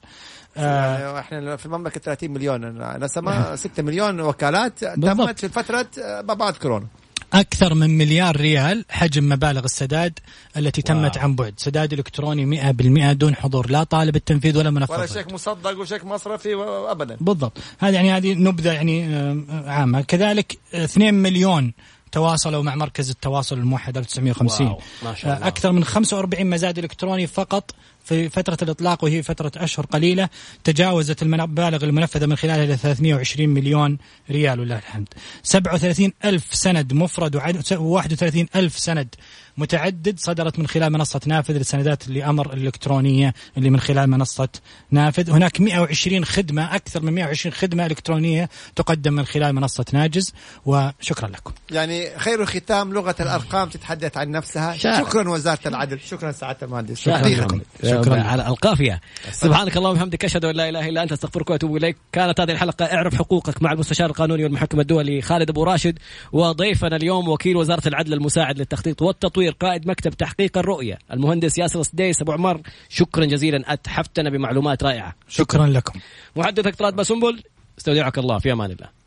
آه، 0.57 1.19
إحنا 1.19 1.55
في 1.55 1.65
المملكة 1.65 1.99
30 1.99 2.31
مليون. 2.31 2.61
نسمة 3.03 3.55
6 3.55 3.83
مليون 3.83 4.19
وكالات. 4.19 4.85
تمت 4.85 5.39
في 5.39 5.49
فترة 5.49 5.87
آه، 6.03 6.21
بعد 6.21 6.53
كورونا. 6.53 6.87
أكثر 7.33 7.73
من 7.73 7.97
مليار 7.97 8.37
ريال 8.37 8.85
حجم 8.89 9.29
مبالغ 9.29 9.63
السداد 9.63 10.19
التي 10.57 10.81
تمت 10.81 11.15
واو. 11.15 11.23
عن 11.23 11.35
بعد 11.35 11.53
سداد 11.57 11.93
إلكتروني 11.93 12.45
100% 12.45 13.13
دون 13.13 13.35
حضور 13.35 13.69
لا 13.69 13.83
طالب 13.83 14.15
التنفيذ 14.15 14.57
ولا 14.57 14.69
منفذ 14.69 14.93
ولا. 14.93 15.05
شيك 15.05 15.33
مصدق 15.33 15.79
وشيك 15.79 16.05
مصرفي 16.05 16.53
ابدا 16.89 17.17
بالضبط 17.21 17.57
هذه 17.79 17.93
يعني 17.95 18.11
هذه 18.11 18.33
نبذة 18.33 18.71
يعني 18.71 19.05
آه، 19.15 19.63
عامة 19.67 20.01
كذلك 20.01 20.57
آه، 20.73 20.83
2 20.83 21.13
مليون 21.13 21.73
تواصلوا 22.11 22.63
مع 22.63 22.75
مركز 22.75 23.09
التواصل 23.09 23.57
الموحد 23.57 23.97
1950 23.97 24.67
واو، 24.67 24.79
ما 25.03 25.15
شاء 25.15 25.33
الله. 25.33 25.45
آه، 25.45 25.47
أكثر 25.47 25.71
من 25.71 25.83
45 25.83 26.49
مزاد 26.49 26.79
إلكتروني 26.79 27.27
فقط 27.27 27.71
في 28.03 28.29
فترة 28.29 28.57
الإطلاق 28.61 29.03
وهي 29.03 29.23
فترة 29.23 29.51
أشهر 29.57 29.85
قليلة 29.85 30.29
تجاوزت 30.63 31.21
المبالغ 31.21 31.83
المنفذة 31.83 32.25
من 32.25 32.35
خلالها 32.35 32.63
إلى 32.63 32.77
320 32.77 33.49
مليون 33.49 33.97
ريال 34.31 34.59
ولله 34.59 34.77
الحمد. 34.77 35.07
37 35.43 36.11
ألف 36.25 36.55
سند 36.55 36.93
مفرد 36.93 37.37
و31 37.37 38.45
ألف 38.55 38.79
سند 38.79 39.15
متعدد 39.57 40.19
صدرت 40.19 40.59
من 40.59 40.67
خلال 40.67 40.93
منصة 40.93 41.21
نافذ 41.25 41.57
للسندات 41.57 42.07
الأمر 42.07 42.53
الإلكترونية 42.53 43.33
اللي 43.57 43.69
من 43.69 43.79
خلال 43.79 44.09
منصة 44.09 44.49
نافذ. 44.91 45.31
هناك 45.31 45.61
120 45.61 46.25
خدمة 46.25 46.75
أكثر 46.75 47.01
من 47.01 47.13
120 47.13 47.53
خدمة 47.53 47.85
إلكترونية 47.85 48.49
تقدم 48.75 49.13
من 49.13 49.25
خلال 49.25 49.55
منصة 49.55 49.85
ناجز 49.93 50.33
وشكرا 50.65 51.27
لكم. 51.27 51.51
يعني 51.71 52.19
خير 52.19 52.41
الختام 52.41 52.93
لغة 52.93 53.15
الأرقام 53.19 53.69
تتحدث 53.69 54.17
عن 54.17 54.31
نفسها. 54.31 54.77
شكرا 54.77 55.29
وزارة 55.29 55.67
العدل. 55.67 55.99
شكرا 55.99 56.31
سعادة 56.31 56.59
المهندس. 56.63 56.99
شكرا 56.99 57.17
شكرا 57.17 57.29
لكم. 57.29 57.61
شكراً. 57.77 57.89
شكرا 57.89 57.92
على 58.07 58.47
القافية. 58.47 59.01
سبحانك 59.31 59.77
اللهم 59.77 59.91
وبحمدك 59.91 60.25
أشهد 60.25 60.45
أن 60.45 60.55
لا 60.55 60.69
إله 60.69 60.89
إلا 60.89 61.03
أنت 61.03 61.11
أستغفرك 61.11 61.49
وأتوب 61.49 61.77
إليك. 61.77 61.97
كانت 62.11 62.41
هذه 62.41 62.51
الحلقة 62.51 62.85
اعرف 62.85 63.15
حقوقك 63.15 63.61
مع 63.61 63.71
المستشار 63.71 64.09
القانوني 64.09 64.43
والمحكم 64.43 64.79
الدولي 64.79 65.21
خالد 65.21 65.49
أبو 65.49 65.63
راشد. 65.63 65.99
وضيفنا 66.31 66.95
اليوم 66.95 67.29
وكيل 67.29 67.57
وزارة 67.57 67.87
العدل 67.87 68.13
المساعد 68.13 68.57
للتخطيط 68.57 69.01
والتطوير 69.01 69.51
قائد 69.51 69.87
مكتب 69.87 70.13
تحقيق 70.13 70.57
الرؤية. 70.57 70.99
المهندس 71.13 71.57
ياسر 71.57 71.83
سديس 71.83 72.21
أبو 72.21 72.31
عمر 72.31 72.61
شكرا 72.89 73.25
جزيلا. 73.25 73.73
أتحفتنا 73.73 74.29
بمعلومات 74.29 74.83
رائعة. 74.83 75.15
شكرا 75.27 75.67
لكم. 75.67 75.99
محدثك 76.35 76.75
طلال 76.75 76.95
بسنبل 76.95 77.43
استودعك 77.77 78.17
الله 78.17 78.39
في 78.39 78.51
أمان 78.51 78.71
الله. 78.71 79.02